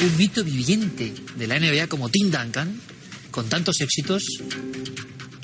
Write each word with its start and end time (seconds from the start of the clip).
un 0.00 0.16
mito 0.16 0.42
viviente 0.42 1.14
de 1.36 1.46
la 1.46 1.58
NBA 1.58 1.86
como 1.88 2.08
Tim 2.08 2.30
Duncan, 2.30 2.80
con 3.30 3.48
tantos 3.48 3.80
éxitos, 3.80 4.24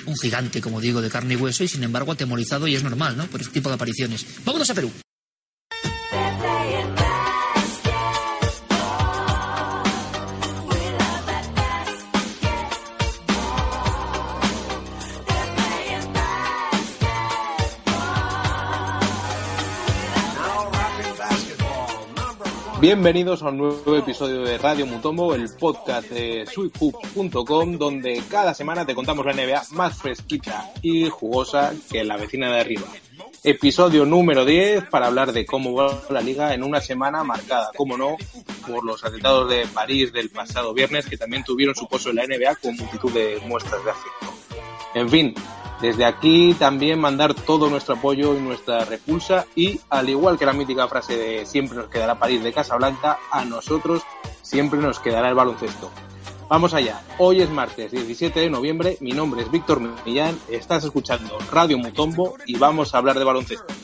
un 0.07 0.17
gigante, 0.17 0.61
como 0.61 0.81
digo, 0.81 1.01
de 1.01 1.11
carne 1.11 1.35
y 1.35 1.37
hueso, 1.37 1.65
y 1.65 1.69
sin 1.69 1.83
embargo 1.85 2.13
atemorizado 2.13 2.67
y 2.67 2.75
es 2.75 2.83
normal, 2.83 3.17
¿no? 3.17 3.27
Por 3.27 3.41
este 3.41 3.53
tipo 3.55 3.69
de 3.69 3.77
apariciones. 3.77 4.27
Vámonos 4.45 4.69
a 4.71 4.75
Perú. 4.75 4.91
Bienvenidos 22.83 23.45
a 23.45 23.51
un 23.51 23.59
nuevo 23.59 23.95
episodio 23.95 24.43
de 24.43 24.59
Radio 24.59 24.87
Mutombo, 24.87 25.37
el 25.37 25.49
podcast 25.51 26.11
de 26.11 26.45
sweethoops.com, 26.47 27.79
donde 27.79 28.21
cada 28.29 28.55
semana 28.55 28.85
te 28.85 28.93
contamos 28.93 29.25
la 29.25 29.33
NBA 29.33 29.63
más 29.71 29.97
fresquita 29.99 30.69
y 30.83 31.09
jugosa 31.09 31.75
que 31.89 32.03
la 32.03 32.17
vecina 32.17 32.53
de 32.53 32.61
arriba. 32.61 32.89
Episodio 33.45 34.05
número 34.05 34.45
10 34.45 34.87
para 34.91 35.07
hablar 35.07 35.31
de 35.33 35.47
cómo 35.47 35.75
va 35.75 36.03
la 36.11 36.23
liga 36.23 36.55
en 36.55 36.65
una 36.65 36.81
semana 36.81 37.23
marcada, 37.23 37.71
como 37.77 37.97
no, 37.97 38.17
por 38.67 38.85
los 38.85 39.05
atentados 39.05 39.49
de 39.49 39.65
París 39.69 40.13
del 40.13 40.31
pasado 40.31 40.75
viernes, 40.75 41.07
que 41.07 41.17
también 41.17 41.45
tuvieron 41.45 41.77
su 41.77 41.87
pozo 41.87 42.11
en 42.11 42.17
la 42.17 42.27
NBA 42.27 42.57
con 42.57 42.75
multitud 42.75 43.13
de 43.13 43.41
muestras 43.47 43.85
de 43.85 43.91
afecto. 43.93 44.27
En 44.95 45.09
fin, 45.09 45.35
desde 45.83 46.05
aquí 46.05 46.55
también 46.55 47.01
mandar 47.01 47.35
todo 47.35 47.69
nuestro 47.69 47.97
apoyo 47.97 48.37
y 48.37 48.41
nuestra 48.41 48.85
repulsa 48.85 49.47
y 49.57 49.81
al 49.91 50.09
igual 50.09 50.39
que 50.39 50.47
la 50.47 50.53
mítica 50.53 50.87
frase 50.87 51.17
de 51.17 51.45
siempre 51.45 51.77
nos 51.77 51.89
quedará 51.89 52.21
París 52.21 52.43
de 52.45 52.53
Casablanca, 52.53 53.19
a 53.33 53.45
nosotros 53.45 54.03
siempre 54.43 54.79
nos 54.79 55.01
quedará 55.01 55.29
el 55.29 55.35
baloncesto. 55.35 55.91
Vamos 56.49 56.73
allá, 56.73 57.03
hoy 57.19 57.43
es 57.43 57.51
martes 57.51 57.91
17 57.91 58.39
de 58.39 58.49
noviembre, 58.49 58.97
mi 59.01 59.11
nombre 59.11 59.43
es 59.43 59.51
Víctor 59.51 59.81
Millán, 60.07 60.39
estás 60.49 60.85
escuchando 60.85 61.37
Radio 61.51 61.79
Mutombo 61.79 62.37
y 62.47 62.57
vamos 62.57 62.95
a 62.95 62.99
hablar 62.99 63.19
de 63.19 63.25
baloncesto. 63.25 63.82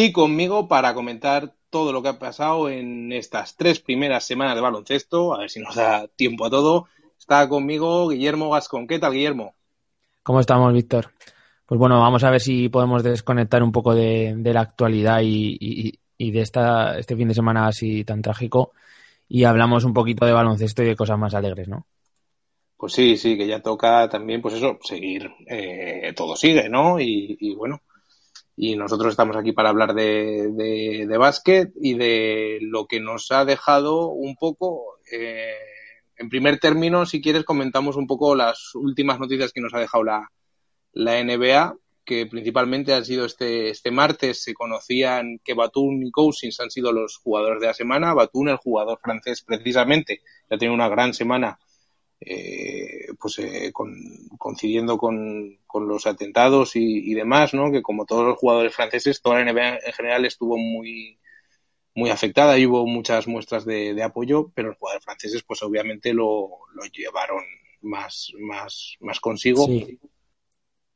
Y 0.00 0.12
conmigo 0.12 0.68
para 0.68 0.94
comentar 0.94 1.56
todo 1.70 1.92
lo 1.92 2.02
que 2.02 2.10
ha 2.10 2.20
pasado 2.20 2.70
en 2.70 3.10
estas 3.10 3.56
tres 3.56 3.80
primeras 3.80 4.22
semanas 4.22 4.54
de 4.54 4.60
baloncesto, 4.60 5.34
a 5.34 5.40
ver 5.40 5.50
si 5.50 5.58
nos 5.58 5.74
da 5.74 6.06
tiempo 6.06 6.46
a 6.46 6.50
todo, 6.50 6.86
está 7.18 7.48
conmigo 7.48 8.08
Guillermo 8.08 8.48
Gascón. 8.50 8.86
¿Qué 8.86 9.00
tal, 9.00 9.14
Guillermo? 9.14 9.56
¿Cómo 10.22 10.38
estamos, 10.38 10.72
Víctor? 10.72 11.10
Pues 11.66 11.80
bueno, 11.80 11.98
vamos 11.98 12.22
a 12.22 12.30
ver 12.30 12.40
si 12.40 12.68
podemos 12.68 13.02
desconectar 13.02 13.60
un 13.60 13.72
poco 13.72 13.92
de, 13.92 14.36
la 14.40 14.60
actualidad 14.60 15.18
y, 15.20 15.98
de 16.16 16.40
esta, 16.42 16.96
este 16.96 17.16
fin 17.16 17.26
de 17.26 17.34
semana 17.34 17.66
así 17.66 18.04
tan 18.04 18.22
trágico 18.22 18.74
y 19.28 19.42
hablamos 19.42 19.82
un 19.82 19.94
poquito 19.94 20.24
de 20.26 20.32
baloncesto 20.32 20.84
y 20.84 20.86
de 20.86 20.94
cosas 20.94 21.18
más 21.18 21.34
alegres, 21.34 21.66
¿no? 21.66 21.88
Pues 22.76 22.92
sí, 22.92 23.16
sí, 23.16 23.36
que 23.36 23.48
ya 23.48 23.60
toca 23.60 24.08
también, 24.08 24.40
pues 24.40 24.54
eso, 24.54 24.78
seguir, 24.80 25.28
eh, 25.48 26.12
todo 26.14 26.36
sigue, 26.36 26.68
¿no? 26.68 27.00
Y, 27.00 27.52
bueno, 27.56 27.80
y 28.60 28.74
nosotros 28.74 29.12
estamos 29.12 29.36
aquí 29.36 29.52
para 29.52 29.68
hablar 29.68 29.94
de, 29.94 30.50
de, 31.06 31.16
básquet 31.16 31.70
y 31.80 31.94
de 31.94 32.58
lo 32.60 32.86
que 32.86 32.98
nos 32.98 33.30
ha 33.30 33.44
dejado 33.44 34.08
un 34.08 34.34
poco, 34.34 34.98
eh, 35.12 35.54
en 36.16 36.28
primer 36.28 36.58
término, 36.58 37.06
si 37.06 37.22
quieres, 37.22 37.44
comentamos 37.44 37.94
un 37.94 38.08
poco 38.08 38.34
las 38.34 38.74
últimas 38.74 39.20
noticias 39.20 39.52
que 39.52 39.60
nos 39.60 39.72
ha 39.74 39.78
dejado 39.78 40.02
la, 40.02 40.32
la 40.92 41.22
NBA, 41.22 41.76
que 42.04 42.26
principalmente 42.26 42.92
han 42.92 43.04
sido 43.04 43.26
este, 43.26 43.70
este 43.70 43.92
martes, 43.92 44.42
se 44.42 44.54
conocían 44.54 45.38
que 45.44 45.54
Batum 45.54 46.02
y 46.02 46.10
Cousins 46.10 46.58
han 46.58 46.72
sido 46.72 46.90
los 46.90 47.18
jugadores 47.18 47.60
de 47.60 47.68
la 47.68 47.74
semana, 47.74 48.12
Batum, 48.12 48.48
el 48.48 48.56
jugador 48.56 48.98
francés 49.00 49.40
precisamente, 49.46 50.22
ya 50.50 50.58
tiene 50.58 50.74
una 50.74 50.88
gran 50.88 51.14
semana 51.14 51.60
eh, 52.20 53.06
pues 53.20 53.38
eh, 53.38 53.70
con, 53.72 53.94
coincidiendo 54.38 54.98
con, 54.98 55.58
los 55.74 56.06
atentados 56.06 56.72
y, 56.74 57.14
demás, 57.14 57.54
¿no? 57.54 57.70
Que 57.70 57.82
como 57.82 58.04
todos 58.04 58.26
los 58.26 58.38
jugadores 58.38 58.74
franceses, 58.74 59.22
toda 59.22 59.42
la 59.42 59.52
NBA 59.52 59.78
en 59.86 59.92
general 59.92 60.24
estuvo 60.24 60.56
muy 60.56 61.18
muy 61.94 62.10
afectada 62.10 62.56
y 62.56 62.66
hubo 62.66 62.86
muchas 62.86 63.26
muestras 63.26 63.64
de, 63.64 64.00
apoyo, 64.04 64.52
pero 64.54 64.68
los 64.68 64.78
jugadores 64.78 65.04
franceses, 65.04 65.42
pues 65.42 65.62
obviamente 65.64 66.14
lo, 66.14 66.48
llevaron 66.92 67.42
más, 67.80 68.30
más, 68.38 68.94
más 69.00 69.18
consigo. 69.18 69.66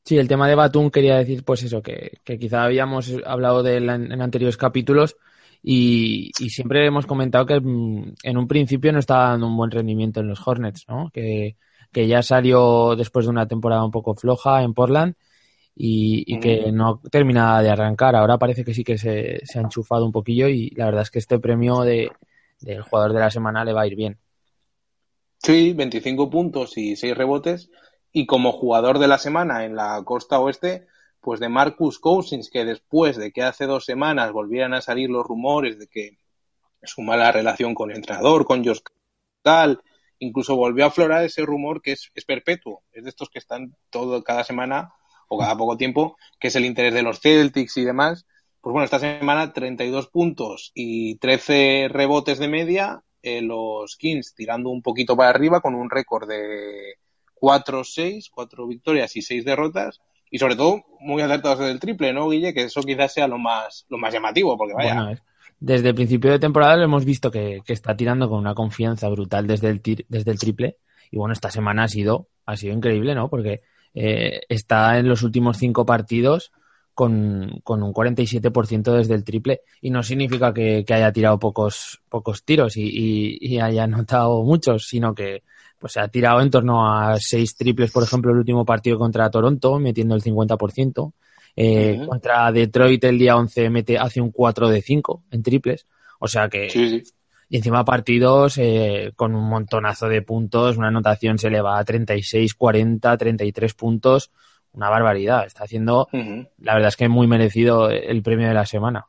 Sí. 0.04 0.16
el 0.16 0.28
tema 0.28 0.48
de 0.48 0.54
Batum 0.54 0.90
quería 0.90 1.16
decir, 1.16 1.42
pues 1.44 1.64
eso, 1.64 1.82
que, 1.82 2.18
que 2.22 2.38
quizá 2.38 2.62
habíamos 2.62 3.12
hablado 3.26 3.64
de 3.64 3.78
él 3.78 3.88
en 3.88 4.22
anteriores 4.22 4.56
capítulos, 4.56 5.16
y, 5.62 6.32
siempre 6.48 6.84
hemos 6.86 7.06
comentado 7.06 7.46
que 7.46 7.60
mm, 7.60 8.14
en 8.22 8.36
un 8.36 8.48
principio 8.48 8.92
no 8.92 8.98
estaba 8.98 9.30
dando 9.30 9.46
un 9.46 9.56
buen 9.56 9.70
rendimiento 9.70 10.20
en 10.20 10.28
los 10.28 10.46
Hornets, 10.46 10.86
¿no? 10.88 11.10
Que, 11.12 11.56
ya 11.94 12.22
salió 12.22 12.96
después 12.96 13.26
de 13.26 13.30
una 13.30 13.46
temporada 13.46 13.84
un 13.84 13.90
poco 13.90 14.14
floja 14.14 14.62
en 14.62 14.72
Portland 14.72 15.14
y, 15.76 16.40
que 16.40 16.72
no 16.72 17.00
terminaba 17.10 17.62
de 17.62 17.68
arrancar. 17.70 18.16
Ahora 18.16 18.38
parece 18.38 18.64
que 18.64 18.72
sí 18.72 18.82
que 18.82 18.96
se, 18.96 19.42
ha 19.54 19.60
enchufado 19.60 20.06
un 20.06 20.12
poquillo 20.12 20.48
y 20.48 20.70
la 20.70 20.86
verdad 20.86 21.02
es 21.02 21.10
que 21.10 21.18
este 21.18 21.38
premio 21.38 21.82
de, 21.82 22.10
del 22.60 22.80
jugador 22.80 23.12
de 23.12 23.20
la 23.20 23.30
semana 23.30 23.62
le 23.64 23.74
va 23.74 23.82
a 23.82 23.86
ir 23.86 23.94
bien. 23.94 24.18
Sí, 25.36 25.74
25 25.74 26.30
puntos 26.30 26.78
y 26.78 26.96
6 26.96 27.14
rebotes. 27.14 27.70
Y 28.10 28.24
como 28.24 28.52
jugador 28.52 28.98
de 28.98 29.08
la 29.08 29.18
semana 29.18 29.64
en 29.66 29.76
la 29.76 30.02
costa 30.04 30.40
oeste, 30.40 30.86
pues 31.22 31.38
de 31.38 31.48
Marcus 31.48 32.00
Cousins, 32.00 32.50
que 32.50 32.64
después 32.64 33.16
de 33.16 33.30
que 33.30 33.42
hace 33.42 33.64
dos 33.66 33.84
semanas 33.84 34.32
volvieran 34.32 34.74
a 34.74 34.82
salir 34.82 35.08
los 35.08 35.24
rumores 35.24 35.78
de 35.78 35.86
que 35.86 36.18
su 36.82 37.00
mala 37.00 37.30
relación 37.30 37.74
con 37.74 37.90
el 37.90 37.96
entrenador, 37.96 38.44
con 38.44 38.64
Josh 38.64 38.80
Tal, 39.40 39.80
incluso 40.18 40.56
volvió 40.56 40.84
a 40.84 40.88
aflorar 40.88 41.24
ese 41.24 41.42
rumor 41.42 41.80
que 41.80 41.92
es, 41.92 42.10
perpetuo, 42.26 42.82
es 42.92 43.04
de 43.04 43.10
estos 43.10 43.30
que 43.30 43.38
están 43.38 43.76
todo 43.88 44.24
cada 44.24 44.42
semana 44.42 44.92
o 45.28 45.38
cada 45.38 45.56
poco 45.56 45.76
tiempo, 45.76 46.16
que 46.40 46.48
es 46.48 46.56
el 46.56 46.64
interés 46.64 46.92
de 46.92 47.02
los 47.02 47.20
Celtics 47.20 47.76
y 47.76 47.84
demás. 47.84 48.26
Pues 48.60 48.72
bueno, 48.72 48.84
esta 48.84 48.98
semana 48.98 49.52
32 49.52 50.08
puntos 50.08 50.72
y 50.74 51.18
13 51.18 51.86
rebotes 51.88 52.40
de 52.40 52.48
media, 52.48 53.02
eh, 53.22 53.42
los 53.42 53.96
Kings 53.96 54.34
tirando 54.34 54.70
un 54.70 54.82
poquito 54.82 55.16
para 55.16 55.30
arriba 55.30 55.60
con 55.60 55.76
un 55.76 55.88
récord 55.88 56.28
de 56.28 56.96
4-6, 57.40 58.28
4 58.28 58.66
victorias 58.66 59.14
y 59.14 59.22
6 59.22 59.44
derrotas 59.44 60.00
y 60.32 60.38
sobre 60.38 60.56
todo 60.56 60.82
muy 60.98 61.20
acertados 61.20 61.58
del 61.58 61.78
triple, 61.78 62.12
¿no, 62.14 62.30
Guille? 62.30 62.54
Que 62.54 62.64
eso 62.64 62.80
quizás 62.80 63.12
sea 63.12 63.28
lo 63.28 63.38
más, 63.38 63.84
lo 63.90 63.98
más 63.98 64.14
llamativo, 64.14 64.56
porque 64.56 64.72
vaya. 64.72 65.20
desde 65.60 65.90
el 65.90 65.94
principio 65.94 66.30
de 66.32 66.38
temporada 66.38 66.76
lo 66.78 66.84
hemos 66.84 67.04
visto 67.04 67.30
que, 67.30 67.60
está 67.66 67.94
tirando 67.94 68.30
con 68.30 68.38
una 68.38 68.54
confianza 68.54 69.10
brutal 69.10 69.46
desde 69.46 69.68
el, 69.68 69.82
desde 70.08 70.30
el 70.30 70.38
triple. 70.38 70.78
Y 71.10 71.18
bueno, 71.18 71.34
esta 71.34 71.50
semana 71.50 71.84
ha 71.84 71.88
sido, 71.88 72.28
ha 72.46 72.56
sido 72.56 72.74
increíble, 72.74 73.14
¿no? 73.14 73.28
Porque 73.28 73.60
eh, 73.92 74.40
está 74.48 74.98
en 74.98 75.06
los 75.06 75.22
últimos 75.22 75.58
cinco 75.58 75.84
partidos 75.84 76.50
con, 76.94 77.60
con 77.62 77.82
un 77.82 77.92
47% 77.92 78.96
desde 78.96 79.14
el 79.14 79.24
triple. 79.24 79.60
Y 79.82 79.90
no 79.90 80.02
significa 80.02 80.54
que, 80.54 80.82
haya 80.88 81.12
tirado 81.12 81.38
pocos, 81.38 82.00
pocos 82.08 82.42
tiros 82.42 82.78
y, 82.78 83.36
y 83.38 83.60
haya 83.60 83.84
anotado 83.84 84.42
muchos, 84.44 84.86
sino 84.86 85.14
que 85.14 85.42
pues 85.82 85.94
se 85.94 86.00
ha 86.00 86.06
tirado 86.06 86.40
en 86.40 86.48
torno 86.48 86.88
a 86.88 87.16
seis 87.18 87.56
triples, 87.56 87.90
por 87.90 88.04
ejemplo, 88.04 88.30
el 88.30 88.38
último 88.38 88.64
partido 88.64 89.00
contra 89.00 89.28
Toronto, 89.28 89.80
metiendo 89.80 90.14
el 90.14 90.22
50%. 90.22 91.12
Eh, 91.56 92.06
Contra 92.08 92.52
Detroit 92.52 93.02
el 93.02 93.18
día 93.18 93.36
11 93.36 93.68
mete, 93.68 93.98
hace 93.98 94.20
un 94.20 94.30
4 94.30 94.68
de 94.68 94.80
5 94.80 95.24
en 95.32 95.42
triples. 95.42 95.88
O 96.20 96.28
sea 96.28 96.48
que... 96.48 97.02
Y 97.48 97.56
encima 97.56 97.84
partidos 97.84 98.58
eh, 98.58 99.10
con 99.16 99.34
un 99.34 99.48
montonazo 99.48 100.08
de 100.08 100.22
puntos, 100.22 100.76
una 100.76 100.86
anotación 100.86 101.36
se 101.36 101.50
le 101.50 101.60
va 101.60 101.80
a 101.80 101.84
36, 101.84 102.54
40, 102.54 103.18
33 103.18 103.74
puntos. 103.74 104.30
Una 104.70 104.88
barbaridad. 104.88 105.46
Está 105.46 105.64
haciendo, 105.64 106.08
la 106.12 106.74
verdad 106.74 106.88
es 106.90 106.96
que 106.96 107.08
muy 107.08 107.26
merecido 107.26 107.90
el 107.90 108.22
premio 108.22 108.46
de 108.46 108.54
la 108.54 108.66
semana. 108.66 109.08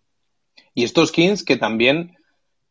Y 0.73 0.85
estos 0.85 1.11
Kings 1.11 1.43
que 1.43 1.55
también 1.55 2.17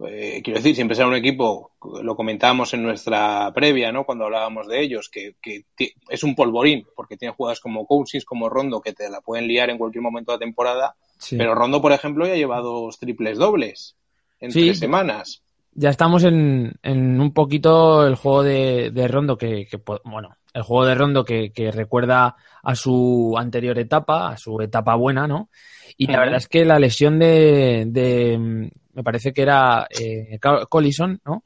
eh, 0.00 0.40
quiero 0.42 0.58
decir, 0.58 0.74
siempre 0.74 0.96
será 0.96 1.08
un 1.08 1.14
equipo, 1.14 1.72
lo 2.02 2.16
comentábamos 2.16 2.74
en 2.74 2.82
nuestra 2.82 3.52
previa, 3.54 3.92
¿no? 3.92 4.04
Cuando 4.04 4.24
hablábamos 4.24 4.66
de 4.66 4.80
ellos, 4.82 5.08
que, 5.08 5.36
que 5.40 5.64
es 6.08 6.22
un 6.22 6.34
polvorín, 6.34 6.86
porque 6.96 7.16
tiene 7.16 7.34
jugadas 7.34 7.60
como 7.60 7.86
Cousins, 7.86 8.24
como 8.24 8.48
Rondo, 8.48 8.80
que 8.80 8.92
te 8.92 9.08
la 9.08 9.20
pueden 9.20 9.46
liar 9.46 9.70
en 9.70 9.78
cualquier 9.78 10.02
momento 10.02 10.32
de 10.32 10.36
la 10.36 10.44
temporada. 10.44 10.94
Pero 11.30 11.54
Rondo, 11.54 11.80
por 11.80 11.92
ejemplo, 11.92 12.26
ya 12.26 12.34
lleva 12.34 12.60
dos 12.60 12.98
triples 12.98 13.38
dobles 13.38 13.96
en 14.40 14.50
tres 14.50 14.78
semanas. 14.78 15.42
Ya 15.74 15.88
estamos 15.88 16.24
en, 16.24 16.74
en, 16.82 17.20
un 17.20 17.32
poquito 17.32 18.06
el 18.06 18.16
juego 18.16 18.42
de, 18.42 18.90
de 18.90 19.08
Rondo, 19.08 19.38
que, 19.38 19.66
que, 19.66 19.80
bueno, 20.04 20.36
el 20.52 20.62
juego 20.62 20.84
de 20.84 20.94
Rondo 20.94 21.24
que, 21.24 21.50
que 21.52 21.70
recuerda 21.70 22.36
a 22.62 22.74
su 22.74 23.34
anterior 23.38 23.78
etapa, 23.78 24.28
a 24.28 24.36
su 24.36 24.60
etapa 24.60 24.94
buena, 24.96 25.26
¿no? 25.26 25.48
Y 25.96 26.08
la 26.08 26.20
verdad 26.20 26.36
es 26.36 26.48
que 26.48 26.64
la 26.64 26.78
lesión 26.78 27.18
de, 27.18 27.84
de 27.86 28.70
me 28.94 29.02
parece 29.02 29.32
que 29.32 29.42
era 29.42 29.86
eh, 29.90 30.38
Collison, 30.68 31.20
¿no? 31.24 31.42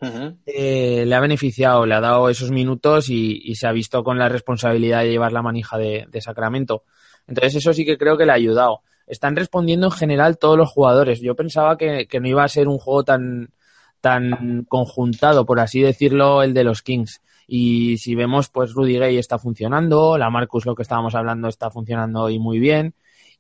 eh, 0.46 1.04
le 1.06 1.14
ha 1.14 1.20
beneficiado, 1.20 1.87
le 1.87 1.94
ha 1.94 2.00
dado 2.00 2.28
esos 2.28 2.50
minutos 2.50 3.08
y, 3.08 3.40
y, 3.44 3.54
se 3.54 3.66
ha 3.66 3.72
visto 3.72 4.02
con 4.02 4.19
la 4.19 4.28
responsabilidad 4.28 5.02
de 5.02 5.10
llevar 5.10 5.32
la 5.32 5.43
manija 5.43 5.78
de, 5.78 6.06
de, 6.10 6.20
Sacramento. 6.20 6.82
Entonces 7.26 7.56
eso 7.56 7.72
sí 7.72 7.84
que 7.84 7.98
creo 7.98 8.16
que 8.16 8.26
le 8.26 8.32
ha 8.32 8.37
ayudado. 8.37 8.81
Están 9.06 9.37
respondiendo 9.37 9.87
en 9.87 9.93
general 9.93 10.38
todos 10.38 10.58
los 10.58 10.70
jugadores. 10.70 11.20
Yo 11.20 11.37
pensaba 11.37 11.76
que, 11.76 12.06
que 12.08 12.20
no 12.20 12.28
iba 12.28 12.43
a 12.43 12.48
ser 12.48 12.66
un 12.66 12.78
juego 12.78 13.04
tan, 13.04 13.50
tan 14.00 14.64
conjuntado, 14.69 15.46
por 15.46 15.60
así 15.60 15.81
decirlo, 15.81 16.43
el 16.43 16.52
de 16.52 16.64
los 16.64 16.82
Kings. 16.82 17.22
Y 17.46 17.98
si 17.98 18.16
vemos, 18.16 18.48
pues 18.48 18.72
Rudy 18.72 18.98
Gay 18.98 19.19
está 19.19 19.38
funcionando, 19.38 20.19
la 20.19 20.31
Marcus, 20.31 20.66
lo 20.66 20.75
que 20.75 20.82
estábamos 20.82 21.14
hablando, 21.14 21.46
está 21.48 21.70
funcionando 21.70 22.22
hoy 22.22 22.40
muy 22.40 22.58
bien. 22.58 22.94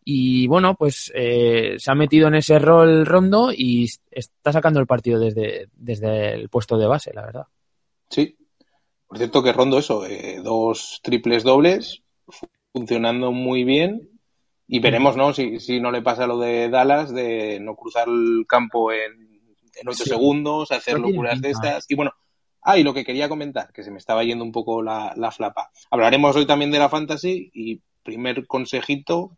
Y 0.08 0.46
bueno, 0.46 0.76
pues 0.76 1.10
eh, 1.16 1.74
se 1.78 1.90
ha 1.90 1.96
metido 1.96 2.28
en 2.28 2.36
ese 2.36 2.60
rol 2.60 3.04
rondo 3.04 3.50
y 3.52 3.90
está 4.08 4.52
sacando 4.52 4.78
el 4.78 4.86
partido 4.86 5.18
desde, 5.18 5.68
desde 5.74 6.32
el 6.32 6.48
puesto 6.48 6.78
de 6.78 6.86
base, 6.86 7.12
la 7.12 7.22
verdad. 7.22 7.46
Sí. 8.08 8.36
Por 9.08 9.18
cierto 9.18 9.42
que 9.42 9.52
rondo 9.52 9.78
eso, 9.78 10.06
eh, 10.06 10.40
dos 10.44 11.00
triples 11.02 11.42
dobles, 11.42 12.04
funcionando 12.72 13.32
muy 13.32 13.64
bien. 13.64 14.08
Y 14.68 14.78
veremos, 14.78 15.16
¿no? 15.16 15.34
Si, 15.34 15.58
si 15.58 15.80
no 15.80 15.90
le 15.90 16.02
pasa 16.02 16.28
lo 16.28 16.38
de 16.38 16.68
Dallas, 16.68 17.12
de 17.12 17.58
no 17.58 17.74
cruzar 17.74 18.06
el 18.08 18.46
campo 18.48 18.92
en, 18.92 19.10
en 19.74 19.88
8 19.88 20.04
sí. 20.04 20.08
segundos, 20.08 20.70
hacer 20.70 21.00
no 21.00 21.08
locuras 21.08 21.40
de 21.40 21.50
estas. 21.50 21.84
Y 21.88 21.96
bueno, 21.96 22.12
ah, 22.62 22.78
y 22.78 22.84
lo 22.84 22.94
que 22.94 23.04
quería 23.04 23.28
comentar, 23.28 23.72
que 23.72 23.82
se 23.82 23.90
me 23.90 23.98
estaba 23.98 24.22
yendo 24.22 24.44
un 24.44 24.52
poco 24.52 24.82
la, 24.82 25.12
la 25.16 25.32
flapa. 25.32 25.72
Hablaremos 25.90 26.36
hoy 26.36 26.46
también 26.46 26.70
de 26.70 26.78
la 26.78 26.88
fantasy 26.88 27.50
y 27.52 27.80
primer 28.06 28.46
consejito, 28.46 29.32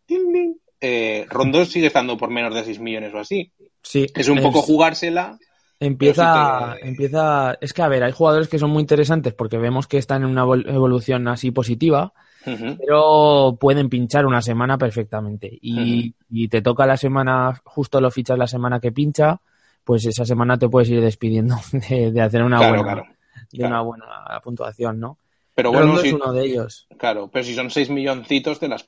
eh, 0.79 1.25
Rondo 1.29 1.65
sigue 1.65 1.87
estando 1.87 2.17
por 2.17 2.29
menos 2.29 2.53
de 2.53 2.63
6 2.63 2.79
millones 2.79 3.13
o 3.13 3.19
así. 3.19 3.51
Sí. 3.81 4.07
Es 4.15 4.29
un 4.29 4.37
es... 4.37 4.43
poco 4.43 4.61
jugársela. 4.61 5.37
Empieza, 5.81 6.73
sí 6.75 6.81
que... 6.81 6.89
empieza, 6.89 7.57
es 7.61 7.73
que 7.73 7.81
a 7.81 7.87
ver, 7.87 8.03
hay 8.03 8.11
jugadores 8.11 8.49
que 8.49 8.59
son 8.59 8.69
muy 8.69 8.81
interesantes 8.81 9.33
porque 9.33 9.57
vemos 9.57 9.87
que 9.87 9.97
están 9.97 10.23
en 10.23 10.29
una 10.29 10.41
evolución 10.41 11.27
así 11.29 11.51
positiva, 11.51 12.13
uh 12.45 12.49
-huh. 12.49 12.77
pero 12.77 13.57
pueden 13.57 13.89
pinchar 13.89 14.25
una 14.25 14.41
semana 14.41 14.77
perfectamente. 14.77 15.49
Y, 15.61 15.73
uh 15.73 15.81
-huh. 15.81 16.13
y, 16.31 16.47
te 16.49 16.61
toca 16.61 16.85
la 16.85 16.97
semana, 16.97 17.61
justo 17.63 18.01
lo 18.01 18.11
fichas 18.11 18.37
la 18.37 18.47
semana 18.47 18.81
que 18.81 18.91
pincha, 18.91 19.39
pues 19.85 20.05
esa 20.05 20.25
semana 20.25 20.57
te 20.57 20.67
puedes 20.67 20.89
ir 20.89 21.01
despidiendo 21.01 21.55
de, 21.89 22.11
de 22.11 22.21
hacer 22.21 22.43
una 22.43 22.57
claro, 22.57 22.75
buena, 22.75 22.93
claro, 22.93 23.15
de 23.49 23.57
claro. 23.57 23.73
una 23.73 23.81
buena 23.81 24.41
puntuación, 24.43 24.99
¿no? 24.99 25.17
Pero 25.59 25.71
bueno, 25.71 25.87
Rondo 25.87 26.01
si, 26.01 26.07
es 26.07 26.13
uno 26.13 26.31
de 26.31 26.45
ellos. 26.45 26.87
Claro, 26.97 27.29
pero 27.29 27.43
si 27.43 27.53
son 27.53 27.69
6 27.69 27.89
milloncitos, 27.89 28.59
te 28.59 28.69
las 28.69 28.87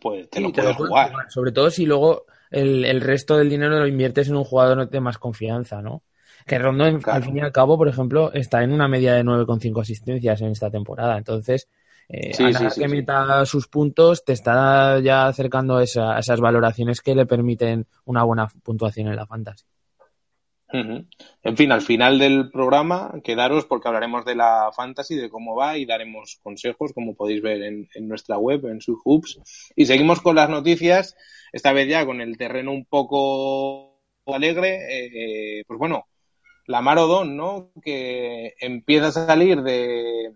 pues 0.00 0.28
te 0.28 0.38
sí, 0.38 0.42
lo 0.42 0.52
puedes 0.52 0.76
lo 0.76 0.86
jugar. 0.86 1.10
jugar. 1.12 1.30
Sobre 1.30 1.52
todo 1.52 1.70
si 1.70 1.86
luego 1.86 2.26
el, 2.50 2.84
el, 2.84 3.00
resto 3.00 3.36
del 3.36 3.48
dinero 3.48 3.78
lo 3.78 3.86
inviertes 3.86 4.28
en 4.28 4.34
un 4.34 4.42
jugador 4.42 4.90
de 4.90 5.00
más 5.00 5.16
confianza, 5.18 5.80
¿no? 5.80 6.02
Que 6.44 6.58
Rondo, 6.58 6.84
claro. 6.98 7.18
al 7.18 7.22
fin 7.22 7.36
y 7.36 7.40
al 7.40 7.52
cabo, 7.52 7.78
por 7.78 7.86
ejemplo, 7.86 8.32
está 8.32 8.64
en 8.64 8.72
una 8.72 8.88
media 8.88 9.14
de 9.14 9.22
9,5 9.22 9.80
asistencias 9.80 10.40
en 10.40 10.48
esta 10.48 10.70
temporada. 10.72 11.18
Entonces, 11.18 11.68
eh, 12.08 12.34
sí, 12.34 12.42
a 12.42 12.50
nada 12.50 12.70
sí, 12.70 12.80
que 12.80 12.88
meta 12.88 13.46
sus 13.46 13.68
puntos, 13.68 14.24
te 14.24 14.32
está 14.32 14.98
ya 14.98 15.28
acercando 15.28 15.76
a, 15.76 15.84
esa, 15.84 16.16
a 16.16 16.18
esas 16.18 16.40
valoraciones 16.40 17.00
que 17.00 17.14
le 17.14 17.26
permiten 17.26 17.86
una 18.06 18.24
buena 18.24 18.48
puntuación 18.64 19.06
en 19.06 19.14
la 19.14 19.26
fantasy. 19.26 19.64
En 20.70 21.56
fin, 21.56 21.72
al 21.72 21.80
final 21.80 22.18
del 22.18 22.50
programa, 22.50 23.14
quedaros 23.24 23.64
porque 23.64 23.88
hablaremos 23.88 24.24
de 24.24 24.34
la 24.34 24.70
fantasy, 24.76 25.16
de 25.16 25.30
cómo 25.30 25.56
va 25.56 25.78
y 25.78 25.86
daremos 25.86 26.38
consejos, 26.42 26.92
como 26.92 27.14
podéis 27.14 27.40
ver 27.40 27.62
en, 27.62 27.88
en 27.94 28.08
nuestra 28.08 28.36
web, 28.36 28.66
en 28.66 28.80
su 28.80 29.00
hoops. 29.02 29.40
Y 29.76 29.86
seguimos 29.86 30.20
con 30.20 30.36
las 30.36 30.50
noticias, 30.50 31.16
esta 31.52 31.72
vez 31.72 31.88
ya 31.88 32.04
con 32.04 32.20
el 32.20 32.36
terreno 32.36 32.72
un 32.72 32.84
poco 32.84 33.98
alegre. 34.26 34.78
Eh, 34.90 35.64
pues 35.66 35.78
bueno, 35.78 36.06
la 36.66 36.82
Marodón, 36.82 37.36
¿no? 37.36 37.70
Que 37.82 38.54
empieza 38.60 39.08
a 39.08 39.12
salir 39.12 39.62
de, 39.62 40.34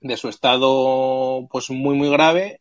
de 0.00 0.16
su 0.16 0.28
estado 0.28 1.46
pues 1.50 1.70
muy, 1.70 1.94
muy 1.94 2.10
grave, 2.10 2.60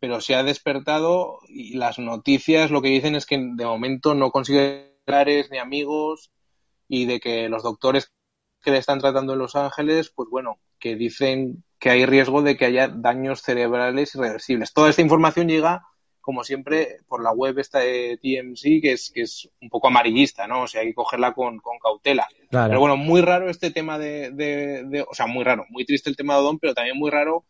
pero 0.00 0.20
se 0.20 0.34
ha 0.34 0.42
despertado 0.42 1.38
y 1.48 1.76
las 1.76 1.98
noticias 1.98 2.70
lo 2.70 2.82
que 2.82 2.88
dicen 2.88 3.14
es 3.14 3.26
que 3.26 3.38
de 3.38 3.64
momento 3.64 4.14
no 4.14 4.30
consigue 4.30 4.95
ni 5.50 5.58
amigos 5.58 6.30
y 6.88 7.06
de 7.06 7.20
que 7.20 7.48
los 7.48 7.62
doctores 7.62 8.12
que 8.62 8.70
le 8.70 8.78
están 8.78 8.98
tratando 8.98 9.34
en 9.34 9.38
Los 9.38 9.54
Ángeles, 9.54 10.12
pues 10.14 10.28
bueno, 10.30 10.58
que 10.78 10.96
dicen 10.96 11.64
que 11.78 11.90
hay 11.90 12.06
riesgo 12.06 12.42
de 12.42 12.56
que 12.56 12.64
haya 12.64 12.88
daños 12.88 13.42
cerebrales 13.42 14.14
irreversibles. 14.14 14.72
Toda 14.72 14.90
esta 14.90 15.02
información 15.02 15.48
llega, 15.48 15.84
como 16.20 16.42
siempre, 16.42 16.98
por 17.06 17.22
la 17.22 17.32
web 17.32 17.58
esta 17.58 17.80
de 17.80 18.18
TMC, 18.20 18.82
que 18.82 18.92
es, 18.92 19.12
que 19.14 19.22
es 19.22 19.48
un 19.60 19.68
poco 19.68 19.88
amarillista, 19.88 20.46
¿no? 20.46 20.62
O 20.62 20.66
sea, 20.66 20.80
hay 20.80 20.88
que 20.88 20.94
cogerla 20.94 21.32
con, 21.32 21.58
con 21.60 21.78
cautela. 21.78 22.26
Claro. 22.50 22.70
Pero 22.70 22.80
bueno, 22.80 22.96
muy 22.96 23.20
raro 23.20 23.50
este 23.50 23.70
tema 23.70 23.98
de, 23.98 24.30
de, 24.30 24.84
de, 24.84 25.02
o 25.02 25.14
sea, 25.14 25.26
muy 25.26 25.44
raro, 25.44 25.66
muy 25.68 25.84
triste 25.84 26.10
el 26.10 26.16
tema 26.16 26.34
de 26.34 26.40
Odón, 26.40 26.58
pero 26.58 26.74
también 26.74 26.98
muy 26.98 27.10
raro, 27.10 27.44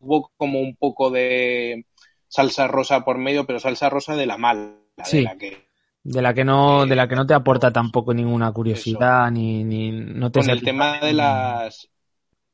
hubo 0.00 0.30
como 0.36 0.60
un 0.60 0.76
poco 0.76 1.10
de 1.10 1.86
salsa 2.28 2.68
rosa 2.68 3.04
por 3.04 3.18
medio, 3.18 3.46
pero 3.46 3.60
salsa 3.60 3.88
rosa 3.88 4.14
de 4.16 4.26
la 4.26 4.36
mala, 4.36 4.74
sí. 5.04 5.18
de 5.18 5.22
la 5.22 5.38
que 5.38 5.69
de 6.02 6.22
la 6.22 6.32
que 6.32 6.44
no 6.44 6.86
de 6.86 6.96
la 6.96 7.06
que 7.08 7.16
no 7.16 7.26
te 7.26 7.34
aporta 7.34 7.72
tampoco 7.72 8.14
ninguna 8.14 8.52
curiosidad 8.52 9.30
ni, 9.30 9.64
ni 9.64 9.90
no 9.92 10.30
te 10.30 10.40
con 10.40 10.50
el 10.50 10.62
tema 10.62 10.98
de 10.98 11.12
las 11.12 11.88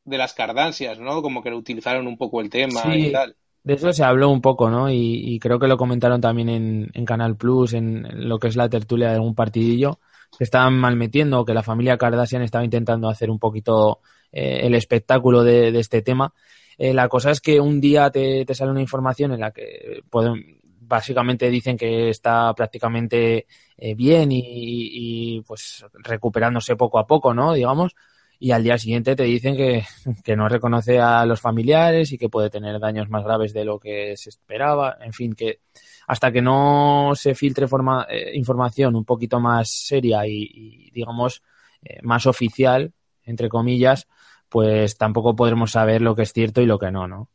de 0.04 0.18
las 0.18 0.34
cardancias 0.34 0.98
no 0.98 1.22
como 1.22 1.42
que 1.42 1.52
utilizaron 1.52 2.06
un 2.06 2.16
poco 2.16 2.40
el 2.40 2.50
tema 2.50 2.82
sí, 2.82 3.06
y 3.06 3.12
tal. 3.12 3.36
de 3.62 3.74
eso 3.74 3.92
se 3.92 4.04
habló 4.04 4.30
un 4.30 4.40
poco 4.40 4.68
no 4.68 4.90
y, 4.90 5.22
y 5.24 5.38
creo 5.38 5.58
que 5.60 5.68
lo 5.68 5.76
comentaron 5.76 6.20
también 6.20 6.48
en, 6.48 6.90
en, 6.92 7.04
Canal 7.04 7.36
Plus 7.36 7.74
en, 7.74 8.04
en, 8.06 8.28
lo 8.28 8.38
que 8.38 8.48
es 8.48 8.56
la 8.56 8.68
tertulia 8.68 9.08
de 9.08 9.14
algún 9.14 9.34
partidillo 9.34 10.00
que 10.36 10.44
estaban 10.44 10.74
mal 10.74 10.96
metiendo 10.96 11.44
que 11.44 11.54
la 11.54 11.62
familia 11.62 11.96
Kardashian 11.96 12.42
estaba 12.42 12.64
intentando 12.64 13.08
hacer 13.08 13.30
un 13.30 13.38
poquito 13.38 14.00
eh, 14.32 14.60
el 14.66 14.74
espectáculo 14.74 15.44
de, 15.44 15.72
de 15.72 15.80
este 15.80 16.02
tema. 16.02 16.32
Eh, 16.78 16.92
la 16.92 17.08
cosa 17.08 17.30
es 17.30 17.40
que 17.40 17.60
un 17.60 17.80
día 17.80 18.10
te, 18.10 18.44
te, 18.44 18.54
sale 18.54 18.70
una 18.70 18.82
información 18.82 19.32
en 19.32 19.40
la 19.40 19.50
que 19.50 20.02
pueden, 20.10 20.55
básicamente 20.86 21.50
dicen 21.50 21.76
que 21.76 22.10
está 22.10 22.54
prácticamente 22.54 23.46
eh, 23.76 23.94
bien 23.94 24.30
y, 24.32 25.42
pues 25.46 25.84
recuperándose 25.94 26.76
poco 26.76 26.98
a 26.98 27.06
poco, 27.06 27.34
¿no? 27.34 27.52
Digamos. 27.52 27.94
Y 28.38 28.50
al 28.50 28.62
día 28.62 28.76
siguiente 28.76 29.16
te 29.16 29.22
dicen 29.24 29.56
que, 29.56 29.84
que, 30.24 30.36
no 30.36 30.48
reconoce 30.48 30.98
a 31.00 31.24
los 31.24 31.40
familiares 31.40 32.12
y 32.12 32.18
que 32.18 32.28
puede 32.28 32.50
tener 32.50 32.78
daños 32.78 33.08
más 33.08 33.24
graves 33.24 33.52
de 33.52 33.64
lo 33.64 33.78
que 33.78 34.16
se 34.16 34.30
esperaba. 34.30 34.98
En 35.00 35.12
fin, 35.12 35.34
que 35.34 35.60
hasta 36.06 36.30
que 36.30 36.42
no 36.42 37.12
se 37.14 37.34
filtre 37.34 37.66
forma, 37.66 38.06
eh, 38.08 38.32
información 38.34 38.94
un 38.94 39.04
poquito 39.04 39.40
más 39.40 39.70
seria 39.70 40.26
y, 40.26 40.48
y 40.52 40.90
digamos, 40.90 41.42
eh, 41.82 42.00
más 42.02 42.26
oficial, 42.26 42.92
entre 43.24 43.48
comillas, 43.48 44.06
pues 44.48 44.96
tampoco 44.96 45.36
podremos 45.36 45.72
saber 45.72 46.02
lo 46.02 46.14
que 46.14 46.22
es 46.22 46.32
cierto 46.32 46.60
y 46.60 46.66
lo 46.66 46.78
que 46.78 46.90
no, 46.90 47.06
¿no? 47.08 47.28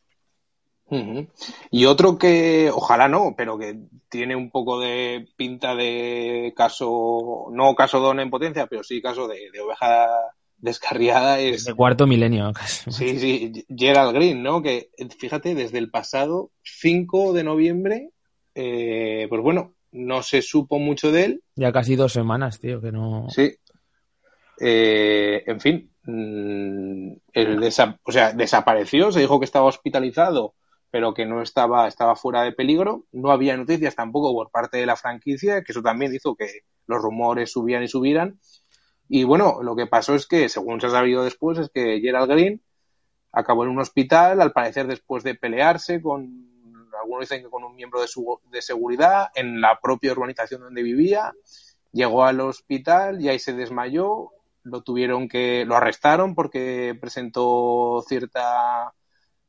Y 1.69 1.85
otro 1.85 2.17
que, 2.17 2.69
ojalá 2.73 3.07
no, 3.07 3.33
pero 3.37 3.57
que 3.57 3.79
tiene 4.09 4.35
un 4.35 4.51
poco 4.51 4.79
de 4.79 5.25
pinta 5.37 5.73
de 5.73 6.53
caso, 6.55 7.47
no 7.51 7.75
caso 7.75 7.99
don 7.99 8.19
en 8.19 8.29
potencia, 8.29 8.67
pero 8.67 8.83
sí 8.83 9.01
caso 9.01 9.27
de, 9.27 9.49
de 9.51 9.61
oveja 9.61 10.09
descarriada 10.57 11.39
es... 11.39 11.65
De 11.65 11.73
cuarto 11.73 12.07
milenio. 12.07 12.51
Sí, 12.89 13.19
sí, 13.19 13.65
Gerald 13.75 14.13
Green, 14.13 14.43
¿no? 14.43 14.61
Que 14.61 14.89
fíjate, 15.17 15.55
desde 15.55 15.77
el 15.77 15.89
pasado 15.89 16.51
5 16.63 17.33
de 17.33 17.43
noviembre, 17.43 18.09
eh, 18.53 19.27
pues 19.29 19.41
bueno, 19.41 19.73
no 19.91 20.23
se 20.23 20.41
supo 20.41 20.77
mucho 20.77 21.11
de 21.11 21.25
él. 21.25 21.43
Ya 21.55 21.71
casi 21.71 21.95
dos 21.95 22.13
semanas, 22.13 22.59
tío, 22.59 22.81
que 22.81 22.91
no... 22.91 23.27
Sí. 23.29 23.55
Eh, 24.59 25.43
en 25.47 25.59
fin, 25.59 25.91
mmm, 26.03 27.13
el 27.33 27.59
desa 27.59 27.97
o 28.03 28.11
sea, 28.11 28.31
desapareció, 28.33 29.11
se 29.11 29.21
dijo 29.21 29.39
que 29.39 29.45
estaba 29.45 29.65
hospitalizado 29.65 30.53
pero 30.91 31.13
que 31.13 31.25
no 31.25 31.41
estaba, 31.41 31.87
estaba 31.87 32.15
fuera 32.15 32.43
de 32.43 32.51
peligro. 32.51 33.05
No 33.11 33.31
había 33.31 33.57
noticias 33.57 33.95
tampoco 33.95 34.33
por 34.33 34.51
parte 34.51 34.77
de 34.77 34.85
la 34.85 34.97
franquicia, 34.97 35.63
que 35.63 35.71
eso 35.71 35.81
también 35.81 36.13
hizo 36.13 36.35
que 36.35 36.65
los 36.85 37.01
rumores 37.01 37.51
subían 37.51 37.83
y 37.83 37.87
subieran. 37.87 38.39
Y 39.07 39.23
bueno, 39.23 39.63
lo 39.63 39.75
que 39.75 39.87
pasó 39.87 40.15
es 40.15 40.27
que, 40.27 40.49
según 40.49 40.79
se 40.79 40.87
ha 40.87 40.91
sabido 40.91 41.23
después, 41.23 41.57
es 41.57 41.69
que 41.69 41.99
Gerald 42.01 42.29
Green 42.29 42.61
acabó 43.31 43.63
en 43.63 43.69
un 43.69 43.79
hospital, 43.79 44.41
al 44.41 44.51
parecer 44.51 44.87
después 44.87 45.23
de 45.23 45.35
pelearse 45.35 46.01
con, 46.01 46.51
algunos 46.99 47.21
dicen 47.21 47.43
que 47.43 47.49
con 47.49 47.63
un 47.63 47.75
miembro 47.75 48.01
de, 48.01 48.07
su, 48.07 48.39
de 48.51 48.61
seguridad, 48.61 49.29
en 49.35 49.61
la 49.61 49.79
propia 49.81 50.11
urbanización 50.11 50.61
donde 50.61 50.83
vivía. 50.83 51.33
llegó 51.91 52.23
al 52.23 52.39
hospital 52.41 53.21
y 53.21 53.29
ahí 53.29 53.39
se 53.39 53.53
desmayó, 53.53 54.31
lo 54.63 54.81
tuvieron 54.81 55.27
que, 55.27 55.65
lo 55.65 55.75
arrestaron 55.75 56.35
porque 56.35 56.97
presentó 56.99 58.03
cierta, 58.07 58.93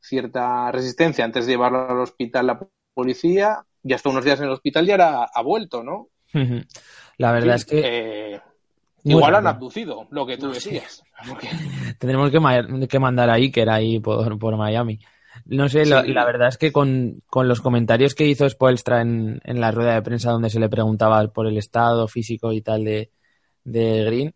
cierta 0.02 0.70
resistencia 0.72 1.24
antes 1.24 1.46
de 1.46 1.52
llevarlo 1.52 1.88
al 1.88 2.00
hospital 2.00 2.46
la 2.46 2.60
policía 2.92 3.64
y 3.82 3.92
hasta 3.92 4.10
unos 4.10 4.24
días 4.24 4.38
en 4.40 4.46
el 4.46 4.52
hospital 4.52 4.86
ya 4.86 4.94
era, 4.94 5.24
ha 5.24 5.42
vuelto, 5.42 5.82
¿no? 5.82 6.08
La 7.18 7.32
verdad 7.32 7.56
es 7.56 7.64
que... 7.64 7.80
Eh, 7.84 8.40
igual 9.04 9.34
han 9.34 9.46
abducido, 9.46 10.06
lo 10.10 10.26
que 10.26 10.36
tú 10.36 10.52
decías. 10.52 11.02
Tendremos 11.98 12.30
que, 12.30 12.86
que, 12.88 12.98
mandar 12.98 13.30
a 13.30 13.34
Iker 13.34 13.68
ahí 13.70 14.00
por, 14.00 14.38
por 14.38 14.56
Miami. 14.56 15.00
No 15.46 15.68
sé, 15.68 15.86
la, 15.86 16.02
verdad 16.02 16.48
es 16.48 16.58
que 16.58 16.72
con, 16.72 17.22
con, 17.26 17.48
los 17.48 17.60
comentarios 17.60 18.14
que 18.14 18.26
hizo 18.26 18.48
Spoelstra 18.48 19.00
en, 19.00 19.40
en, 19.44 19.60
la 19.60 19.70
rueda 19.70 19.94
de 19.94 20.02
prensa 20.02 20.30
donde 20.30 20.50
se 20.50 20.60
le 20.60 20.68
preguntaba 20.68 21.26
por 21.28 21.46
el 21.46 21.56
estado 21.56 22.06
físico 22.06 22.52
y 22.52 22.60
tal 22.60 22.84
de, 22.84 23.10
de 23.64 24.04
Green, 24.04 24.34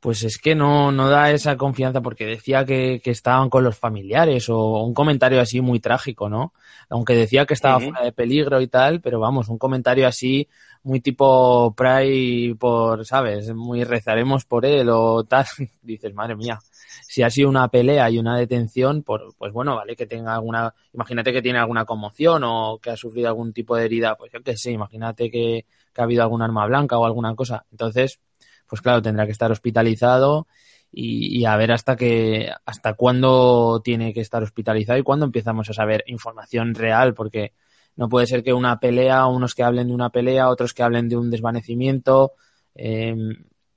pues 0.00 0.22
es 0.22 0.38
que 0.38 0.54
no, 0.54 0.92
no 0.92 1.08
da 1.08 1.30
esa 1.32 1.56
confianza 1.56 2.00
porque 2.00 2.24
decía 2.24 2.64
que, 2.64 3.00
que, 3.02 3.10
estaban 3.10 3.50
con 3.50 3.64
los 3.64 3.76
familiares 3.76 4.48
o 4.48 4.84
un 4.84 4.94
comentario 4.94 5.40
así 5.40 5.60
muy 5.60 5.80
trágico, 5.80 6.28
¿no? 6.28 6.52
Aunque 6.88 7.14
decía 7.14 7.46
que 7.46 7.54
estaba 7.54 7.80
fuera 7.80 8.04
de 8.04 8.12
peligro 8.12 8.60
y 8.60 8.68
tal, 8.68 9.00
pero 9.00 9.18
vamos, 9.18 9.48
un 9.48 9.58
comentario 9.58 10.06
así 10.06 10.48
muy 10.84 11.00
tipo 11.00 11.74
Pray 11.76 12.54
por, 12.54 13.04
¿sabes? 13.04 13.52
Muy 13.54 13.84
rezaremos 13.84 14.44
por 14.44 14.64
él 14.64 14.88
o 14.90 15.24
tal. 15.24 15.46
Dices, 15.82 16.14
madre 16.14 16.36
mía, 16.36 16.58
si 17.06 17.22
ha 17.22 17.30
sido 17.30 17.48
una 17.48 17.68
pelea 17.68 18.08
y 18.10 18.18
una 18.18 18.38
detención, 18.38 19.02
por, 19.02 19.34
pues 19.36 19.52
bueno, 19.52 19.74
vale, 19.76 19.96
que 19.96 20.06
tenga 20.06 20.34
alguna, 20.34 20.74
imagínate 20.92 21.32
que 21.32 21.42
tiene 21.42 21.58
alguna 21.58 21.84
conmoción 21.84 22.44
o 22.44 22.78
que 22.80 22.90
ha 22.90 22.96
sufrido 22.96 23.28
algún 23.28 23.52
tipo 23.52 23.76
de 23.76 23.84
herida, 23.84 24.16
pues 24.16 24.32
yo 24.32 24.42
qué 24.42 24.56
sé, 24.56 24.70
imagínate 24.70 25.30
que, 25.30 25.66
que 25.92 26.00
ha 26.00 26.04
habido 26.04 26.22
algún 26.22 26.42
arma 26.42 26.66
blanca 26.66 26.98
o 26.98 27.04
alguna 27.04 27.34
cosa. 27.34 27.66
Entonces, 27.72 28.20
pues 28.68 28.82
claro, 28.82 29.02
tendrá 29.02 29.26
que 29.26 29.32
estar 29.32 29.50
hospitalizado 29.50 30.46
y, 30.92 31.44
a 31.44 31.56
ver 31.56 31.72
hasta 31.72 31.96
que 31.96 32.50
hasta 32.64 32.94
cuándo 32.94 33.80
tiene 33.82 34.12
que 34.14 34.20
estar 34.20 34.42
hospitalizado 34.42 34.98
y 34.98 35.02
cuándo 35.02 35.26
empezamos 35.26 35.68
a 35.70 35.74
saber 35.74 36.04
información 36.06 36.74
real, 36.74 37.14
porque 37.14 37.52
no 37.96 38.08
puede 38.08 38.26
ser 38.26 38.42
que 38.42 38.52
una 38.52 38.78
pelea, 38.80 39.26
unos 39.26 39.54
que 39.54 39.64
hablen 39.64 39.88
de 39.88 39.94
una 39.94 40.10
pelea, 40.10 40.48
otros 40.48 40.72
que 40.74 40.82
hablen 40.82 41.08
de 41.08 41.16
un 41.16 41.30
desvanecimiento, 41.30 42.32
eh, 42.74 43.14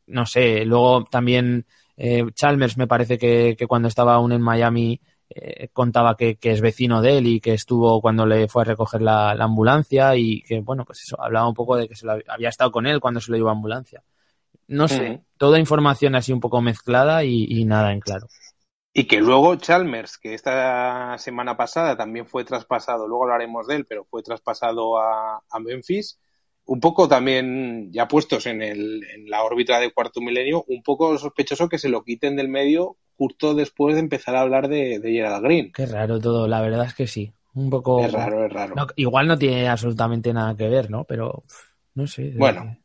no 0.07 0.25
sé, 0.25 0.65
luego 0.65 1.05
también 1.05 1.65
eh, 1.97 2.23
Chalmers 2.33 2.77
me 2.77 2.87
parece 2.87 3.17
que, 3.17 3.55
cuando 3.67 3.87
estaba 3.87 4.15
aún 4.15 4.31
en 4.31 4.41
Miami 4.41 5.01
eh, 5.29 5.69
contaba 5.73 6.15
que, 6.15 6.37
es 6.41 6.61
vecino 6.61 7.01
de 7.01 7.17
él 7.17 7.27
y 7.27 7.39
que 7.39 7.53
estuvo 7.53 8.01
cuando 8.01 8.25
le 8.25 8.47
fue 8.47 8.63
a 8.63 8.65
recoger 8.65 9.01
la, 9.01 9.33
la, 9.35 9.45
ambulancia 9.45 10.15
y 10.15 10.41
que, 10.41 10.59
bueno, 10.61 10.85
pues 10.85 11.03
eso, 11.03 11.21
hablaba 11.21 11.47
un 11.47 11.53
poco 11.53 11.75
de 11.77 11.87
que 11.87 11.95
se 11.95 12.05
lo 12.05 12.13
había 12.27 12.49
estado 12.49 12.71
con 12.71 12.85
él 12.87 12.99
cuando 12.99 13.19
se 13.21 13.31
lo 13.31 13.37
llevó 13.37 13.49
a 13.49 13.53
ambulancia 13.53 14.03
no 14.71 14.87
sé, 14.87 15.21
toda 15.37 15.59
información 15.59 16.15
así 16.15 16.31
un 16.31 16.39
poco 16.39 16.61
mezclada 16.61 17.23
y, 17.23 17.65
nada 17.65 17.91
en 17.91 17.99
claro. 17.99 18.27
Y 18.93 19.05
que 19.05 19.21
luego 19.21 19.55
Chalmers, 19.55 20.17
que 20.17 20.33
esta 20.33 21.17
semana 21.17 21.55
pasada 21.55 21.95
también 21.95 22.25
fue 22.25 22.43
traspasado, 22.43 23.07
luego 23.07 23.23
hablaremos 23.23 23.67
de 23.67 23.75
él, 23.75 23.85
pero 23.85 24.05
fue 24.05 24.23
traspasado 24.23 24.97
a, 24.97 25.41
Memphis, 25.59 26.19
un 26.65 26.79
poco 26.79 27.07
también 27.07 27.91
ya 27.91 28.07
puestos 28.07 28.45
en, 28.45 28.61
el, 28.61 29.03
en 29.03 29.29
la 29.29 29.43
órbita 29.43 29.79
de 29.79 29.91
cuarto 29.91 30.21
milenio, 30.21 30.63
un 30.67 30.83
poco 30.83 31.17
sospechoso 31.17 31.69
que 31.69 31.77
se 31.77 31.89
lo 31.89 32.03
quiten 32.03 32.35
del 32.35 32.49
medio 32.49 32.97
justo 33.17 33.53
después 33.53 33.95
de 33.95 34.01
empezar 34.01 34.35
a 34.35 34.41
hablar 34.41 34.67
de, 34.67 34.99
de 34.99 35.11
Gerald 35.11 35.43
Green. 35.43 35.71
Qué 35.73 35.85
raro 35.85 36.19
todo, 36.19 36.47
la 36.47 36.61
verdad 36.61 36.85
es 36.85 36.93
que 36.93 37.07
sí. 37.07 37.33
Un 37.53 37.69
poco. 37.69 38.03
Es 38.03 38.13
raro, 38.13 38.45
es 38.45 38.53
raro. 38.53 38.75
igual 38.95 39.27
no 39.27 39.37
tiene 39.37 39.67
absolutamente 39.67 40.33
nada 40.33 40.55
que 40.55 40.69
ver, 40.69 40.89
¿no? 40.89 41.03
Pero 41.03 41.43
no 41.93 42.07
sé. 42.07 42.33
Bueno, 42.37 42.77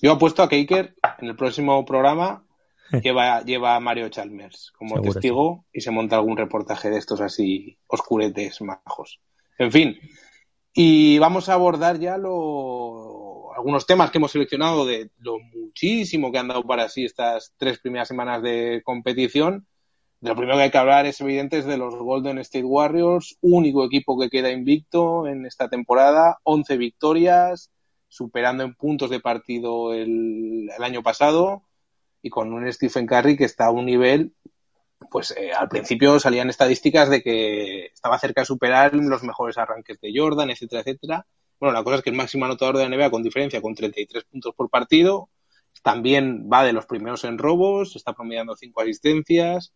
yo 0.00 0.12
apuesto 0.12 0.42
a 0.42 0.48
que 0.48 0.56
Iker 0.56 0.94
en 1.20 1.28
el 1.28 1.36
próximo 1.36 1.84
programa 1.84 2.44
lleva, 3.02 3.42
lleva 3.42 3.76
a 3.76 3.80
Mario 3.80 4.08
Chalmers 4.08 4.72
como 4.76 5.00
testigo 5.00 5.64
y 5.72 5.80
se 5.80 5.90
monta 5.90 6.16
algún 6.16 6.36
reportaje 6.36 6.90
de 6.90 6.98
estos 6.98 7.20
así 7.20 7.78
oscuretes 7.86 8.60
majos. 8.60 9.20
En 9.58 9.72
fin, 9.72 9.98
y 10.74 11.18
vamos 11.18 11.48
a 11.48 11.54
abordar 11.54 11.98
ya 11.98 12.18
lo, 12.18 13.54
algunos 13.56 13.86
temas 13.86 14.10
que 14.10 14.18
hemos 14.18 14.32
seleccionado 14.32 14.84
de 14.84 15.10
lo 15.18 15.38
muchísimo 15.38 16.30
que 16.30 16.38
han 16.38 16.48
dado 16.48 16.62
para 16.64 16.88
sí 16.88 17.04
estas 17.04 17.54
tres 17.56 17.78
primeras 17.78 18.08
semanas 18.08 18.42
de 18.42 18.82
competición. 18.84 19.66
De 20.20 20.30
lo 20.30 20.36
primero 20.36 20.58
que 20.58 20.64
hay 20.64 20.70
que 20.70 20.78
hablar 20.78 21.06
es 21.06 21.20
evidente 21.20 21.58
es 21.58 21.66
de 21.66 21.78
los 21.78 21.94
Golden 21.94 22.38
State 22.38 22.64
Warriors, 22.64 23.38
único 23.40 23.84
equipo 23.84 24.18
que 24.18 24.28
queda 24.28 24.50
invicto 24.50 25.26
en 25.26 25.46
esta 25.46 25.68
temporada, 25.68 26.38
11 26.42 26.76
victorias, 26.76 27.70
superando 28.08 28.64
en 28.64 28.74
puntos 28.74 29.10
de 29.10 29.20
partido 29.20 29.92
el, 29.92 30.70
el 30.76 30.82
año 30.82 31.02
pasado 31.02 31.62
y 32.22 32.30
con 32.30 32.52
un 32.52 32.70
Stephen 32.72 33.06
Curry 33.06 33.36
que 33.36 33.44
está 33.44 33.66
a 33.66 33.70
un 33.70 33.86
nivel, 33.86 34.34
pues 35.10 35.32
eh, 35.36 35.52
al 35.52 35.68
principio 35.68 36.18
salían 36.18 36.50
estadísticas 36.50 37.08
de 37.08 37.22
que 37.22 37.86
estaba 37.86 38.18
cerca 38.18 38.42
de 38.42 38.46
superar 38.46 38.94
los 38.94 39.22
mejores 39.22 39.58
arranques 39.58 40.00
de 40.00 40.12
Jordan, 40.14 40.50
etcétera, 40.50 40.82
etcétera. 40.82 41.26
Bueno, 41.60 41.72
la 41.72 41.84
cosa 41.84 41.96
es 41.96 42.02
que 42.02 42.10
el 42.10 42.16
máximo 42.16 42.44
anotador 42.44 42.76
de 42.76 42.88
la 42.88 42.96
NBA 42.96 43.10
con 43.10 43.22
diferencia 43.22 43.62
con 43.62 43.74
33 43.74 44.24
puntos 44.24 44.54
por 44.54 44.68
partido, 44.68 45.30
también 45.82 46.48
va 46.52 46.64
de 46.64 46.72
los 46.72 46.86
primeros 46.86 47.24
en 47.24 47.38
robos, 47.38 47.96
está 47.96 48.12
promediando 48.12 48.56
cinco 48.56 48.80
asistencias, 48.80 49.72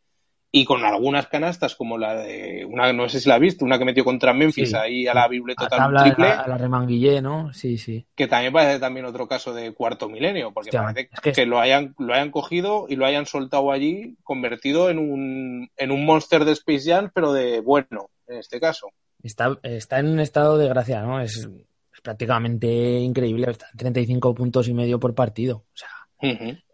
y 0.53 0.65
con 0.65 0.85
algunas 0.85 1.29
canastas 1.29 1.77
como 1.77 1.97
la 1.97 2.17
de 2.17 2.65
una 2.65 2.93
no 2.93 3.09
sé 3.09 3.21
si 3.21 3.29
la 3.29 3.37
has 3.37 3.41
visto 3.41 3.65
una 3.65 3.79
que 3.79 3.85
metió 3.85 4.05
contra 4.05 4.33
Memphis 4.33 4.75
ahí 4.75 5.07
a 5.07 5.15
la 5.15 5.29
biblioteca 5.29 5.71
total 5.71 6.03
triple. 6.03 6.29
a 6.29 6.49
la, 6.49 6.59
remanguillé 6.59 7.23
no 7.23 7.53
sí 7.53 7.79
sí. 7.79 8.05
Que 8.17 8.27
también 8.27 8.53
parece 8.53 8.81
también 8.81 9.07
otro 9.07 9.29
caso 9.29 9.55
de 9.55 9.73
cuarto 9.73 10.09
milenio 10.09 10.53
porque 10.53 10.71
parece 10.73 11.09
que, 11.33 11.47
lo 11.47 11.61
hayan 11.61 11.95
lo 11.99 12.15
hayan 12.15 12.31
cogido 12.31 12.87
y 12.89 12.97
lo 12.97 13.07
hayan 13.07 13.27
soltado 13.27 13.71
allí 13.71 14.17
convertido 14.25 14.91
en 14.91 14.99
un 14.99 15.71
en 15.77 15.91
un 15.93 16.05
monster 16.05 16.45
de 16.45 16.53
Space 16.53 16.91
Jam 16.91 17.11
pero 17.15 17.33
de 17.33 17.61
bueno 17.61 18.11
en 18.27 18.39
este 18.39 18.61
caso. 18.61 18.89
Está 19.23 19.57
está 19.63 20.01
en 20.01 20.09
un 20.09 20.21
estado 20.21 20.59
de 20.59 20.69
gracia 20.69 21.03
no 21.03 21.21
es, 21.21 21.37
es 21.37 22.01
prácticamente 22.03 22.99
increíble 22.99 23.51
está 23.51 23.67
en 23.73 23.79
35 23.79 24.35
puntos 24.35 24.67
y 24.67 24.75
medio 24.75 24.99
por 24.99 25.15
partido 25.15 25.59
o 25.59 25.77
sea 25.77 25.91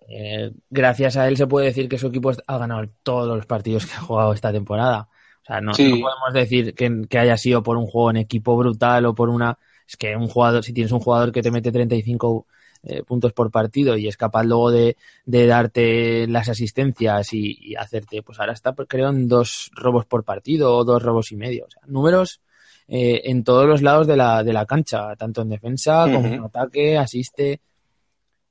eh, 0.08 0.52
gracias 0.70 1.16
a 1.16 1.26
él 1.28 1.36
se 1.36 1.46
puede 1.46 1.66
decir 1.66 1.88
que 1.88 1.98
su 1.98 2.08
equipo 2.08 2.32
ha 2.46 2.58
ganado 2.58 2.84
todos 3.02 3.36
los 3.36 3.46
partidos 3.46 3.86
que 3.86 3.94
ha 3.94 4.00
jugado 4.00 4.32
esta 4.32 4.52
temporada. 4.52 5.08
O 5.42 5.46
sea, 5.46 5.60
no, 5.60 5.72
podemos 5.72 6.32
decir 6.32 6.74
que, 6.74 7.18
haya 7.18 7.36
sido 7.36 7.62
por 7.62 7.76
un 7.76 7.86
juego 7.86 8.10
en 8.10 8.16
equipo 8.16 8.56
brutal 8.56 9.06
o 9.06 9.14
por 9.14 9.28
una... 9.28 9.58
Es 9.86 9.96
que 9.96 10.16
un 10.16 10.26
jugador, 10.26 10.64
si 10.64 10.72
tienes 10.72 10.90
un 10.90 10.98
jugador 10.98 11.30
que 11.30 11.42
te 11.42 11.52
mete 11.52 11.70
35 11.70 12.46
eh, 12.82 13.02
puntos 13.04 13.32
por 13.32 13.52
partido 13.52 13.96
y 13.96 14.08
es 14.08 14.16
capaz 14.16 14.42
luego 14.42 14.72
de, 14.72 14.96
darte 15.24 16.26
las 16.26 16.48
asistencias 16.48 17.32
y, 17.32 17.76
hacerte, 17.76 18.22
pues 18.22 18.40
ahora 18.40 18.52
está 18.52 18.74
creo 18.74 19.10
en 19.10 19.28
dos 19.28 19.70
robos 19.74 20.04
por 20.06 20.24
partido 20.24 20.74
o 20.76 20.84
dos 20.84 21.00
robos 21.02 21.30
y 21.30 21.36
medio. 21.36 21.66
O 21.66 21.70
sea, 21.70 21.82
números 21.86 22.40
eh, 22.88 23.22
en 23.24 23.44
todos 23.44 23.66
los 23.66 23.82
lados 23.82 24.08
de 24.08 24.16
la, 24.16 24.42
de 24.42 24.52
la 24.52 24.66
cancha, 24.66 25.14
tanto 25.16 25.42
en 25.42 25.50
defensa 25.50 26.08
como 26.12 26.26
en 26.26 26.42
ataque, 26.42 26.98
asiste 26.98 27.60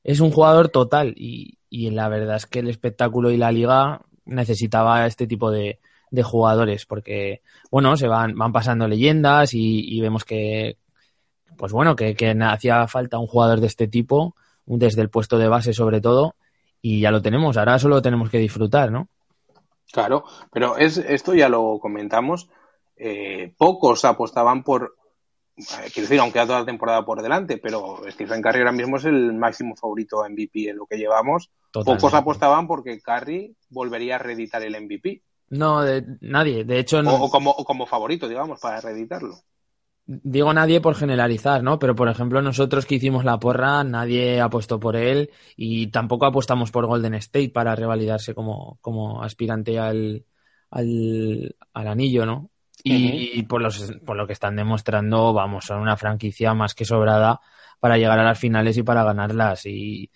es 0.06 0.20
un 0.20 0.32
jugador 0.32 0.70
total 0.70 1.16
y, 1.18 1.58
y, 1.68 1.90
la 1.90 2.08
verdad 2.08 2.36
es 2.36 2.46
que 2.46 2.60
el 2.60 2.70
espectáculo 2.70 3.32
y 3.32 3.38
la 3.38 3.52
liga 3.52 4.02
necesitaba 4.24 5.08
este 5.08 5.26
tipo 5.26 5.50
de, 5.50 5.80
de 6.12 6.24
jugadores 6.24 6.86
porque, 6.86 7.42
bueno, 7.72 7.98
se 7.98 8.08
van, 8.08 8.36
van 8.36 8.54
pasando 8.54 8.88
leyendas 8.88 9.56
y, 9.56 10.00
vemos 10.00 10.24
que, 10.24 10.78
pues 11.58 11.72
bueno, 11.72 11.96
que, 11.96 12.16
que, 12.16 12.38
hacía 12.40 12.88
falta 12.88 13.18
un 13.18 13.26
jugador 13.26 13.60
de 13.62 13.68
este 13.68 13.88
tipo, 13.88 14.36
desde 14.68 15.02
el 15.02 15.10
puesto 15.10 15.40
de 15.40 15.48
base 15.48 15.74
sobre 15.74 16.02
todo, 16.02 16.36
y 16.84 17.02
ya 17.02 17.10
lo 17.10 17.24
tenemos, 17.24 17.58
ahora 17.58 17.80
solo 17.80 18.00
tenemos 18.00 18.30
que 18.30 18.38
disfrutar, 18.38 18.92
¿no? 18.92 19.10
Claro, 19.92 20.26
pero 20.52 20.78
es, 20.78 21.00
esto 21.00 21.34
ya 21.34 21.50
lo 21.50 21.80
comentamos, 21.80 22.48
eh, 22.96 23.56
pocos 23.58 24.06
apostaban 24.06 24.64
por 24.64 24.96
quiero 25.56 26.02
decir, 26.02 26.20
aunque 26.20 26.40
ha 26.40 26.46
toda 26.46 26.60
la 26.60 26.66
temporada 26.66 27.06
por 27.06 27.22
delante, 27.22 27.58
pero 27.58 28.02
Stephen 28.10 28.42
Curry 28.42 28.60
ahora 28.60 28.72
mismo 28.72 28.98
es 28.98 29.06
el 29.06 29.34
máximo 29.34 29.76
favorito 29.76 30.24
MVP 30.30 30.70
en 30.70 30.78
lo 30.78 30.86
que 30.86 30.98
llevamos. 30.98 31.50
Pocos 31.72 32.14
apostaban 32.14 32.68
porque 32.68 33.00
Curry 33.02 33.56
volvería 33.70 34.16
a 34.16 34.20
reeditar 34.20 34.62
el 34.64 34.82
MVP. 34.82 35.22
No, 35.50 35.82
de, 35.82 36.04
nadie. 36.22 36.64
De 36.64 36.80
hecho, 36.80 37.02
no. 37.02 37.16
o, 37.16 37.30
como, 37.30 37.52
o 37.52 37.64
como 37.64 37.86
favorito, 37.86 38.28
digamos, 38.28 38.60
para 38.60 38.82
reeditarlo. 38.82 39.36
Digo 40.08 40.54
nadie 40.54 40.82
por 40.82 40.96
generalizar, 40.96 41.64
¿no? 41.64 41.80
Pero 41.80 41.96
por 41.96 42.10
ejemplo, 42.10 42.42
nosotros 42.42 42.86
que 42.86 42.96
hicimos 42.96 43.26
la 43.26 43.40
porra, 43.40 43.84
nadie 43.84 44.40
apostó 44.40 44.80
por 44.80 44.96
él 44.96 45.32
y 45.56 45.88
tampoco 45.88 46.28
apostamos 46.28 46.70
por 46.70 46.86
Golden 46.86 47.16
State 47.16 47.50
para 47.50 47.76
revalidarse 47.76 48.36
como, 48.36 48.78
como 48.82 49.24
aspirante 49.24 49.80
al, 49.80 50.26
al, 50.70 51.56
al 51.74 51.88
anillo, 51.88 52.26
¿no? 52.26 52.52
Y, 52.88 53.42
por, 53.44 53.64
los, 53.64 53.92
por 54.06 54.16
lo 54.16 54.28
que 54.28 54.34
están 54.34 54.56
demostrando, 54.56 55.34
vamos, 55.34 55.66
son 55.66 55.82
una 55.82 55.98
franquicia 55.98 56.54
más 56.54 56.76
que 56.76 56.86
sobrada 56.86 57.40
para 57.80 57.98
llegar 57.98 58.20
a 58.20 58.24
las 58.24 58.38
finales 58.38 58.78
y 58.78 58.84
para 58.84 59.04
ganarlas. 59.04 59.66
Y, 59.66 60.12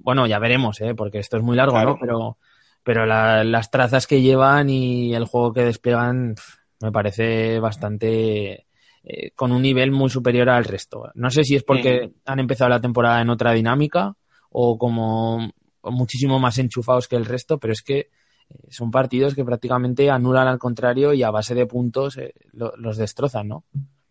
bueno, 0.00 0.26
ya 0.26 0.38
veremos, 0.38 0.80
¿eh? 0.82 0.94
porque 0.94 1.18
esto 1.18 1.38
es 1.38 1.42
muy 1.42 1.56
largo, 1.56 1.82
¿no? 1.82 1.96
Pero, 1.98 2.36
pero 2.82 3.06
las 3.06 3.70
trazas 3.70 4.06
que 4.06 4.20
llevan 4.20 4.68
y 4.68 5.14
el 5.14 5.24
juego 5.24 5.54
que 5.54 5.64
despliegan 5.64 6.34
me 6.82 6.92
parece 6.92 7.58
bastante 7.60 8.66
eh, 9.04 9.30
con 9.34 9.50
un 9.50 9.62
nivel 9.62 9.90
muy 9.90 10.10
superior 10.10 10.50
al 10.50 10.64
resto. 10.64 11.10
No 11.14 11.30
sé 11.30 11.44
si 11.44 11.56
es 11.56 11.62
porque 11.62 12.12
han 12.26 12.40
empezado 12.40 12.68
la 12.68 12.80
temporada 12.80 13.20
en 13.22 13.30
otra 13.30 13.52
dinámica 13.52 14.14
o 14.50 14.76
como 14.76 15.50
muchísimo 15.82 16.38
más 16.38 16.58
enchufados 16.58 17.08
que 17.08 17.16
el 17.16 17.24
resto, 17.24 17.58
pero 17.58 17.72
es 17.72 17.82
que 17.82 18.10
eh, 18.50 18.68
son 18.70 18.90
partidos 18.90 19.34
que 19.34 19.44
prácticamente 19.44 20.10
anulan 20.10 20.48
al 20.48 20.58
contrario 20.58 21.12
y 21.12 21.22
a 21.22 21.30
base 21.30 21.54
de 21.54 21.66
puntos 21.66 22.16
eh, 22.18 22.34
los 22.52 22.96
destrozan, 22.96 23.48
¿no? 23.48 23.64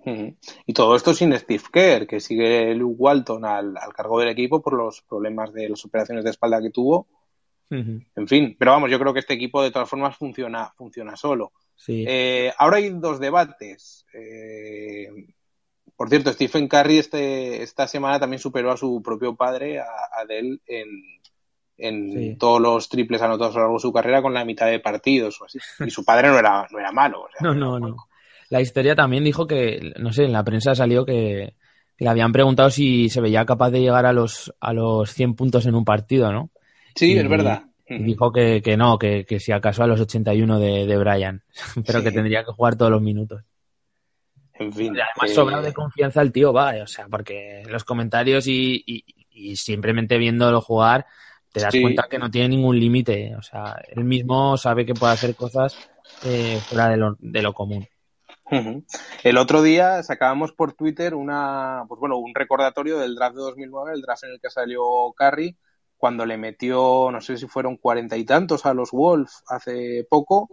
Y 0.04 0.74
todo 0.74 0.96
esto 0.96 1.14
sin 1.14 1.38
Steve 1.38 1.64
Kerr, 1.72 2.08
que 2.08 2.20
sigue 2.20 2.74
Luke 2.74 2.96
Walton 2.98 3.46
al, 3.46 3.76
cargo 3.96 4.20
del 4.20 4.30
equipo 4.30 4.62
por 4.62 4.74
los 4.74 5.02
problemas 5.04 5.54
de 5.54 5.70
las 5.70 5.86
operaciones 5.86 6.24
de 6.24 6.32
espalda 6.32 6.62
que 6.62 6.72
tuvo. 6.72 7.08
En 7.70 8.28
fin, 8.28 8.58
pero 8.60 8.72
vamos, 8.72 8.92
yo 8.92 9.00
creo 9.00 9.14
que 9.14 9.22
este 9.22 9.36
equipo 9.36 9.64
de 9.64 9.72
todas 9.72 9.90
formas 9.90 10.18
funciona, 10.18 10.74
funciona 10.76 11.16
solo. 11.16 11.54
Eh, 11.88 12.52
ahora 12.58 12.78
hay 12.78 12.90
dos 12.90 13.20
debates. 13.20 14.06
Eh, 14.14 15.08
por 15.96 16.10
cierto, 16.10 16.34
Stephen 16.34 16.68
Curry 16.68 16.98
este, 16.98 17.64
esta 17.64 17.88
semana 17.88 18.20
también 18.20 18.40
superó 18.40 18.72
a 18.72 18.78
su 18.78 19.02
propio 19.02 19.36
padre, 19.36 19.80
a 19.80 19.86
Adele, 20.20 20.60
en, 20.66 20.90
en 21.82 22.38
todos 22.38 22.62
los 22.62 22.88
triples 22.90 23.22
anotados 23.22 23.56
a 23.56 23.60
lo 23.60 23.64
largo 23.66 23.78
de 23.78 23.82
su 23.82 23.94
carrera 23.94 24.22
con 24.22 24.34
la 24.34 24.46
mitad 24.46 24.68
de 24.68 24.80
partidos 24.80 25.42
o 25.42 25.46
así. 25.46 25.60
Y 25.86 25.90
su 25.90 26.06
padre 26.06 26.30
no 26.30 26.38
era, 26.38 26.68
no 26.72 26.80
era 26.80 26.92
malo. 26.92 27.28
no, 27.42 27.54
no, 27.54 27.80
no 27.80 27.96
la 28.52 28.60
historia 28.60 28.96
también 28.96 29.24
dijo 29.24 29.48
que, 29.48 29.94
no 29.98 30.12
sé, 30.12 30.26
en 30.26 30.34
la 30.34 30.44
prensa 30.44 30.76
salió 30.76 31.06
que, 31.06 31.56
le 31.98 32.10
habían 32.10 32.32
preguntado 32.32 32.70
si 32.70 33.10
se 33.10 33.22
veía 33.22 33.46
capaz 33.46 33.70
de 33.70 33.80
llegar 33.80 34.06
a 34.06 34.12
los, 34.12 34.54
a 34.60 34.74
los 34.74 35.10
100 35.12 35.36
puntos 35.36 35.66
en 35.68 35.76
un 35.76 35.86
partido, 35.86 36.34
¿no? 36.34 36.50
Sí, 36.96 37.18
es 37.18 37.30
verdad. 37.30 37.64
Y 37.88 38.00
dijo 38.04 38.32
que, 38.32 38.62
que 38.62 38.76
no, 38.76 38.98
que, 38.98 39.24
que, 39.24 39.40
si 39.40 39.52
acaso 39.52 39.84
a 39.84 39.88
los 39.88 40.02
81 40.02 40.60
de, 40.60 40.86
de 40.86 40.98
Brian, 40.98 41.44
pero 41.86 42.04
que 42.04 42.12
tendría 42.12 42.44
que 42.44 42.52
jugar 42.52 42.76
todos 42.76 42.92
los 42.92 43.02
minutos. 43.02 43.44
En 44.56 44.74
fin. 44.74 44.94
además, 45.00 45.34
sobra 45.34 45.62
de 45.62 45.74
confianza 45.74 46.22
el 46.22 46.32
tío 46.32 46.52
va, 46.52 46.74
o 46.84 46.88
sea, 46.88 47.08
porque 47.08 47.64
los 47.70 47.84
comentarios 47.84 48.48
y, 48.48 48.84
y, 48.86 49.56
simplemente 49.56 50.18
viéndolo 50.18 50.60
jugar, 50.60 51.06
te 51.52 51.62
das 51.62 51.74
cuenta 51.80 52.08
que 52.10 52.18
no 52.18 52.32
tiene 52.32 52.50
ningún 52.50 52.80
límite. 52.80 53.36
O 53.36 53.42
sea, 53.42 53.82
él 53.90 54.04
mismo 54.04 54.58
sabe 54.58 54.86
que 54.86 54.94
puede 54.94 55.14
hacer 55.14 55.36
cosas 55.36 55.76
eh, 56.24 56.60
fuera 56.64 56.90
de 56.90 56.98
lo, 56.98 57.18
de 57.20 57.42
lo 57.42 57.54
común. 57.54 57.88
El 59.24 59.38
otro 59.38 59.62
día 59.62 60.04
sacábamos 60.04 60.52
por 60.52 60.74
Twitter 60.74 61.16
una, 61.16 61.86
pues 61.88 62.00
bueno, 62.00 62.18
un 62.18 62.36
recordatorio 62.36 63.00
del 63.00 63.16
draft 63.16 63.36
de 63.36 63.42
2009, 63.42 63.94
el 63.94 64.02
draft 64.02 64.26
en 64.26 64.32
el 64.32 64.42
que 64.42 64.50
salió 64.50 64.84
Curry, 65.16 65.58
cuando 65.96 66.26
le 66.26 66.38
metió, 66.38 67.10
no 67.12 67.22
sé 67.22 67.38
si 67.38 67.48
fueron 67.48 67.78
cuarenta 67.78 68.18
y 68.18 68.26
tantos 68.26 68.66
a 68.66 68.74
los 68.74 68.92
Wolves 68.92 69.44
hace 69.48 70.06
poco, 70.10 70.50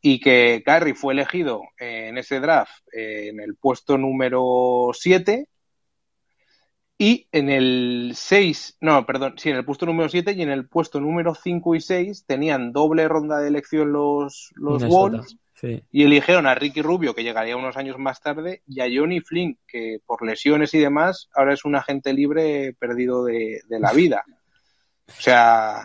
y 0.00 0.20
que 0.20 0.62
Curry 0.64 0.94
fue 0.94 1.14
elegido 1.14 1.62
en 1.78 2.16
ese 2.16 2.38
draft 2.38 2.80
en 2.92 3.40
el 3.40 3.56
puesto 3.56 3.98
número 3.98 4.90
7 4.92 5.48
y 6.98 7.28
en 7.30 7.48
el 7.48 8.12
6, 8.14 8.78
no, 8.80 9.06
perdón, 9.06 9.34
sí, 9.38 9.50
en 9.50 9.56
el 9.56 9.64
puesto 9.64 9.86
número 9.86 10.08
7 10.08 10.32
y 10.32 10.42
en 10.42 10.50
el 10.50 10.66
puesto 10.66 11.00
número 11.00 11.34
5 11.34 11.76
y 11.76 11.80
6 11.80 12.24
tenían 12.26 12.72
doble 12.72 13.06
ronda 13.06 13.38
de 13.38 13.48
elección 13.48 13.92
los, 13.92 14.52
los 14.56 14.84
Wolves 14.84 15.36
y 15.90 16.04
eligieron 16.04 16.46
a 16.46 16.54
Ricky 16.54 16.82
Rubio, 16.82 17.14
que 17.14 17.22
llegaría 17.22 17.56
unos 17.56 17.76
años 17.76 17.98
más 17.98 18.20
tarde, 18.20 18.62
y 18.66 18.80
a 18.80 18.86
Johnny 18.92 19.20
Flynn, 19.20 19.58
que 19.66 19.98
por 20.06 20.24
lesiones 20.24 20.72
y 20.74 20.78
demás, 20.78 21.28
ahora 21.34 21.54
es 21.54 21.64
un 21.64 21.74
agente 21.74 22.12
libre 22.12 22.74
perdido 22.78 23.24
de, 23.24 23.60
la 23.68 23.92
vida. 23.92 24.24
O 25.06 25.20
sea, 25.20 25.82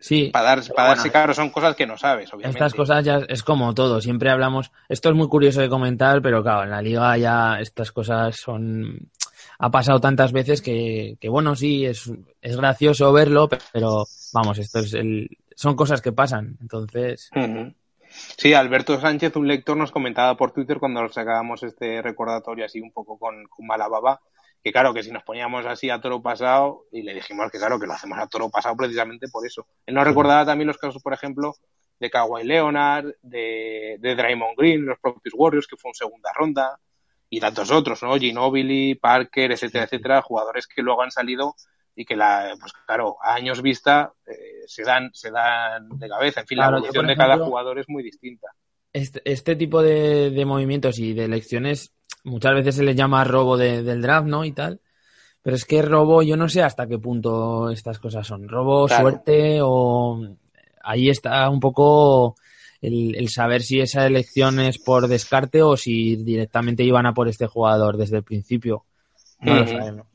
Sí. 0.00 0.28
Para, 0.30 0.56
dar, 0.56 0.62
para 0.76 0.88
darse 0.88 1.10
claro, 1.10 1.32
son 1.32 1.48
cosas 1.48 1.74
que 1.74 1.86
no 1.86 1.96
sabes, 1.96 2.30
obviamente. 2.34 2.58
Estas 2.58 2.74
cosas 2.74 3.02
ya 3.02 3.22
es 3.26 3.42
como 3.42 3.72
todo, 3.72 4.02
siempre 4.02 4.28
hablamos. 4.28 4.70
Esto 4.86 5.08
es 5.08 5.14
muy 5.14 5.28
curioso 5.28 5.62
de 5.62 5.70
comentar, 5.70 6.20
pero 6.20 6.42
claro, 6.42 6.64
en 6.64 6.70
la 6.70 6.82
liga 6.82 7.16
ya 7.16 7.58
estas 7.58 7.90
cosas 7.90 8.36
son. 8.36 9.10
Ha 9.58 9.70
pasado 9.70 10.00
tantas 10.00 10.32
veces 10.32 10.62
que, 10.62 11.16
bueno, 11.28 11.54
sí, 11.54 11.86
es, 11.86 12.10
es 12.40 12.56
gracioso 12.56 13.12
verlo, 13.12 13.48
pero 13.72 14.04
vamos, 14.32 14.58
esto 14.58 14.80
es 14.80 14.94
el, 14.94 15.28
son 15.54 15.76
cosas 15.76 16.00
que 16.00 16.12
pasan. 16.12 16.56
Entonces. 16.60 17.30
Sí, 18.36 18.54
Alberto 18.54 19.00
Sánchez, 19.00 19.34
un 19.36 19.48
lector, 19.48 19.76
nos 19.76 19.90
comentaba 19.90 20.36
por 20.36 20.52
Twitter 20.52 20.78
cuando 20.78 21.08
sacábamos 21.08 21.62
este 21.62 22.00
recordatorio 22.00 22.64
así 22.64 22.80
un 22.80 22.92
poco 22.92 23.18
con, 23.18 23.44
con 23.46 23.66
mala 23.66 23.88
baba, 23.88 24.20
que 24.62 24.72
claro, 24.72 24.94
que 24.94 25.02
si 25.02 25.10
nos 25.10 25.24
poníamos 25.24 25.66
así 25.66 25.90
a 25.90 26.00
toro 26.00 26.22
pasado, 26.22 26.84
y 26.92 27.02
le 27.02 27.12
dijimos 27.12 27.50
que 27.50 27.58
claro, 27.58 27.78
que 27.78 27.86
lo 27.86 27.92
hacemos 27.92 28.18
a 28.18 28.26
toro 28.28 28.50
pasado 28.50 28.76
precisamente 28.76 29.28
por 29.28 29.46
eso. 29.46 29.66
Él 29.84 29.94
nos 29.94 30.04
recordaba 30.04 30.46
también 30.46 30.68
los 30.68 30.78
casos, 30.78 31.02
por 31.02 31.12
ejemplo, 31.12 31.56
de 31.98 32.10
Kawhi 32.10 32.44
Leonard, 32.44 33.14
de, 33.22 33.96
de 34.00 34.14
Draymond 34.14 34.56
Green, 34.56 34.86
los 34.86 34.98
propios 35.00 35.34
Warriors, 35.36 35.66
que 35.66 35.76
fue 35.76 35.90
en 35.90 35.94
segunda 35.94 36.30
ronda, 36.34 36.78
y 37.30 37.40
tantos 37.40 37.70
otros, 37.70 38.02
¿no? 38.02 38.16
Ginobili, 38.16 38.94
Parker, 38.94 39.52
etcétera, 39.52 39.84
etcétera, 39.84 40.22
jugadores 40.22 40.66
que 40.66 40.82
luego 40.82 41.02
han 41.02 41.10
salido 41.10 41.54
y 41.96 42.04
que 42.04 42.16
la, 42.16 42.54
pues 42.58 42.72
claro, 42.86 43.16
a 43.22 43.34
años 43.34 43.62
vista 43.62 44.12
eh, 44.26 44.64
se 44.66 44.82
dan, 44.82 45.10
se 45.12 45.30
dan 45.30 45.88
de 45.90 46.08
cabeza. 46.08 46.40
En 46.40 46.46
fin, 46.46 46.58
la 46.58 46.68
evolución 46.68 47.06
de 47.06 47.16
cada 47.16 47.38
jugador 47.38 47.78
es 47.78 47.88
muy 47.88 48.02
distinta. 48.02 48.48
Este, 48.92 49.20
este 49.24 49.56
tipo 49.56 49.82
de, 49.82 50.44
movimientos 50.46 50.98
y 50.98 51.14
de 51.14 51.24
elecciones 51.24 51.92
muchas 52.24 52.54
veces 52.54 52.76
se 52.76 52.84
les 52.84 52.96
llama 52.96 53.24
robo 53.24 53.56
del 53.56 54.02
draft, 54.02 54.26
¿no? 54.26 54.44
Y 54.44 54.52
tal. 54.52 54.80
Pero 55.42 55.56
es 55.56 55.64
que 55.64 55.82
robo, 55.82 56.22
yo 56.22 56.36
no 56.36 56.48
sé 56.48 56.62
hasta 56.62 56.86
qué 56.86 56.98
punto 56.98 57.70
estas 57.70 57.98
cosas 57.98 58.26
son. 58.26 58.48
Robo, 58.48 58.88
suerte 58.88 59.58
o... 59.62 60.36
Ahí 60.82 61.08
está 61.08 61.48
un 61.48 61.60
poco 61.60 62.36
el, 62.86 63.28
saber 63.28 63.62
si 63.62 63.80
esa 63.80 64.06
elección 64.06 64.60
es 64.60 64.78
por 64.78 65.08
descarte 65.08 65.62
o 65.62 65.76
si 65.76 66.16
directamente 66.16 66.84
iban 66.84 67.06
a 67.06 67.14
por 67.14 67.28
este 67.28 67.46
jugador 67.46 67.96
desde 67.96 68.18
el 68.18 68.24
principio. 68.24 68.84
No 69.40 69.56
lo 69.56 69.66
sabemos. 69.66 70.06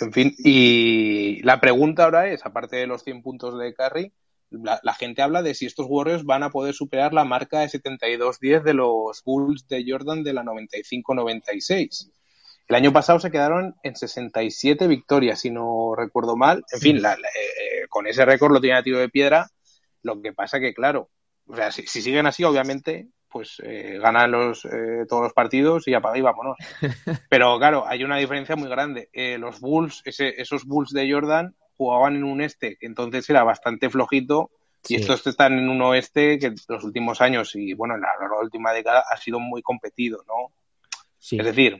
En 0.00 0.12
fin, 0.12 0.34
y 0.38 1.42
la 1.42 1.60
pregunta 1.60 2.04
ahora 2.04 2.28
es, 2.28 2.46
aparte 2.46 2.76
de 2.76 2.86
los 2.86 3.02
100 3.02 3.22
puntos 3.22 3.58
de 3.58 3.74
Curry, 3.74 4.12
la, 4.50 4.94
gente 4.94 5.22
habla 5.22 5.42
de 5.42 5.54
si 5.54 5.66
estos 5.66 5.86
Warriors 5.88 6.24
van 6.24 6.42
a 6.42 6.50
poder 6.50 6.74
superar 6.74 7.12
la 7.12 7.24
marca 7.24 7.60
de 7.60 7.66
72-10 7.66 8.62
de 8.62 8.74
los 8.74 9.22
Bulls 9.24 9.66
de 9.68 9.84
Jordan 9.86 10.22
de 10.22 10.32
la 10.32 10.42
95-96. 10.42 12.10
El 12.68 12.76
año 12.76 12.92
pasado 12.92 13.18
se 13.18 13.30
quedaron 13.30 13.76
en 13.82 13.96
67 13.96 14.86
victorias, 14.86 15.40
si 15.40 15.50
no 15.50 15.94
recuerdo 15.96 16.36
mal. 16.36 16.64
En 16.72 16.80
fin, 16.80 16.96
eh, 16.98 17.86
con 17.88 18.06
ese 18.06 18.24
récord 18.24 18.52
lo 18.52 18.60
tiene 18.60 18.78
a 18.78 18.82
tiro 18.82 18.98
de 18.98 19.08
piedra. 19.08 19.50
Lo 20.02 20.20
que 20.20 20.32
pasa 20.32 20.60
que, 20.60 20.74
claro, 20.74 21.10
o 21.48 21.56
sea, 21.56 21.70
si 21.72 21.86
siguen 21.86 22.26
así, 22.26 22.44
obviamente 22.44 23.08
pues 23.30 23.60
eh, 23.62 23.98
ganan 24.00 24.30
los, 24.30 24.64
eh, 24.64 25.04
todos 25.08 25.22
los 25.22 25.32
partidos 25.32 25.86
y 25.86 25.94
apaga 25.94 26.18
y 26.18 26.22
vámonos. 26.22 26.56
Pero 27.28 27.58
claro, 27.58 27.86
hay 27.86 28.04
una 28.04 28.16
diferencia 28.16 28.56
muy 28.56 28.68
grande. 28.68 29.10
Eh, 29.12 29.38
los 29.38 29.60
Bulls, 29.60 30.02
esos 30.04 30.64
Bulls 30.64 30.90
de 30.90 31.10
Jordan, 31.10 31.54
jugaban 31.76 32.16
en 32.16 32.24
un 32.24 32.40
este 32.40 32.76
que 32.76 32.86
entonces 32.86 33.28
era 33.30 33.44
bastante 33.44 33.88
flojito 33.88 34.50
y 34.88 34.96
estos 34.96 35.26
están 35.26 35.58
en 35.58 35.68
un 35.68 35.80
oeste 35.82 36.38
que 36.38 36.54
los 36.68 36.84
últimos 36.84 37.20
años 37.20 37.54
y 37.54 37.74
bueno, 37.74 37.94
en 37.94 38.00
la, 38.00 38.08
última 38.40 38.72
década 38.72 39.04
ha 39.10 39.16
sido 39.16 39.38
muy 39.38 39.60
competido, 39.60 40.24
¿no? 40.26 40.52
Es 41.20 41.44
decir, 41.44 41.78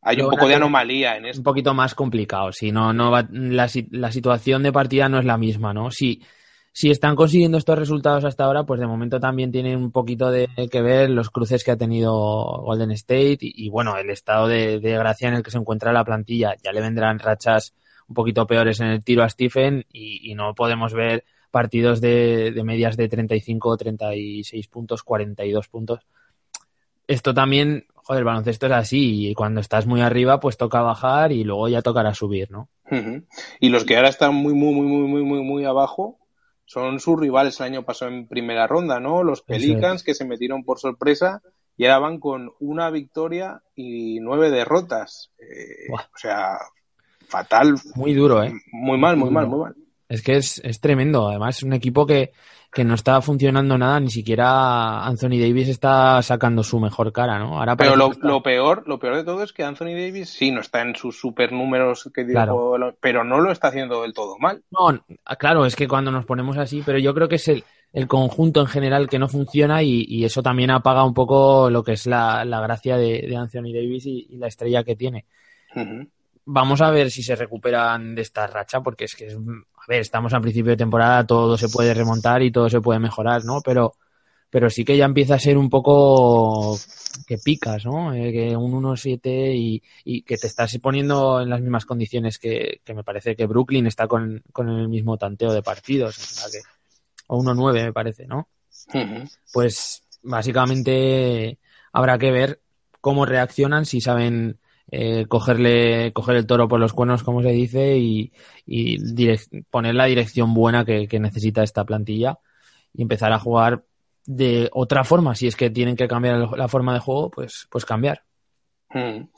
hay 0.00 0.20
un 0.20 0.30
poco 0.30 0.48
de 0.48 0.54
anomalía 0.54 1.16
en 1.16 1.26
esto. 1.26 1.40
Un 1.40 1.44
poquito 1.44 1.74
más 1.74 1.94
complicado, 1.94 2.52
si 2.52 2.72
no, 2.72 2.92
no 2.92 3.10
va, 3.10 3.26
la, 3.30 3.68
la 3.90 4.12
situación 4.12 4.62
de 4.62 4.72
partida 4.72 5.08
no 5.08 5.18
es 5.18 5.24
la 5.24 5.36
misma, 5.36 5.74
¿no? 5.74 5.90
Si, 5.90 6.22
si 6.72 6.90
están 6.90 7.16
consiguiendo 7.16 7.58
estos 7.58 7.78
resultados 7.78 8.24
hasta 8.24 8.44
ahora, 8.44 8.64
pues 8.64 8.80
de 8.80 8.86
momento 8.86 9.18
también 9.18 9.50
tienen 9.50 9.76
un 9.76 9.90
poquito 9.90 10.30
de 10.30 10.48
que 10.70 10.82
ver 10.82 11.10
los 11.10 11.30
cruces 11.30 11.64
que 11.64 11.72
ha 11.72 11.76
tenido 11.76 12.12
Golden 12.12 12.92
State 12.92 13.38
y, 13.40 13.68
bueno, 13.68 13.96
el 13.96 14.10
estado 14.10 14.48
de, 14.48 14.78
gracia 14.78 15.28
en 15.28 15.34
el 15.34 15.42
que 15.42 15.50
se 15.50 15.58
encuentra 15.58 15.92
la 15.92 16.04
plantilla. 16.04 16.54
Ya 16.62 16.72
le 16.72 16.80
vendrán 16.80 17.18
rachas 17.18 17.74
un 18.06 18.14
poquito 18.14 18.46
peores 18.46 18.80
en 18.80 18.88
el 18.88 19.02
tiro 19.02 19.22
a 19.22 19.28
Stephen 19.28 19.86
y, 19.92 20.34
no 20.34 20.54
podemos 20.54 20.92
ver 20.94 21.24
partidos 21.50 22.00
de, 22.00 22.52
medias 22.64 22.96
de 22.96 23.08
35, 23.08 23.76
36 23.76 24.68
puntos, 24.68 25.02
42 25.02 25.68
puntos. 25.68 26.06
Esto 27.06 27.32
también, 27.32 27.86
joder, 27.94 28.20
el 28.20 28.24
baloncesto 28.24 28.66
es 28.66 28.72
así 28.72 29.28
y 29.28 29.34
cuando 29.34 29.60
estás 29.60 29.86
muy 29.86 30.02
arriba, 30.02 30.40
pues 30.40 30.58
toca 30.58 30.82
bajar 30.82 31.32
y 31.32 31.42
luego 31.42 31.68
ya 31.68 31.82
tocará 31.82 32.14
subir, 32.14 32.50
¿no? 32.50 32.68
Y 33.60 33.70
los 33.70 33.84
que 33.84 33.96
ahora 33.96 34.10
están 34.10 34.34
muy, 34.34 34.54
muy, 34.54 34.74
muy, 34.74 34.86
muy, 34.86 35.22
muy, 35.22 35.42
muy 35.42 35.64
abajo, 35.64 36.18
son 36.68 37.00
sus 37.00 37.18
rivales 37.18 37.58
el 37.60 37.66
año 37.66 37.82
pasado 37.82 38.10
en 38.10 38.28
primera 38.28 38.66
ronda, 38.66 39.00
¿no? 39.00 39.22
Los 39.24 39.40
Pelicans 39.40 40.02
que 40.02 40.12
se 40.12 40.26
metieron 40.26 40.64
por 40.64 40.78
sorpresa 40.78 41.40
y 41.78 41.86
ahora 41.86 41.98
van 42.00 42.20
con 42.20 42.52
una 42.60 42.90
victoria 42.90 43.62
y 43.74 44.20
nueve 44.20 44.50
derrotas. 44.50 45.30
Eh, 45.38 45.90
o 45.90 46.18
sea, 46.18 46.58
fatal. 47.26 47.76
Muy 47.94 48.12
duro, 48.12 48.44
¿eh? 48.44 48.52
Muy 48.70 48.98
mal, 48.98 49.16
muy, 49.16 49.30
mal, 49.30 49.46
muy 49.46 49.60
mal. 49.60 49.76
Es 50.10 50.20
que 50.20 50.36
es, 50.36 50.60
es 50.62 50.78
tremendo. 50.78 51.30
Además, 51.30 51.56
es 51.56 51.62
un 51.62 51.72
equipo 51.72 52.04
que, 52.04 52.32
que 52.78 52.84
no 52.84 52.94
está 52.94 53.20
funcionando 53.20 53.76
nada, 53.76 53.98
ni 53.98 54.08
siquiera 54.08 55.04
Anthony 55.04 55.40
Davis 55.40 55.66
está 55.66 56.22
sacando 56.22 56.62
su 56.62 56.78
mejor 56.78 57.12
cara, 57.12 57.36
¿no? 57.36 57.58
Ahora 57.58 57.74
Pero 57.74 57.96
lo, 57.96 58.12
peor, 58.40 58.84
lo 58.86 59.00
peor 59.00 59.16
de 59.16 59.24
todo 59.24 59.42
es 59.42 59.52
que 59.52 59.64
Anthony 59.64 59.96
Davis 59.98 60.28
sí 60.28 60.52
no 60.52 60.60
está 60.60 60.82
en 60.82 60.94
sus 60.94 61.18
super 61.18 61.50
números 61.50 62.08
que 62.14 62.24
dijo, 62.24 62.78
pero 63.00 63.24
no 63.24 63.40
lo 63.40 63.50
está 63.50 63.66
haciendo 63.66 64.02
del 64.02 64.14
todo 64.14 64.38
mal. 64.38 64.62
No, 64.70 64.96
claro, 65.40 65.66
es 65.66 65.74
que 65.74 65.88
cuando 65.88 66.12
nos 66.12 66.24
ponemos 66.24 66.56
así, 66.56 66.84
pero 66.86 67.00
yo 67.00 67.12
creo 67.14 67.28
que 67.28 67.34
es 67.34 67.48
el, 67.48 67.64
el 67.92 68.06
conjunto 68.06 68.60
en 68.60 68.68
general 68.68 69.08
que 69.08 69.18
no 69.18 69.26
funciona 69.26 69.82
y, 69.82 70.24
eso 70.24 70.40
también 70.40 70.70
apaga 70.70 71.02
un 71.02 71.14
poco 71.14 71.70
lo 71.70 71.82
que 71.82 71.94
es 71.94 72.06
la, 72.06 72.44
gracia 72.44 72.96
de, 72.96 73.34
Anthony 73.36 73.72
Davis 73.74 74.06
y, 74.06 74.36
la 74.36 74.46
estrella 74.46 74.84
que 74.84 74.94
tiene. 74.94 75.24
Vamos 76.50 76.80
a 76.80 76.90
ver 76.90 77.10
si 77.10 77.22
se 77.22 77.36
recuperan 77.36 78.14
de 78.14 78.22
esta 78.22 78.46
racha, 78.46 78.80
porque 78.80 79.04
es 79.04 79.14
que, 79.14 79.26
es, 79.26 79.34
a 79.34 79.84
ver, 79.86 80.00
estamos 80.00 80.32
a 80.32 80.40
principio 80.40 80.70
de 80.70 80.78
temporada, 80.78 81.26
todo 81.26 81.58
se 81.58 81.68
puede 81.68 81.92
remontar 81.92 82.42
y 82.42 82.50
todo 82.50 82.70
se 82.70 82.80
puede 82.80 82.98
mejorar, 82.98 83.44
¿no? 83.44 83.60
Pero, 83.60 83.92
pero 84.48 84.70
sí 84.70 84.82
que 84.82 84.96
ya 84.96 85.04
empieza 85.04 85.34
a 85.34 85.38
ser 85.38 85.58
un 85.58 85.68
poco 85.68 86.78
que 87.26 87.36
picas, 87.36 87.84
¿no? 87.84 88.14
Eh, 88.14 88.32
que 88.32 88.56
un 88.56 88.72
1-7 88.72 89.54
y, 89.54 89.82
y, 90.04 90.22
que 90.22 90.38
te 90.38 90.46
estás 90.46 90.76
poniendo 90.78 91.42
en 91.42 91.50
las 91.50 91.60
mismas 91.60 91.84
condiciones 91.84 92.38
que, 92.38 92.80
que 92.82 92.94
me 92.94 93.04
parece 93.04 93.36
que 93.36 93.46
Brooklyn 93.46 93.86
está 93.86 94.08
con, 94.08 94.42
con, 94.50 94.70
el 94.70 94.88
mismo 94.88 95.18
tanteo 95.18 95.52
de 95.52 95.62
partidos, 95.62 96.16
o, 96.16 96.20
sea 96.22 96.50
que, 96.50 96.66
o 97.26 97.42
1-9 97.42 97.84
me 97.84 97.92
parece, 97.92 98.26
¿no? 98.26 98.48
Uh 98.94 98.98
-huh. 98.98 99.30
Pues 99.52 100.02
básicamente 100.22 101.58
habrá 101.92 102.16
que 102.16 102.30
ver 102.30 102.62
cómo 103.02 103.26
reaccionan, 103.26 103.84
si 103.84 104.00
saben 104.00 104.58
eh, 104.90 105.26
cogerle, 105.28 106.12
coger 106.12 106.36
el 106.36 106.46
toro 106.46 106.68
por 106.68 106.80
los 106.80 106.92
cuernos, 106.92 107.22
como 107.22 107.42
se 107.42 107.50
dice, 107.50 107.98
y, 107.98 108.32
poner 109.70 109.94
la 109.94 110.06
dirección 110.06 110.54
buena 110.54 110.84
que, 110.84 111.08
que 111.08 111.20
necesita 111.20 111.62
esta 111.62 111.84
plantilla 111.84 112.38
y 112.94 113.02
empezar 113.02 113.32
a 113.32 113.38
jugar 113.38 113.84
de 114.28 114.68
otra 114.72 115.04
forma. 115.04 115.34
Si 115.34 115.46
es 115.46 115.56
que 115.56 115.70
tienen 115.70 115.96
que 115.96 116.06
cambiar 116.06 116.56
la 116.56 116.68
forma 116.68 116.94
de 116.94 117.00
juego, 117.00 117.30
pues, 117.30 117.66
pues 117.70 117.84
cambiar. 117.84 118.22
Hmm. 118.90 119.28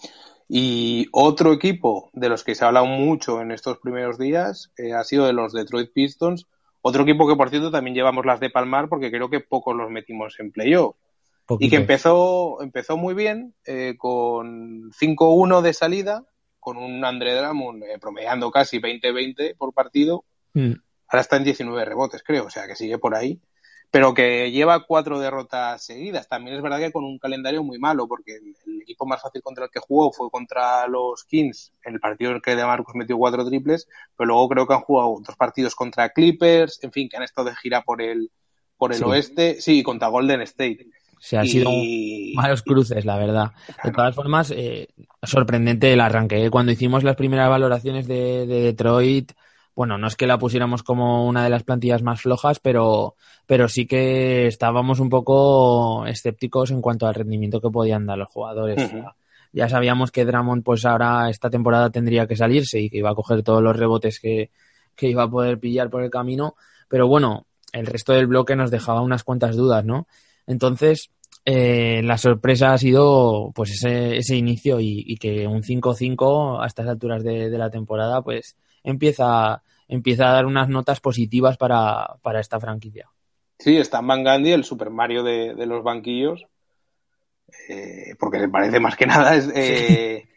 Y 0.48 1.06
otro 1.12 1.52
equipo 1.52 2.10
de 2.12 2.28
los 2.28 2.42
que 2.42 2.56
se 2.56 2.64
ha 2.64 2.68
hablado 2.68 2.86
mucho 2.86 3.40
en 3.40 3.52
estos 3.52 3.78
primeros 3.78 4.18
días 4.18 4.72
eh, 4.76 4.92
ha 4.92 5.04
sido 5.04 5.26
de 5.26 5.32
los 5.32 5.52
Detroit 5.52 5.92
Pistons. 5.92 6.48
Otro 6.82 7.04
equipo 7.04 7.28
que, 7.28 7.36
por 7.36 7.50
cierto, 7.50 7.70
también 7.70 7.94
llevamos 7.94 8.26
las 8.26 8.40
de 8.40 8.50
Palmar 8.50 8.88
porque 8.88 9.12
creo 9.12 9.30
que 9.30 9.38
pocos 9.38 9.76
los 9.76 9.90
metimos 9.90 10.34
en 10.40 10.50
playoff. 10.50 10.96
Y 11.58 11.70
que 11.70 11.76
empezó, 11.76 12.62
empezó 12.62 12.96
muy 12.96 13.14
bien, 13.14 13.54
eh, 13.64 13.94
con 13.98 14.90
5-1 14.92 15.62
de 15.62 15.72
salida, 15.72 16.24
con 16.58 16.76
un 16.76 17.04
André 17.04 17.34
Drummond 17.34 17.82
eh, 17.84 17.98
promediando 17.98 18.50
casi 18.50 18.80
20-20 18.80 19.56
por 19.56 19.72
partido. 19.72 20.24
Mm. 20.54 20.74
Ahora 21.08 21.22
está 21.22 21.36
en 21.36 21.44
19 21.44 21.84
rebotes, 21.84 22.22
creo, 22.22 22.46
o 22.46 22.50
sea 22.50 22.66
que 22.66 22.76
sigue 22.76 22.98
por 22.98 23.14
ahí 23.14 23.40
pero 23.90 24.14
que 24.14 24.50
lleva 24.52 24.86
cuatro 24.86 25.18
derrotas 25.18 25.84
seguidas. 25.84 26.28
También 26.28 26.56
es 26.56 26.62
verdad 26.62 26.78
que 26.78 26.92
con 26.92 27.04
un 27.04 27.18
calendario 27.18 27.64
muy 27.64 27.78
malo, 27.78 28.06
porque 28.06 28.36
el, 28.36 28.54
el, 28.66 28.82
equipo 28.82 29.04
más 29.04 29.20
fácil 29.20 29.42
contra 29.42 29.64
el 29.64 29.70
que 29.70 29.80
jugó 29.80 30.12
fue 30.12 30.30
contra 30.30 30.86
los 30.86 31.24
Kings, 31.24 31.72
en 31.84 31.94
el 31.94 32.00
partido 32.00 32.30
en 32.30 32.36
el 32.36 32.42
que 32.42 32.54
De 32.54 32.64
Marcus 32.64 32.94
metió 32.94 33.18
cuatro 33.18 33.44
triples, 33.44 33.88
pero 34.16 34.28
luego 34.28 34.48
creo 34.48 34.66
que 34.66 34.74
han 34.74 34.80
jugado 34.80 35.12
otros 35.12 35.36
partidos 35.36 35.74
contra 35.74 36.10
Clippers, 36.10 36.82
en 36.84 36.92
fin, 36.92 37.08
que 37.08 37.16
han 37.16 37.24
estado 37.24 37.48
de 37.48 37.56
gira 37.56 37.82
por 37.82 38.00
el, 38.00 38.30
por 38.76 38.92
el 38.92 38.98
sí. 38.98 39.04
oeste, 39.04 39.60
sí, 39.60 39.82
contra 39.82 40.08
Golden 40.08 40.40
State. 40.42 40.86
Se 41.20 41.36
han 41.36 41.44
y... 41.44 41.48
sido 41.48 41.70
malos 42.34 42.62
cruces, 42.62 43.04
la 43.04 43.18
verdad. 43.18 43.52
De 43.84 43.92
todas 43.92 44.14
formas, 44.14 44.50
eh, 44.50 44.88
sorprendente 45.22 45.92
el 45.92 46.00
arranque. 46.00 46.44
¿eh? 46.44 46.50
Cuando 46.50 46.72
hicimos 46.72 47.04
las 47.04 47.14
primeras 47.14 47.50
valoraciones 47.50 48.08
de, 48.08 48.46
de 48.46 48.62
Detroit, 48.62 49.32
bueno, 49.76 49.98
no 49.98 50.08
es 50.08 50.16
que 50.16 50.26
la 50.26 50.38
pusiéramos 50.38 50.82
como 50.82 51.26
una 51.26 51.44
de 51.44 51.50
las 51.50 51.62
plantillas 51.62 52.02
más 52.02 52.22
flojas, 52.22 52.58
pero, 52.58 53.14
pero 53.46 53.68
sí 53.68 53.86
que 53.86 54.46
estábamos 54.46 54.98
un 54.98 55.10
poco 55.10 56.06
escépticos 56.06 56.70
en 56.70 56.80
cuanto 56.80 57.06
al 57.06 57.14
rendimiento 57.14 57.60
que 57.60 57.70
podían 57.70 58.06
dar 58.06 58.18
los 58.18 58.28
jugadores. 58.28 58.78
Uh 58.78 58.96
-huh. 58.96 59.14
Ya 59.52 59.68
sabíamos 59.68 60.10
que 60.10 60.24
Dramond, 60.24 60.64
pues 60.64 60.86
ahora 60.86 61.28
esta 61.28 61.50
temporada 61.50 61.90
tendría 61.90 62.26
que 62.26 62.36
salirse 62.36 62.80
y 62.80 62.88
que 62.88 62.98
iba 62.98 63.10
a 63.10 63.14
coger 63.14 63.42
todos 63.42 63.62
los 63.62 63.76
rebotes 63.76 64.20
que, 64.20 64.50
que 64.96 65.08
iba 65.08 65.24
a 65.24 65.30
poder 65.30 65.58
pillar 65.58 65.90
por 65.90 66.02
el 66.02 66.10
camino, 66.10 66.54
pero 66.88 67.08
bueno, 67.08 67.46
el 67.72 67.86
resto 67.86 68.12
del 68.12 68.26
bloque 68.26 68.56
nos 68.56 68.70
dejaba 68.70 69.02
unas 69.02 69.22
cuantas 69.22 69.56
dudas, 69.56 69.84
¿no? 69.84 70.06
Entonces, 70.46 71.10
eh, 71.44 72.02
la 72.02 72.18
sorpresa 72.18 72.72
ha 72.72 72.78
sido 72.78 73.50
pues 73.54 73.70
ese, 73.70 74.16
ese 74.16 74.36
inicio 74.36 74.80
y, 74.80 75.04
y 75.06 75.16
que 75.16 75.46
un 75.46 75.62
5-5 75.62 76.62
a 76.62 76.66
estas 76.66 76.86
alturas 76.88 77.24
de, 77.24 77.50
de 77.50 77.58
la 77.58 77.70
temporada, 77.70 78.22
pues 78.22 78.56
empieza, 78.84 79.62
empieza 79.88 80.28
a 80.28 80.32
dar 80.32 80.46
unas 80.46 80.68
notas 80.68 81.00
positivas 81.00 81.56
para, 81.56 82.16
para 82.22 82.40
esta 82.40 82.60
franquicia. 82.60 83.08
Sí, 83.58 83.76
está 83.76 84.00
Van 84.00 84.24
Gandhi, 84.24 84.52
el 84.52 84.64
Super 84.64 84.90
Mario 84.90 85.22
de, 85.22 85.54
de 85.54 85.66
los 85.66 85.82
banquillos, 85.82 86.46
eh, 87.68 88.14
porque 88.18 88.40
se 88.40 88.48
parece 88.48 88.80
más 88.80 88.96
que 88.96 89.06
nada. 89.06 89.34
Es, 89.36 89.50
eh, 89.54 90.28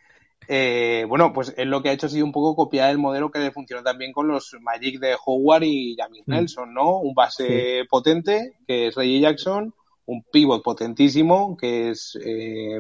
eh, 0.48 1.06
bueno, 1.08 1.32
pues 1.32 1.54
él 1.58 1.70
lo 1.70 1.82
que 1.82 1.90
ha 1.90 1.94
hecho 1.94 2.08
ha 2.08 2.10
sido 2.10 2.26
un 2.26 2.34
poco 2.34 2.56
copiar 2.56 2.92
el 2.92 2.98
modelo 2.98 3.32
que 3.32 3.40
le 3.40 3.52
funcionó 3.52 3.82
también 3.82 4.12
con 4.12 4.28
los 4.28 4.56
Magic 4.60 5.00
de 5.00 5.16
Howard 5.26 5.64
y 5.64 5.96
Jamie 5.96 6.24
mm. 6.26 6.32
Nelson, 6.32 6.74
¿no? 6.74 6.98
Un 6.98 7.14
base 7.14 7.82
sí. 7.82 7.88
potente, 7.90 8.56
que 8.68 8.88
es 8.88 8.96
Reggie 8.96 9.22
Jackson, 9.22 9.74
un 10.06 10.24
pivot 10.24 10.64
potentísimo 10.64 11.56
que 11.56 11.90
es 11.90 12.18
eh, 12.24 12.80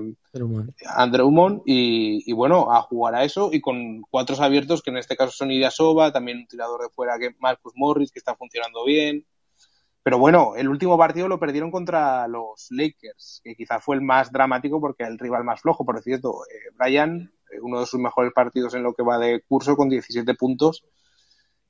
Andrew 0.86 1.31
Mon 1.31 1.62
y, 1.65 2.29
y, 2.29 2.33
bueno, 2.33 2.71
a 2.73 2.81
jugar 2.81 3.15
a 3.15 3.23
eso 3.23 3.49
y 3.51 3.62
con 3.62 4.01
cuatro 4.09 4.36
abiertos 4.41 4.81
que 4.81 4.89
en 4.91 4.97
este 4.97 5.15
caso 5.15 5.31
son 5.31 5.51
Idiasoba, 5.51 6.12
también 6.12 6.39
un 6.39 6.47
tirador 6.47 6.81
de 6.81 6.89
fuera 6.89 7.17
que 7.19 7.36
Marcus 7.39 7.73
Morris 7.75 8.12
que 8.12 8.19
está 8.19 8.36
funcionando 8.36 8.83
bien. 8.86 9.25
Pero 10.03 10.17
bueno, 10.17 10.55
el 10.57 10.67
último 10.67 10.97
partido 10.97 11.29
lo 11.29 11.39
perdieron 11.39 11.71
contra 11.71 12.27
los 12.27 12.67
Lakers, 12.71 13.39
que 13.41 13.55
quizá 13.55 13.79
fue 13.79 13.95
el 13.95 14.01
más 14.01 14.31
dramático 14.33 14.81
porque 14.81 15.05
el 15.05 15.17
rival 15.17 15.45
más 15.45 15.62
flojo, 15.62 15.86
por 15.86 16.01
cierto, 16.01 16.41
eh, 16.51 16.75
Brian, 16.77 17.31
eh, 17.49 17.59
uno 17.62 17.79
de 17.79 17.86
sus 17.86 18.01
mejores 18.01 18.33
partidos 18.33 18.73
en 18.73 18.83
lo 18.83 18.93
que 18.93 19.03
va 19.03 19.17
de 19.17 19.41
curso 19.47 19.77
con 19.77 19.88
17 19.88 20.33
puntos. 20.33 20.83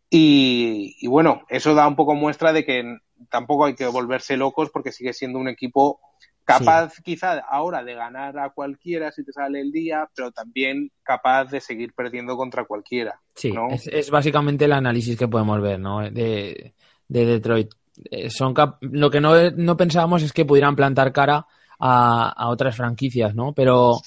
Y, 0.10 0.96
y 1.00 1.08
bueno, 1.08 1.44
eso 1.48 1.76
da 1.76 1.88
un 1.88 1.96
poco 1.96 2.16
muestra 2.16 2.54
de 2.54 2.66
que 2.66 2.98
tampoco 3.30 3.66
hay 3.66 3.76
que 3.76 3.88
volverse 3.88 4.38
locos 4.38 4.70
porque 4.72 4.92
sigue 4.92 5.14
siendo 5.14 5.40
un 5.40 5.48
equipo 5.48 6.00
capaz 6.46 6.96
sí. 6.96 7.04
quizá 7.04 7.40
ahora 7.40 7.84
de 7.84 7.94
ganar 7.94 8.38
a 8.38 8.50
cualquiera 8.50 9.12
si 9.12 9.24
te 9.24 9.32
sale 9.32 9.62
el 9.62 9.72
día, 9.72 10.10
pero 10.16 10.32
también 10.32 10.92
capaz 11.04 11.46
de 11.46 11.62
seguir 11.62 11.94
perdiendo 11.94 12.36
contra 12.36 12.66
cualquiera. 12.66 13.20
Sí, 13.36 13.52
¿no? 13.52 13.70
es, 13.70 13.88
es, 13.88 14.10
básicamente 14.10 14.66
el 14.66 14.74
análisis 14.74 15.18
que 15.18 15.28
podemos 15.28 15.62
ver 15.62 15.80
¿no? 15.80 16.02
de, 16.02 16.74
de 17.08 17.26
Detroit. 17.26 17.74
Eh, 18.10 18.30
son 18.30 18.54
lo 18.82 19.10
que 19.10 19.22
no, 19.22 19.52
no 19.52 19.78
pensábamos 19.78 20.24
es 20.24 20.34
que 20.34 20.46
pudieran 20.46 20.76
plantar 20.76 21.14
cara 21.14 21.46
a, 21.80 22.30
a 22.30 22.50
otras 22.50 22.76
franquicias, 22.76 23.36
¿no? 23.36 23.54
Pero, 23.54 24.02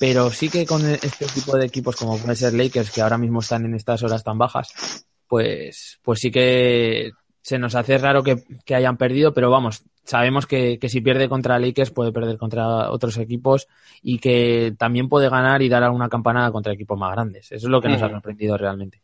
pero 0.00 0.30
sí 0.30 0.48
que 0.48 0.66
con 0.66 0.84
este 0.84 1.26
tipo 1.26 1.56
de 1.56 1.66
equipos 1.66 1.96
como 1.96 2.18
puede 2.18 2.36
ser 2.36 2.52
Lakers, 2.52 2.90
que 2.90 3.00
ahora 3.00 3.18
mismo 3.18 3.40
están 3.40 3.64
en 3.64 3.74
estas 3.74 4.02
horas 4.02 4.24
tan 4.24 4.38
bajas, 4.38 5.06
pues, 5.28 5.98
pues 6.02 6.18
sí 6.20 6.30
que 6.30 7.12
se 7.42 7.58
nos 7.58 7.74
hace 7.74 7.98
raro 7.98 8.22
que, 8.22 8.42
que 8.64 8.74
hayan 8.74 8.96
perdido, 8.96 9.34
pero 9.34 9.50
vamos, 9.50 9.84
sabemos 10.04 10.46
que, 10.46 10.78
que, 10.78 10.88
si 10.88 11.00
pierde 11.00 11.28
contra 11.28 11.58
Lakers 11.58 11.90
puede 11.90 12.12
perder 12.12 12.38
contra 12.38 12.90
otros 12.90 13.18
equipos 13.18 13.68
y 14.00 14.18
que 14.18 14.74
también 14.78 15.08
puede 15.08 15.28
ganar 15.28 15.60
y 15.60 15.68
dar 15.68 15.82
alguna 15.82 16.08
campanada 16.08 16.52
contra 16.52 16.72
equipos 16.72 16.98
más 16.98 17.12
grandes. 17.12 17.46
Eso 17.52 17.66
es 17.66 17.70
lo 17.70 17.82
que 17.82 17.88
nos 17.88 18.00
mm. 18.00 18.04
ha 18.04 18.10
sorprendido 18.10 18.56
realmente. 18.56 19.02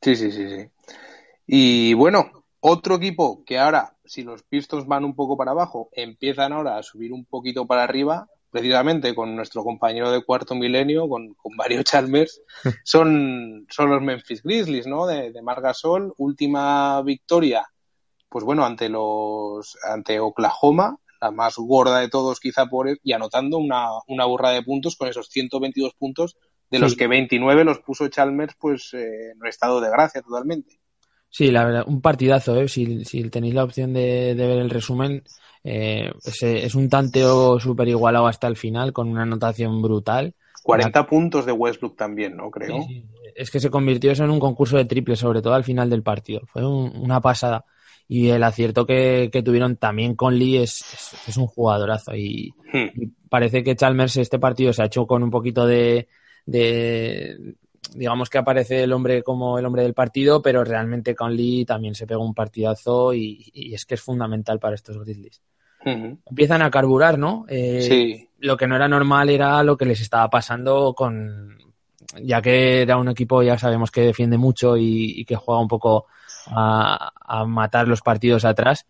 Sí, 0.00 0.14
sí, 0.14 0.30
sí, 0.30 0.48
sí. 0.48 0.68
Y 1.46 1.94
bueno, 1.94 2.44
otro 2.60 2.96
equipo 2.96 3.42
que 3.44 3.58
ahora, 3.58 3.96
si 4.04 4.22
los 4.22 4.42
Pistons 4.42 4.86
van 4.86 5.04
un 5.04 5.14
poco 5.14 5.36
para 5.36 5.52
abajo, 5.52 5.88
empiezan 5.92 6.52
ahora 6.52 6.76
a 6.76 6.82
subir 6.82 7.12
un 7.12 7.24
poquito 7.24 7.66
para 7.66 7.82
arriba, 7.82 8.28
precisamente 8.50 9.14
con 9.14 9.36
nuestro 9.36 9.62
compañero 9.62 10.10
de 10.10 10.22
cuarto 10.24 10.54
milenio, 10.54 11.08
con, 11.08 11.34
con 11.34 11.54
Mario 11.56 11.82
Chalmers, 11.82 12.42
son, 12.84 13.66
son 13.70 13.90
los 13.90 14.02
Memphis 14.02 14.42
Grizzlies, 14.42 14.86
¿no? 14.86 15.06
De, 15.06 15.32
de 15.32 15.42
Margasol, 15.42 16.12
última 16.18 17.00
victoria, 17.02 17.66
pues 18.28 18.44
bueno, 18.44 18.64
ante 18.64 18.88
los, 18.88 19.76
ante 19.84 20.20
Oklahoma, 20.20 20.98
la 21.20 21.30
más 21.30 21.56
gorda 21.56 22.00
de 22.00 22.08
todos 22.08 22.40
quizá 22.40 22.66
por 22.66 22.88
él, 22.88 23.00
y 23.02 23.12
anotando 23.12 23.58
una, 23.58 23.88
una 24.06 24.24
burra 24.24 24.50
de 24.50 24.62
puntos 24.62 24.96
con 24.96 25.08
esos 25.08 25.28
122 25.28 25.94
puntos, 25.94 26.36
de 26.70 26.78
sí. 26.78 26.82
los 26.82 26.96
que 26.96 27.08
29 27.08 27.64
los 27.64 27.80
puso 27.80 28.08
Chalmers, 28.08 28.54
pues 28.58 28.94
eh, 28.94 29.32
en 29.32 29.46
estado 29.46 29.80
de 29.80 29.90
gracia 29.90 30.22
totalmente. 30.22 30.79
Sí, 31.30 31.50
la 31.50 31.64
verdad, 31.64 31.84
un 31.86 32.00
partidazo, 32.00 32.56
¿eh? 32.56 32.68
Si, 32.68 33.04
si 33.04 33.30
tenéis 33.30 33.54
la 33.54 33.64
opción 33.64 33.92
de, 33.92 34.34
de 34.34 34.46
ver 34.46 34.58
el 34.58 34.68
resumen, 34.68 35.22
eh, 35.62 36.10
es, 36.24 36.42
es, 36.42 36.74
un 36.74 36.88
tanteo 36.88 37.60
súper 37.60 37.88
igualado 37.88 38.26
hasta 38.26 38.48
el 38.48 38.56
final, 38.56 38.92
con 38.92 39.08
una 39.08 39.22
anotación 39.22 39.80
brutal. 39.80 40.34
40 40.64 40.98
la... 40.98 41.06
puntos 41.06 41.46
de 41.46 41.52
Westbrook 41.52 41.96
también, 41.96 42.36
¿no? 42.36 42.50
Creo. 42.50 42.82
Sí, 42.82 42.86
sí. 42.88 43.04
Es 43.36 43.50
que 43.50 43.60
se 43.60 43.70
convirtió 43.70 44.10
eso 44.10 44.24
en 44.24 44.30
un 44.30 44.40
concurso 44.40 44.76
de 44.76 44.84
triple, 44.86 45.14
sobre 45.14 45.40
todo 45.40 45.54
al 45.54 45.64
final 45.64 45.88
del 45.88 46.02
partido. 46.02 46.42
Fue 46.46 46.66
un, 46.66 46.96
una 46.96 47.20
pasada. 47.20 47.64
Y 48.08 48.28
el 48.30 48.42
acierto 48.42 48.84
que, 48.84 49.30
que 49.32 49.42
tuvieron 49.42 49.76
también 49.76 50.16
con 50.16 50.36
Lee 50.36 50.56
es, 50.56 50.80
es, 50.92 51.28
es 51.28 51.36
un 51.36 51.46
jugadorazo. 51.46 52.14
Y, 52.16 52.52
hmm. 52.72 53.00
y, 53.00 53.06
parece 53.28 53.62
que 53.62 53.76
Chalmers 53.76 54.16
este 54.16 54.40
partido 54.40 54.72
se 54.72 54.82
ha 54.82 54.86
hecho 54.86 55.06
con 55.06 55.22
un 55.22 55.30
poquito 55.30 55.64
de, 55.64 56.08
de 56.44 57.54
digamos 57.94 58.30
que 58.30 58.38
aparece 58.38 58.82
el 58.82 58.92
hombre 58.92 59.22
como 59.22 59.58
el 59.58 59.66
hombre 59.66 59.82
del 59.82 59.94
partido, 59.94 60.42
pero 60.42 60.64
realmente 60.64 61.14
Conley 61.14 61.64
también 61.64 61.94
se 61.94 62.06
pega 62.06 62.20
un 62.20 62.34
partidazo 62.34 63.14
y, 63.14 63.50
y, 63.52 63.74
es 63.74 63.84
que 63.84 63.94
es 63.94 64.00
fundamental 64.00 64.58
para 64.58 64.74
estos 64.74 64.98
Grizzlies. 64.98 65.42
Uh 65.84 65.90
-huh. 65.90 66.18
Empiezan 66.26 66.62
a 66.62 66.70
carburar, 66.70 67.18
¿no? 67.18 67.46
Eh, 67.48 67.82
sí. 67.82 68.28
Lo 68.38 68.56
que 68.56 68.66
no 68.66 68.76
era 68.76 68.88
normal 68.88 69.30
era 69.30 69.62
lo 69.62 69.76
que 69.76 69.86
les 69.86 70.00
estaba 70.00 70.28
pasando 70.28 70.94
con, 70.94 71.58
ya 72.22 72.40
que 72.42 72.82
era 72.82 72.96
un 72.96 73.08
equipo, 73.08 73.42
ya 73.42 73.58
sabemos 73.58 73.90
que 73.90 74.02
defiende 74.02 74.38
mucho 74.38 74.76
y, 74.76 75.20
y 75.20 75.24
que 75.24 75.36
juega 75.36 75.60
un 75.60 75.68
poco 75.68 76.06
a, 76.46 77.12
a, 77.20 77.44
matar 77.44 77.88
los 77.88 78.02
partidos 78.02 78.44
atrás, 78.44 78.86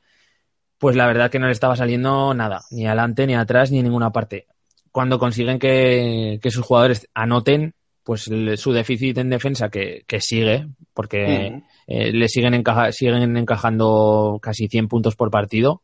pues 0.78 0.96
la 0.96 1.06
verdad 1.06 1.30
que 1.30 1.38
no 1.38 1.46
le 1.46 1.52
estaba 1.52 1.76
saliendo 1.76 2.32
nada, 2.34 2.62
ni 2.70 2.86
adelante, 2.86 3.26
ni 3.26 3.34
atrás, 3.34 3.70
ni 3.70 3.78
en 3.78 3.84
ninguna 3.84 4.12
parte. 4.12 4.46
Cuando 4.92 5.18
consiguen 5.18 5.58
que, 5.58 6.38
que 6.42 6.50
sus 6.50 6.64
jugadores 6.64 7.08
anoten, 7.14 7.74
pues 8.02 8.30
su 8.56 8.72
déficit 8.72 9.18
en 9.18 9.30
defensa 9.30 9.68
que, 9.68 10.04
sigue, 10.20 10.66
porque 10.94 11.62
eh, 11.86 12.12
le 12.12 12.28
siguen, 12.28 12.54
encaja, 12.54 12.92
siguen 12.92 13.36
encajando 13.36 14.38
casi 14.42 14.68
100 14.68 14.88
puntos 14.88 15.16
por 15.16 15.30
partido, 15.30 15.82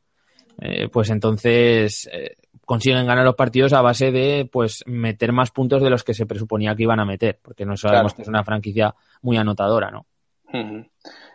eh, 0.61 0.89
pues 0.91 1.11
entonces 1.11 2.09
eh, 2.13 2.37
consiguen 2.65 3.07
ganar 3.07 3.25
los 3.25 3.35
partidos 3.35 3.73
a 3.73 3.83
base 3.83 4.11
de 4.11 4.49
pues 4.51 4.83
meter 4.87 5.33
más 5.33 5.51
puntos 5.51 5.83
de 5.83 5.91
los 5.91 6.03
que 6.03 6.15
se 6.15 6.27
presuponía 6.27 6.75
que 6.75 6.85
iban 6.85 7.01
a 7.01 7.05
meter, 7.05 7.39
porque 7.43 7.67
no 7.67 7.77
sabemos 7.77 8.15
que 8.15 8.23
es 8.23 8.29
una 8.29 8.45
franquicia 8.45 8.95
muy 9.23 9.37
anotadora, 9.37 9.91
¿no? 9.91 10.07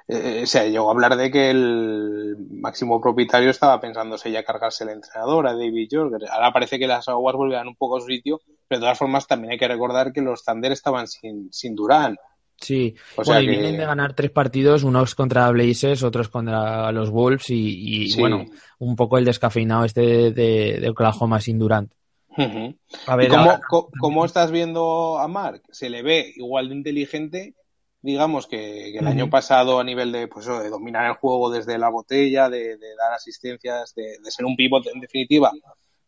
O 0.07 0.45
sea, 0.45 0.65
llegó 0.65 0.89
a 0.89 0.93
hablar 0.93 1.15
de 1.15 1.31
que 1.31 1.49
el 1.49 2.35
máximo 2.49 2.99
propietario 3.01 3.49
estaba 3.49 3.79
pensándose 3.79 4.31
ya 4.31 4.43
cargarse 4.43 4.83
el 4.83 4.91
entrenador, 4.91 5.47
a 5.47 5.53
David 5.53 5.89
Jorger. 5.91 6.29
Ahora 6.29 6.51
parece 6.51 6.79
que 6.79 6.87
las 6.87 7.07
aguas 7.07 7.35
vuelven 7.35 7.67
un 7.67 7.75
poco 7.75 7.97
a 7.97 8.01
su 8.01 8.07
sitio, 8.07 8.41
pero 8.67 8.79
de 8.79 8.85
todas 8.85 8.97
formas 8.97 9.27
también 9.27 9.51
hay 9.51 9.57
que 9.57 9.67
recordar 9.67 10.11
que 10.11 10.21
los 10.21 10.43
Thunder 10.43 10.71
estaban 10.71 11.07
sin, 11.07 11.51
sin 11.51 11.75
Durán. 11.75 12.17
Sí, 12.61 12.95
o 13.15 13.25
sea 13.25 13.41
y 13.41 13.47
vienen 13.47 13.75
de 13.75 13.85
ganar 13.85 14.13
tres 14.13 14.29
partidos, 14.29 14.83
unos 14.83 15.15
contra 15.15 15.49
Blazers, 15.49 16.03
otros 16.03 16.29
contra 16.29 16.91
los 16.91 17.09
Wolves 17.09 17.45
y, 17.49 18.15
bueno, 18.19 18.45
un 18.77 18.95
poco 18.95 19.17
el 19.17 19.25
descafeinado 19.25 19.83
este 19.83 20.31
de, 20.31 20.87
Oklahoma 20.89 21.41
sin 21.41 21.57
Durant. 21.57 21.91
a 23.07 23.15
ver, 23.15 23.29
cómo, 23.67 23.89
cómo, 23.99 24.25
estás 24.25 24.51
viendo 24.51 25.17
a 25.17 25.27
Mark? 25.27 25.63
Se 25.71 25.89
le 25.89 26.03
ve 26.03 26.31
igual 26.35 26.69
de 26.69 26.75
inteligente, 26.75 27.55
digamos, 28.01 28.47
que, 28.47 28.97
el 28.97 29.07
año 29.07 29.29
pasado 29.29 29.79
a 29.79 29.83
nivel 29.83 30.11
de, 30.11 30.27
pues, 30.27 30.45
de 30.45 30.69
dominar 30.69 31.05
el 31.05 31.17
juego 31.17 31.51
desde 31.51 31.77
la 31.77 31.89
botella, 31.89 32.49
de, 32.49 32.77
dar 32.77 33.13
asistencias, 33.13 33.93
de, 33.95 34.17
ser 34.23 34.45
un 34.45 34.55
pivot 34.55 34.87
en 34.87 34.99
definitiva, 34.99 35.51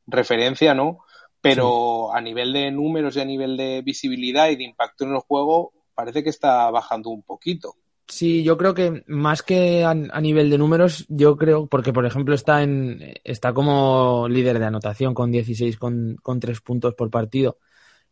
referencia, 0.07 0.73
¿no? 0.73 0.99
Pero 1.41 2.13
a 2.13 2.21
nivel 2.21 2.53
de 2.53 2.71
números 2.71 3.17
y 3.17 3.19
a 3.19 3.25
nivel 3.25 3.57
de 3.57 3.81
visibilidad 3.81 4.49
y 4.49 4.55
de 4.55 4.63
impacto 4.63 5.03
en 5.03 5.11
el 5.11 5.19
juego, 5.19 5.73
parece 5.93 6.23
que 6.23 6.29
está 6.29 6.71
bajando 6.71 7.09
un 7.09 7.21
poquito. 7.21 7.75
Sí, 8.07 8.43
yo 8.43 8.57
creo 8.57 8.73
que 8.73 9.03
más 9.07 9.43
que 9.43 9.83
a, 9.83 9.93
nivel 9.93 10.49
de 10.49 10.57
números, 10.57 11.05
yo 11.09 11.37
creo, 11.37 11.67
porque 11.67 11.93
por 11.93 12.05
ejemplo 12.05 12.35
está 12.35 12.61
en 12.61 12.99
está 13.23 13.53
como 13.53 14.27
líder 14.27 14.59
de 14.59 14.65
anotación 14.65 15.13
con 15.13 15.31
16 15.31 15.77
con, 15.77 16.17
con 16.21 16.39
3 16.39 16.61
puntos 16.61 16.95
por 16.95 17.09
partido. 17.09 17.57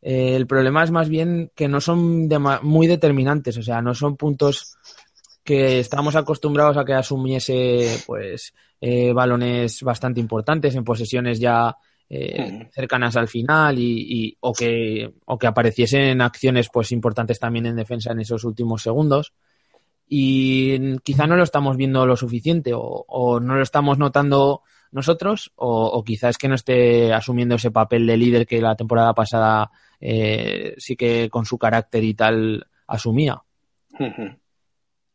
Eh, 0.02 0.36
el 0.36 0.48
problema 0.48 0.84
es 0.84 0.92
más 0.92 1.10
bien 1.10 1.52
que 1.56 1.68
no 1.68 1.80
son 1.80 2.28
muy 2.64 2.88
determinantes, 2.88 3.58
o 3.58 3.64
sea, 3.64 3.82
no 3.82 3.94
son 3.94 4.18
puntos 4.18 4.78
que 5.44 5.80
estamos 5.80 6.16
acostumbrados 6.16 6.78
a 6.78 6.86
que 6.86 6.94
asumiese 6.94 8.00
pues 8.06 8.54
eh, 8.80 9.12
balones 9.14 9.82
bastante 9.84 10.20
importantes 10.20 10.76
en 10.76 10.84
posesiones 10.84 11.40
ya 11.40 11.76
eh, 12.10 12.68
cercanas 12.74 13.16
al 13.16 13.28
final 13.28 13.80
y, 13.80 14.38
o, 14.42 14.52
que, 14.52 15.14
o 15.26 15.38
que 15.38 15.48
apareciesen 15.48 16.22
acciones 16.22 16.68
pues 16.72 16.92
importantes 16.92 17.40
también 17.40 17.68
en 17.68 17.76
defensa 17.76 18.12
en 18.12 18.20
esos 18.20 18.44
últimos 18.44 18.82
segundos. 18.82 19.34
Y 20.10 20.98
quizá 21.00 21.26
no 21.26 21.38
lo 21.38 21.44
estamos 21.44 21.78
viendo 21.78 22.06
lo 22.06 22.18
suficiente 22.18 22.74
o, 22.76 23.40
no 23.40 23.56
lo 23.56 23.64
estamos 23.64 23.98
notando 23.98 24.62
nosotros 24.92 25.52
o, 25.56 26.04
quizá 26.04 26.30
es 26.30 26.38
que 26.38 26.48
no 26.48 26.56
esté 26.56 27.14
asumiendo 27.14 27.56
ese 27.56 27.72
papel 27.72 28.06
de 28.06 28.18
líder 28.18 28.46
que 28.46 28.62
la 28.62 28.76
temporada 28.76 29.14
pasada 29.14 29.72
eh, 30.00 30.76
sí 30.78 30.96
que 30.96 31.30
con 31.30 31.46
su 31.46 31.58
carácter 31.58 32.04
y 32.04 32.14
tal 32.14 32.68
asumía. 32.88 33.42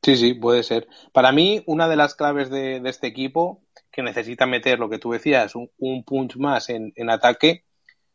Sí, 0.02 0.16
sí, 0.16 0.34
puede 0.34 0.62
ser. 0.62 0.88
Para 1.12 1.32
mí, 1.32 1.62
una 1.66 1.88
de 1.88 1.96
las 1.96 2.14
claves 2.14 2.48
de 2.50 2.80
este 2.84 3.06
equipo 3.06 3.62
que 3.96 4.02
necesita 4.02 4.44
meter 4.44 4.78
lo 4.78 4.90
que 4.90 4.98
tú 4.98 5.12
decías, 5.12 5.54
un, 5.54 6.04
punch 6.04 6.36
más 6.36 6.68
en, 6.68 6.92
ataque. 7.08 7.64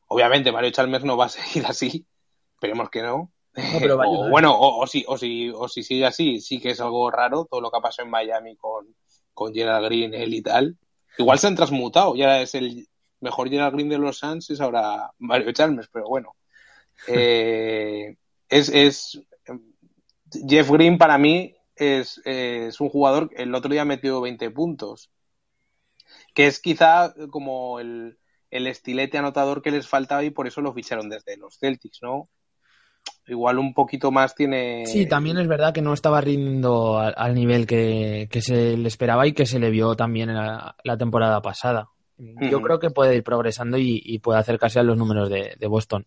Obviamente 0.08 0.52
Mario 0.52 0.69
Chalmers 0.69 1.04
no 1.04 1.17
va 1.17 1.26
a 1.26 1.30
seguir 1.30 1.65
así, 1.65 2.06
esperemos 2.54 2.91
que 2.91 3.02
no. 3.02 3.32
o, 4.06 4.30
bueno, 4.30 4.56
o, 4.58 4.86
si, 4.86 5.04
o, 5.08 5.17
si, 5.17 5.50
o 5.50 5.67
si 5.67 5.82
sigue 5.82 6.06
así, 6.06 6.39
sí 6.39 6.62
que 6.62 6.69
es 6.69 6.80
algo 6.80 7.10
raro 7.10 7.47
todo 7.50 7.62
lo 7.62 7.71
que 7.71 7.80
ha 7.80 7.82
pasado 7.82 8.06
en 8.06 8.12
Miami 8.12 8.56
con, 8.58 8.95
con 9.34 9.54
Gerald 9.56 9.86
Green, 9.86 10.13
él 10.13 10.36
y 10.36 10.43
tal. 10.43 10.78
Igual 11.17 11.39
se 11.39 11.47
han 11.47 11.56
transmutado, 11.56 12.15
ya 12.15 12.41
es 12.41 12.56
el 12.56 12.88
mejor 13.19 13.50
Gerald 13.50 13.74
Green 13.74 13.89
de 13.89 13.97
los 13.97 14.17
Suns, 14.17 14.50
es 14.50 14.62
ahora 14.62 15.12
Mario 15.19 15.52
Chalmers, 15.52 15.89
pero 15.91 16.08
bueno. 16.08 16.36
Eh, 17.08 18.15
es, 18.47 18.69
es 18.69 19.19
Jeff 20.47 20.69
Green 20.69 21.00
para 21.00 21.17
mí 21.17 21.56
es, 21.76 22.21
es, 22.26 22.80
un 22.80 22.89
jugador, 22.89 23.32
el 23.36 23.56
otro 23.56 23.71
día 23.71 23.86
metió 23.86 24.21
20 24.21 24.52
puntos 24.52 25.10
que 26.34 26.47
es 26.47 26.60
quizá 26.60 27.13
como 27.30 27.80
el, 27.80 28.17
estilete 28.50 29.17
anotador 29.17 29.62
que 29.62 29.71
les 29.71 29.88
faltaba 29.88 30.24
y 30.24 30.30
por 30.30 30.47
eso 30.47 30.62
lo 30.62 30.74
ficharon 30.74 31.10
desde 31.10 31.38
los 31.38 31.58
Celtics, 31.58 32.00
¿no? 32.02 32.30
Igual 33.28 33.60
un 33.60 33.74
poquito 33.74 34.12
más 34.12 34.36
tiene. 34.36 34.86
Sí, 34.86 35.06
también 35.06 35.38
es 35.38 35.48
verdad 35.48 35.74
que 35.74 35.82
no 35.82 35.94
estaba 35.94 36.20
rindiendo 36.22 37.00
al, 37.00 37.34
nivel 37.34 37.66
que, 37.66 38.28
se 38.42 38.76
le 38.76 38.88
esperaba 38.88 39.26
y 39.28 39.34
que 39.34 39.46
se 39.46 39.60
le 39.60 39.70
vio 39.70 39.96
también 39.96 40.30
en 40.30 40.36
la, 40.36 40.98
temporada 40.98 41.42
pasada. 41.42 41.90
Yo 42.18 42.62
creo 42.62 42.80
que 42.80 42.90
puede 42.90 43.16
ir 43.16 43.24
progresando 43.24 43.78
y, 43.78 44.20
puede 44.20 44.40
acercarse 44.40 44.80
a 44.80 44.84
los 44.84 44.98
números 44.98 45.30
de, 45.30 45.56
de, 45.58 45.68
Boston. 45.68 46.06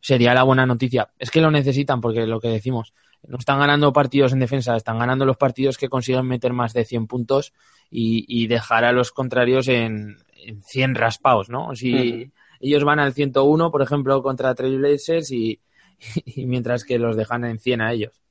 Sería 0.00 0.34
la 0.34 0.42
buena 0.42 0.66
noticia. 0.66 1.08
Es 1.18 1.30
que 1.30 1.40
lo 1.40 1.50
necesitan 1.50 2.00
porque 2.00 2.26
lo 2.26 2.40
que 2.40 2.48
decimos, 2.48 2.92
no 3.26 3.38
están 3.38 3.58
ganando 3.58 3.92
partidos 3.92 4.32
en 4.32 4.40
defensa, 4.40 4.76
están 4.76 4.98
ganando 4.98 5.24
los 5.24 5.36
partidos 5.36 5.78
que 5.78 5.88
consiguen 5.88 6.26
meter 6.26 6.52
más 6.52 6.72
de 6.72 6.84
100 6.84 7.06
puntos 7.06 7.52
y, 7.90 8.46
dejar 8.48 8.84
a 8.84 8.92
los 8.92 9.12
contrarios 9.12 9.68
en, 9.68 10.18
en 10.44 10.62
100 10.62 10.94
raspados, 10.94 11.48
¿no? 11.48 11.74
Si 11.74 12.30
ellos 12.60 12.84
van 12.84 12.98
al 12.98 13.14
101, 13.14 13.70
por 13.70 13.82
ejemplo, 13.82 14.22
contra 14.22 14.54
Trailblazers 14.54 15.30
y, 15.30 15.60
y 16.24 16.46
mientras 16.46 16.84
que 16.84 16.98
los 16.98 17.16
dejan 17.16 17.44
en 17.44 17.58
100 17.58 17.80
a 17.80 17.92
ellos. 17.92 18.22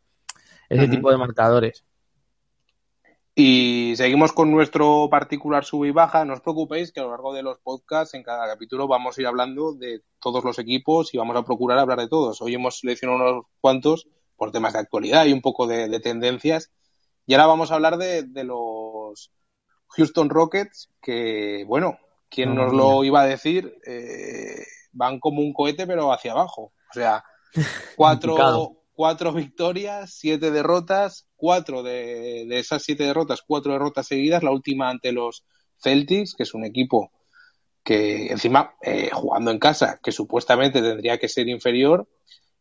Ese 0.69 0.87
tipo 0.87 1.11
de 1.11 1.17
marcadores. 1.17 1.85
Y 3.37 3.93
seguimos 3.97 4.31
con 4.31 4.49
nuestro 4.49 5.09
particular 5.11 5.65
sub 5.65 5.83
y 5.85 5.91
baja. 5.91 6.23
No 6.23 6.33
os 6.33 6.41
preocupéis 6.41 6.93
que 6.93 7.01
a 7.01 7.03
lo 7.03 7.11
largo 7.11 7.33
de 7.33 7.43
los 7.43 7.59
podcasts, 7.59 8.13
en 8.13 8.23
cada 8.23 8.47
capítulo, 8.47 8.87
vamos 8.87 9.17
a 9.17 9.21
ir 9.21 9.27
hablando 9.27 9.73
de 9.73 10.01
todos 10.21 10.43
los 10.45 10.57
equipos 10.57 11.13
y 11.13 11.17
vamos 11.17 11.35
a 11.35 11.43
procurar 11.43 11.77
hablar 11.77 11.99
de 11.99 12.07
todos. 12.07 12.41
Hoy 12.41 12.55
hemos 12.55 12.79
seleccionado 12.79 13.19
unos 13.19 13.45
cuantos 13.59 14.07
por 14.37 14.51
temas 14.51 14.73
de 14.73 14.79
actualidad 14.79 15.25
y 15.25 15.33
un 15.33 15.41
poco 15.41 15.67
de, 15.67 15.99
tendencias. 15.99 16.71
Y 17.25 17.33
ahora 17.33 17.47
vamos 17.47 17.71
a 17.71 17.75
hablar 17.75 17.97
de, 17.97 18.43
los 18.45 19.31
Houston 19.89 20.29
Rockets, 20.29 20.89
que, 21.01 21.65
bueno, 21.67 21.99
¿quién 22.29 22.55
nos 22.55 22.73
lo 22.73 23.03
iba 23.03 23.21
a 23.21 23.27
decir? 23.27 23.77
Eh, 23.85 24.63
van 24.93 25.19
como 25.19 25.41
un 25.41 25.53
cohete, 25.53 25.85
pero 25.85 26.13
hacia 26.13 26.31
abajo. 26.31 26.71
O 26.89 26.93
sea, 26.93 27.23
cuatro, 27.95 28.77
cuatro 28.93 29.33
victorias, 29.33 30.13
siete 30.13 30.51
derrotas, 30.51 31.27
cuatro 31.35 31.83
de, 31.83 32.45
de, 32.47 32.59
esas 32.59 32.83
siete 32.83 33.03
derrotas, 33.03 33.41
cuatro 33.45 33.73
derrotas 33.73 34.07
seguidas, 34.07 34.43
la 34.43 34.51
última 34.51 34.89
ante 34.89 35.11
los 35.11 35.43
Celtics, 35.77 36.35
que 36.35 36.43
es 36.43 36.53
un 36.53 36.65
equipo 36.65 37.11
que 37.85 38.31
encima, 38.31 38.73
eh, 38.81 39.11
jugando 39.13 39.51
en 39.51 39.59
casa, 39.59 39.99
que 40.01 40.11
supuestamente 40.11 40.81
tendría 40.81 41.19
que 41.19 41.29
ser 41.29 41.47
inferior, 41.47 42.09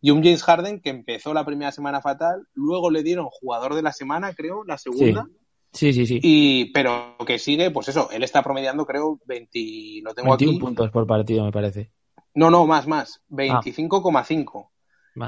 y 0.01 0.11
un 0.11 0.23
James 0.23 0.43
Harden 0.43 0.81
que 0.81 0.91
empezó 0.91 1.33
la 1.33 1.47
primera 1.47 1.73
semana 1.73 2.03
fatal, 2.03 2.47
luego 2.53 2.91
le 2.91 3.03
dieron 3.03 3.29
jugador 3.31 3.75
de 3.75 3.81
la 3.81 3.93
semana, 3.93 4.35
creo, 4.35 4.65
la 4.65 4.77
segunda. 4.77 5.27
Sí, 5.73 5.95
sí, 5.95 6.07
sí. 6.07 6.21
Y, 6.23 6.67
pero 6.73 7.17
que 7.27 7.39
sigue, 7.39 7.71
pues 7.71 7.89
eso, 7.89 8.11
él 8.13 8.23
está 8.23 8.43
promediando, 8.43 8.85
creo, 8.85 9.19
20, 9.25 10.03
lo 10.03 10.15
tengo 10.15 10.37
21 10.37 10.59
puntos 10.59 10.91
por 10.91 11.07
partido, 11.07 11.43
me 11.43 11.53
parece. 11.53 11.91
No, 12.35 12.51
no, 12.51 12.67
más, 12.67 12.87
más, 12.87 13.23
25,5. 13.31 14.51
Ah. 14.55 14.71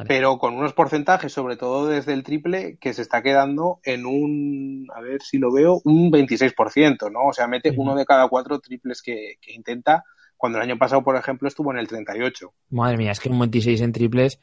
Pero 0.08 0.38
con 0.38 0.54
unos 0.54 0.72
porcentajes, 0.72 1.32
sobre 1.32 1.56
todo 1.56 1.86
desde 1.86 2.12
el 2.12 2.22
triple, 2.22 2.76
que 2.80 2.92
se 2.92 3.02
está 3.02 3.22
quedando 3.22 3.78
en 3.84 4.04
un, 4.04 4.88
a 4.94 5.00
ver 5.00 5.22
si 5.22 5.38
lo 5.38 5.52
veo, 5.52 5.80
un 5.84 6.10
26%, 6.10 7.10
¿no? 7.10 7.28
O 7.28 7.32
sea, 7.32 7.46
mete 7.46 7.72
uno 7.76 7.94
de 7.94 8.04
cada 8.04 8.28
cuatro 8.28 8.58
triples 8.58 9.00
que, 9.00 9.34
que 9.40 9.52
intenta 9.52 10.04
cuando 10.36 10.58
el 10.58 10.64
año 10.64 10.78
pasado, 10.78 11.02
por 11.02 11.16
ejemplo, 11.16 11.48
estuvo 11.48 11.72
en 11.72 11.78
el 11.78 11.88
38. 11.88 12.52
Madre 12.70 12.96
mía, 12.96 13.12
es 13.12 13.20
que 13.20 13.28
un 13.28 13.38
26 13.38 13.80
en 13.80 13.92
triples 13.92 14.40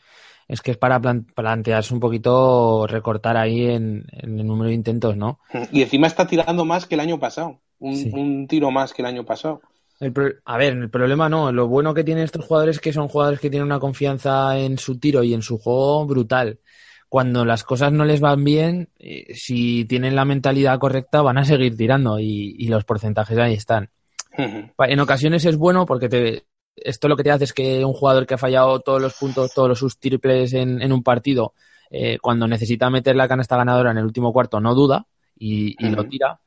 es 0.47 0.61
que 0.61 0.71
es 0.71 0.77
para 0.77 0.99
plantearse 0.99 1.93
un 1.93 1.99
poquito 1.99 2.85
recortar 2.87 3.37
ahí 3.37 3.67
en, 3.67 4.05
el 4.11 4.45
número 4.45 4.69
de 4.69 4.75
intentos, 4.75 5.15
¿no? 5.15 5.39
Y 5.71 5.81
encima 5.81 6.07
está 6.07 6.27
tirando 6.27 6.65
más 6.65 6.85
que 6.85 6.95
el 6.95 7.01
año 7.01 7.19
pasado, 7.19 7.61
un, 7.79 8.47
tiro 8.47 8.71
más 8.71 8.93
que 8.93 9.01
el 9.01 9.07
año 9.07 9.25
pasado. 9.25 9.61
A 10.45 10.57
ver, 10.57 10.73
el 10.73 10.89
problema 10.89 11.29
no, 11.29 11.51
lo 11.51 11.67
bueno 11.67 11.93
que 11.93 12.03
tienen 12.03 12.23
estos 12.23 12.45
jugadores 12.45 12.77
es 12.77 12.81
que 12.81 12.93
son 12.93 13.07
jugadores 13.07 13.39
que 13.39 13.49
tienen 13.49 13.67
una 13.67 13.79
confianza 13.79 14.57
en 14.57 14.77
su 14.77 14.99
tiro 14.99 15.23
y 15.23 15.33
en 15.33 15.41
su 15.41 15.57
juego 15.57 16.05
brutal. 16.05 16.59
Cuando 17.09 17.45
las 17.45 17.63
cosas 17.63 17.91
no 17.91 18.05
les 18.05 18.19
van 18.19 18.43
bien, 18.43 18.89
eh, 18.97 19.33
si 19.35 19.85
tienen 19.85 20.15
la 20.15 20.25
mentalidad 20.25 20.79
correcta, 20.79 21.21
van 21.21 21.37
a 21.37 21.45
seguir 21.45 21.77
tirando 21.77 22.19
y 22.19 22.67
los 22.67 22.85
porcentajes 22.85 23.37
ahí 23.37 23.53
están. 23.53 23.89
En 24.35 24.99
ocasiones 24.99 25.45
es 25.45 25.57
bueno 25.57 25.85
porque 25.85 26.09
te, 26.09 26.45
esto 26.75 27.07
lo 27.07 27.15
que 27.15 27.23
te 27.23 27.31
hace 27.31 27.43
es 27.45 27.53
que 27.53 27.85
un 27.85 27.93
jugador 27.93 28.25
que 28.25 28.33
ha 28.33 28.37
fallado 28.37 28.79
todos 28.79 29.01
los 29.01 29.13
puntos, 29.13 29.53
todos 29.53 29.77
sus 29.77 29.99
triples 29.99 30.53
en, 30.53 30.91
un 30.91 31.03
partido, 31.03 31.53
eh, 31.89 32.17
cuando 32.19 32.47
necesita 32.47 32.89
meter 32.89 33.15
la 33.15 33.27
canasta 33.27 33.57
ganadora 33.57 33.91
en 33.91 33.97
el 33.97 34.05
último 34.05 34.33
cuarto, 34.33 34.59
no 34.59 34.73
duda 34.73 35.05
y, 35.37 35.75
lo 35.89 36.05
tira. 36.05 36.39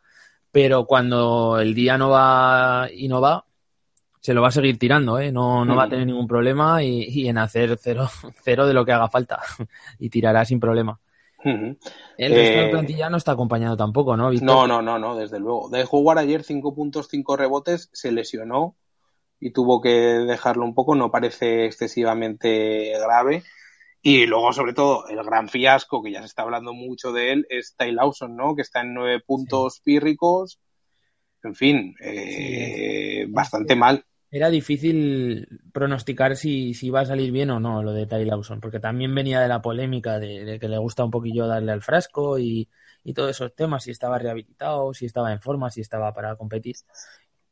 Pero 0.57 0.87
cuando 0.87 1.61
el 1.61 1.75
día 1.75 1.99
no 1.99 2.09
va 2.09 2.88
y 2.90 3.09
no 3.09 3.21
va, 3.21 3.45
se 4.21 4.33
lo 4.33 4.40
va 4.40 4.49
a 4.49 4.51
seguir 4.51 4.79
tirando, 4.79 5.19
¿eh? 5.19 5.31
No, 5.31 5.66
no 5.66 5.77
va 5.77 5.85
a 5.85 5.88
tener 5.90 6.07
ningún 6.07 6.27
problema 6.27 6.83
y, 6.83 7.29
en 7.29 7.37
hacer 7.37 7.77
cero, 7.79 8.09
cero 8.42 8.66
de 8.66 8.73
lo 8.73 8.87
que 8.87 8.92
haga 8.92 9.11
falta 9.11 9.38
y 9.99 10.09
tirará 10.09 10.47
sin 10.47 10.59
problema. 10.59 10.99
El 11.45 11.77
resto 12.16 12.59
de 12.59 12.69
eh, 12.69 12.71
plantilla 12.71 13.11
no 13.11 13.19
está 13.19 13.33
acompañado 13.33 13.77
tampoco, 13.77 14.16
¿no? 14.16 14.33
No, 14.33 14.66
no, 14.66 14.81
no, 14.81 14.99
no, 14.99 15.14
desde 15.14 15.38
luego. 15.38 15.69
De 15.69 15.85
jugar 15.85 16.16
ayer 16.16 16.42
5 16.42 16.75
puntos, 16.75 17.09
5 17.11 17.37
rebotes, 17.37 17.90
se 17.92 18.11
lesionó 18.11 18.77
y 19.38 19.51
tuvo 19.51 19.83
que 19.83 19.90
dejarlo 19.90 20.64
un 20.64 20.75
poco, 20.75 20.95
no 20.95 21.11
parece 21.11 21.66
excesivamente 21.66 22.99
grave. 22.99 23.42
Y 24.09 24.25
luego, 24.25 24.53
sobre 24.53 24.73
todo, 24.73 25.09
el 25.09 25.21
gran 25.25 25.49
fiasco, 25.49 26.01
que 26.01 26.12
ya 26.12 26.21
se 26.21 26.27
está 26.27 26.42
hablando 26.42 26.73
mucho 26.73 27.11
de 27.11 27.33
él, 27.33 27.47
es 27.51 27.75
Ty 27.77 27.90
Lawson, 27.90 28.37
¿no? 28.37 28.55
Que 28.55 28.62
está 28.62 28.83
en 28.83 28.95
nueve 28.95 29.19
puntos 29.19 29.81
pírricos. 29.81 30.61
En 31.42 31.57
fin, 31.57 31.97
eh, 32.01 33.27
bastante 33.29 33.75
mal. 33.75 34.05
Era 34.31 34.49
difícil 34.49 35.49
pronosticar 35.73 36.37
si, 36.37 36.73
si 36.73 36.87
iba 36.87 37.01
a 37.01 37.05
salir 37.05 37.33
bien 37.33 37.51
o 37.51 37.59
no 37.59 37.83
lo 37.83 37.92
de 37.92 38.07
Ty 38.07 38.25
Lawson, 38.25 38.61
porque 38.61 38.79
también 38.79 39.12
venía 39.12 39.40
de 39.40 39.49
la 39.49 39.61
polémica 39.61 40.21
de, 40.21 40.61
que 40.61 40.69
le 40.69 40.79
gusta 40.79 41.03
un 41.03 41.11
poquillo 41.11 41.49
darle 41.49 41.73
al 41.73 41.83
frasco 41.83 42.38
y, 42.38 42.69
y 43.03 43.12
todos 43.12 43.31
esos 43.31 43.57
temas, 43.57 43.83
si 43.83 43.90
estaba 43.90 44.21
rehabilitado, 44.21 44.95
si 44.95 45.07
estaba 45.07 45.33
en 45.33 45.40
forma, 45.40 45.69
si 45.73 45.81
estaba 45.81 46.14
para 46.14 46.37
competir. 46.37 46.77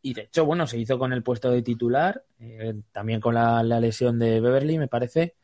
Y 0.03 0.15
de 0.15 0.23
hecho, 0.23 0.45
bueno, 0.45 0.69
se 0.69 0.79
hizo 0.79 1.01
con 1.01 1.13
el 1.13 1.25
puesto 1.25 1.51
de 1.51 1.63
titular, 1.63 2.23
eh, 2.39 2.75
también 2.93 3.21
con 3.21 3.35
la, 3.35 3.65
lesión 3.65 4.21
de 4.21 4.39
Beverly, 4.39 4.79
me 4.79 4.87
parece. 4.87 5.35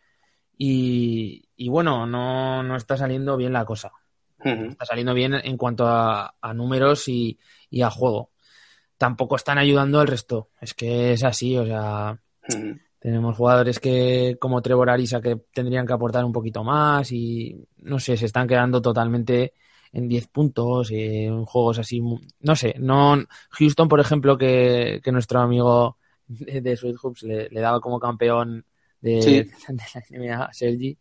Y, 0.63 1.69
bueno, 1.71 2.07
no, 2.07 2.63
no, 2.63 2.77
está 2.77 2.95
saliendo 2.95 3.39
bien 3.39 3.55
la 3.55 3.65
cosa. 3.65 3.93
Está 4.45 4.85
saliendo 4.85 5.15
bien 5.15 5.33
en 5.35 5.57
cuanto 5.57 5.87
a, 5.89 6.35
números 6.55 7.09
y, 7.09 7.39
a 7.83 7.89
juego. 7.89 8.31
Tampoco 8.99 9.37
están 9.37 9.57
ayudando 9.57 10.01
al 10.01 10.07
resto. 10.07 10.51
Es 10.61 10.75
que 10.75 11.13
es 11.13 11.25
así, 11.25 11.57
o 11.57 11.65
sea, 11.65 12.21
tenemos 12.99 13.39
jugadores 13.39 13.81
que 13.81 14.37
como 14.39 14.61
Trevor 14.61 14.91
Arisa 14.91 15.23
que 15.23 15.37
tendrían 15.55 15.87
que 15.87 15.95
aportar 15.95 16.27
un 16.27 16.33
poquito 16.33 16.63
más 16.63 17.11
y 17.11 17.67
no 17.79 17.99
sé, 17.99 18.19
se 18.19 18.27
están 18.27 18.47
quedando 18.47 18.83
totalmente 18.83 19.55
en 19.93 20.09
10 20.09 20.29
puntos, 20.29 20.91
en 20.91 21.47
juegos 21.47 21.79
así, 21.79 22.03
no 22.41 22.55
sé, 22.55 22.75
no 22.79 23.17
Houston, 23.53 23.89
por 23.89 24.01
ejemplo, 24.01 24.37
que, 24.37 25.01
nuestro 25.07 25.41
amigo 25.41 25.97
de, 26.29 26.77
Sweet 26.77 26.97
Hoops 27.03 27.23
le, 27.23 27.49
daba 27.51 27.81
como 27.81 27.99
campeón 27.99 28.67
de, 29.01 29.51
la 29.69 30.03
NBA, 30.11 30.53
Sergi, 30.53 30.99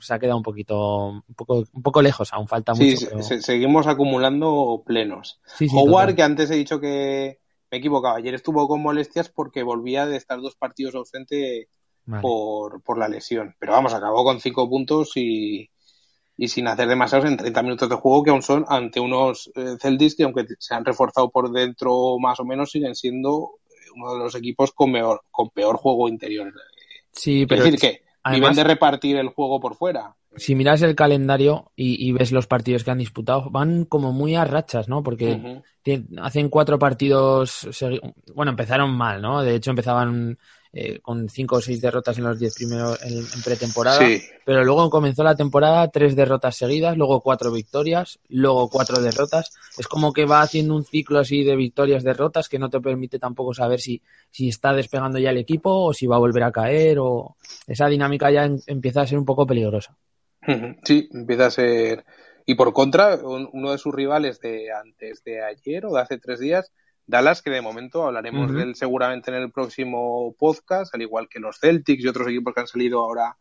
se 0.00 0.14
ha 0.14 0.18
quedado 0.18 0.36
un 0.36 0.42
poquito, 0.42 1.22
un 1.26 1.34
poco, 1.34 1.64
un 1.72 1.82
poco 1.82 2.02
lejos, 2.02 2.32
aún 2.32 2.48
falta 2.48 2.74
mucho. 2.74 3.22
Sí, 3.22 3.40
seguimos 3.40 3.86
acumulando 3.86 4.82
plenos. 4.84 5.40
Howard, 5.72 6.14
que 6.14 6.22
antes 6.22 6.50
he 6.50 6.56
dicho 6.56 6.80
que 6.80 7.38
me 7.70 7.76
he 7.76 7.80
equivocado, 7.80 8.16
ayer 8.16 8.34
estuvo 8.34 8.66
con 8.68 8.82
molestias 8.82 9.28
porque 9.28 9.62
volvía 9.62 10.06
de 10.06 10.16
estar 10.16 10.40
dos 10.40 10.56
partidos 10.56 10.94
ausente 10.94 11.68
por, 12.20 12.82
por 12.82 12.98
la 12.98 13.08
lesión. 13.08 13.54
Pero 13.58 13.72
vamos, 13.72 13.94
acabó 13.94 14.24
con 14.24 14.40
cinco 14.40 14.68
puntos 14.68 15.12
y, 15.16 15.70
y 16.36 16.48
sin 16.48 16.68
hacer 16.68 16.88
demasiados 16.88 17.28
en 17.28 17.36
30 17.36 17.62
minutos 17.62 17.88
de 17.88 17.96
juego 17.96 18.22
que 18.22 18.30
aún 18.30 18.42
son 18.42 18.64
ante 18.68 19.00
unos 19.00 19.50
eh, 19.54 19.76
Celtics 19.80 20.16
que 20.16 20.24
aunque 20.24 20.46
se 20.58 20.74
han 20.74 20.84
reforzado 20.84 21.30
por 21.30 21.50
dentro 21.50 22.18
más 22.18 22.38
o 22.40 22.44
menos 22.44 22.70
siguen 22.70 22.94
siendo 22.94 23.52
uno 23.96 24.12
de 24.12 24.18
los 24.18 24.34
equipos 24.34 24.72
con 24.72 24.92
peor, 24.92 25.22
con 25.30 25.50
peor 25.50 25.76
juego 25.76 26.08
interior. 26.08 26.52
Sí, 27.12 27.46
pero 27.46 27.64
es 27.64 27.72
decir 27.72 27.80
que 27.80 28.02
además, 28.22 28.56
de 28.56 28.64
repartir 28.64 29.16
el 29.16 29.28
juego 29.28 29.58
por 29.58 29.74
fuera. 29.74 30.14
Si 30.36 30.54
miras 30.54 30.82
el 30.82 30.94
calendario 30.94 31.72
y, 31.74 32.12
ves 32.12 32.30
los 32.30 32.46
partidos 32.46 32.84
que 32.84 32.90
han 32.90 32.98
disputado, 32.98 33.48
van 33.50 33.86
como 33.86 34.12
muy 34.12 34.34
a 34.34 34.44
rachas, 34.44 34.86
¿no? 34.86 35.02
Porque 35.02 35.62
hacen 36.20 36.50
cuatro 36.50 36.78
partidos, 36.78 37.66
bueno, 38.34 38.50
empezaron 38.50 38.90
mal, 38.90 39.22
¿no? 39.22 39.42
De 39.42 39.54
hecho 39.54 39.70
empezaban 39.70 40.38
eh, 40.78 41.00
con 41.00 41.30
cinco 41.30 41.56
o 41.56 41.60
seis 41.62 41.80
derrotas 41.80 42.18
en 42.18 42.24
los 42.24 42.38
diez 42.38 42.54
primeros 42.54 43.02
en, 43.02 43.24
pretemporada, 43.42 43.98
pero 44.44 44.62
luego 44.62 44.90
comenzó 44.90 45.24
la 45.24 45.34
temporada 45.34 45.88
tres 45.88 46.14
derrotas 46.14 46.54
seguidas, 46.54 46.98
luego 46.98 47.22
cuatro 47.22 47.50
victorias, 47.50 48.18
luego 48.28 48.68
cuatro 48.68 49.00
derrotas. 49.00 49.54
Es 49.78 49.88
como 49.88 50.12
que 50.12 50.26
va 50.26 50.42
haciendo 50.42 50.76
un 50.76 50.84
ciclo 50.84 51.18
así 51.18 51.44
de 51.44 51.56
victorias, 51.56 52.04
derrotas 52.04 52.50
que 52.50 52.58
no 52.58 52.68
te 52.68 52.78
permite 52.82 53.18
tampoco 53.18 53.54
saber 53.54 53.80
si, 53.80 54.02
si 54.30 54.50
está 54.50 54.74
despegando 54.74 55.18
ya 55.18 55.30
el 55.30 55.38
equipo 55.38 55.70
o 55.70 55.94
si 55.94 56.06
va 56.06 56.16
a 56.16 56.18
volver 56.18 56.42
a 56.42 56.52
caer 56.52 56.98
o 56.98 57.36
esa 57.66 57.86
dinámica 57.86 58.30
ya 58.30 58.44
empieza 58.66 59.00
a 59.00 59.06
ser 59.06 59.16
un 59.16 59.24
poco 59.24 59.46
peligrosa. 59.46 59.96
Sí, 60.84 61.08
empieza 61.10 61.46
a 61.46 61.50
ser. 61.50 62.04
Y 62.44 62.54
por 62.54 62.74
contra, 62.74 63.16
uno 63.16 63.72
de 63.72 63.78
sus 63.78 63.94
rivales 63.94 64.40
de 64.40 64.70
antes 64.72 65.24
de 65.24 65.42
ayer 65.42 65.86
o 65.86 65.94
de 65.94 66.02
hace 66.02 66.18
tres 66.18 66.38
días 66.38 66.70
Dallas, 67.06 67.42
que 67.42 67.50
de 67.50 67.60
momento 67.60 68.04
hablaremos 68.04 68.52
de 68.52 68.62
él 68.62 68.74
seguramente 68.74 69.30
en 69.30 69.36
el 69.36 69.50
próximo 69.50 70.34
podcast, 70.38 70.94
al 70.94 71.02
igual 71.02 71.28
que 71.28 71.38
los 71.38 71.58
Celtics 71.58 72.04
y 72.04 72.08
otros 72.08 72.28
equipos 72.28 72.54
que 72.54 72.60
han 72.60 72.66
salido 72.66 73.00
ahora 73.00 73.36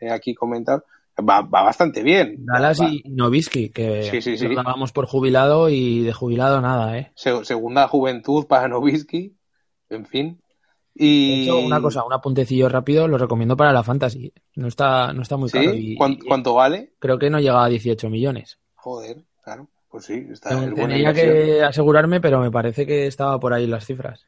eh, 0.00 0.10
aquí 0.10 0.34
comentar. 0.34 0.84
Va, 1.16 1.42
va, 1.42 1.62
bastante 1.62 2.02
bien. 2.02 2.44
Dallas 2.44 2.80
y 2.80 3.04
Novisky, 3.06 3.70
que 3.70 4.20
sí, 4.20 4.36
vamos 4.54 4.90
por 4.90 5.06
jubilado 5.06 5.68
y 5.68 6.02
de 6.02 6.12
jubilado 6.12 6.60
nada, 6.60 6.98
¿eh? 6.98 7.12
segunda 7.14 7.86
juventud 7.86 8.46
para 8.46 8.66
Novisky, 8.66 9.36
en 9.90 10.06
fin. 10.06 10.40
Y... 10.96 11.50
una 11.50 11.80
cosa, 11.80 12.04
un 12.04 12.12
apuntecillo 12.12 12.68
rápido, 12.68 13.08
lo 13.08 13.18
recomiendo 13.18 13.56
para 13.56 13.72
la 13.72 13.82
Fantasy. 13.82 14.32
No 14.54 14.68
está, 14.68 15.12
no 15.12 15.22
está 15.22 15.36
muy 15.36 15.50
caro. 15.50 15.72
¿Cuánto, 16.26 16.54
vale? 16.54 16.94
Creo 17.00 17.18
que 17.18 17.30
no 17.30 17.40
llega 17.40 17.64
a 17.64 17.68
18 17.68 18.08
millones. 18.10 18.58
Joder, 18.74 19.24
claro. 19.42 19.68
Pues 19.94 20.06
sí, 20.06 20.26
está 20.28 20.48
Tenía 20.74 21.14
que 21.14 21.62
asegurarme, 21.62 22.20
pero 22.20 22.40
me 22.40 22.50
parece 22.50 22.84
que 22.84 23.06
estaba 23.06 23.38
por 23.38 23.54
ahí 23.54 23.68
las 23.68 23.86
cifras. 23.86 24.26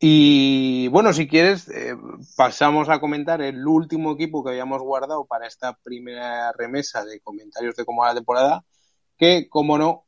Y 0.00 0.88
bueno, 0.88 1.12
si 1.12 1.28
quieres, 1.28 1.68
eh, 1.68 1.94
pasamos 2.34 2.88
a 2.88 3.00
comentar 3.00 3.42
el 3.42 3.66
último 3.66 4.12
equipo 4.12 4.42
que 4.42 4.52
habíamos 4.52 4.80
guardado 4.80 5.26
para 5.26 5.46
esta 5.46 5.76
primera 5.76 6.52
remesa 6.52 7.04
de 7.04 7.20
comentarios 7.20 7.76
de 7.76 7.84
cómo 7.84 8.00
va 8.00 8.08
la 8.08 8.14
temporada, 8.14 8.64
que 9.18 9.50
como 9.50 9.76
no, 9.76 10.06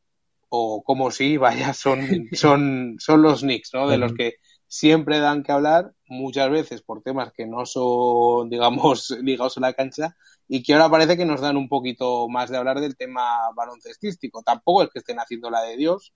o 0.48 0.82
como 0.82 1.10
sí, 1.10 1.36
vaya, 1.36 1.74
son, 1.74 2.00
son, 2.32 2.96
son 2.98 3.20
los 3.20 3.42
Knicks, 3.42 3.74
¿no? 3.74 3.86
De 3.86 3.98
los 3.98 4.14
que 4.14 4.36
siempre 4.66 5.18
dan 5.18 5.42
que 5.42 5.52
hablar, 5.52 5.92
muchas 6.14 6.50
veces 6.50 6.82
por 6.82 7.02
temas 7.02 7.32
que 7.32 7.46
no 7.46 7.66
son, 7.66 8.48
digamos, 8.50 9.10
ligados 9.22 9.58
a 9.58 9.60
la 9.60 9.72
cancha, 9.72 10.16
y 10.48 10.62
que 10.62 10.74
ahora 10.74 10.90
parece 10.90 11.16
que 11.16 11.24
nos 11.24 11.40
dan 11.40 11.56
un 11.56 11.68
poquito 11.68 12.28
más 12.28 12.50
de 12.50 12.56
hablar 12.56 12.80
del 12.80 12.96
tema 12.96 13.50
baloncestístico. 13.54 14.42
Tampoco 14.42 14.82
es 14.82 14.90
que 14.90 14.98
estén 14.98 15.18
haciendo 15.18 15.50
la 15.50 15.62
de 15.62 15.76
Dios, 15.76 16.12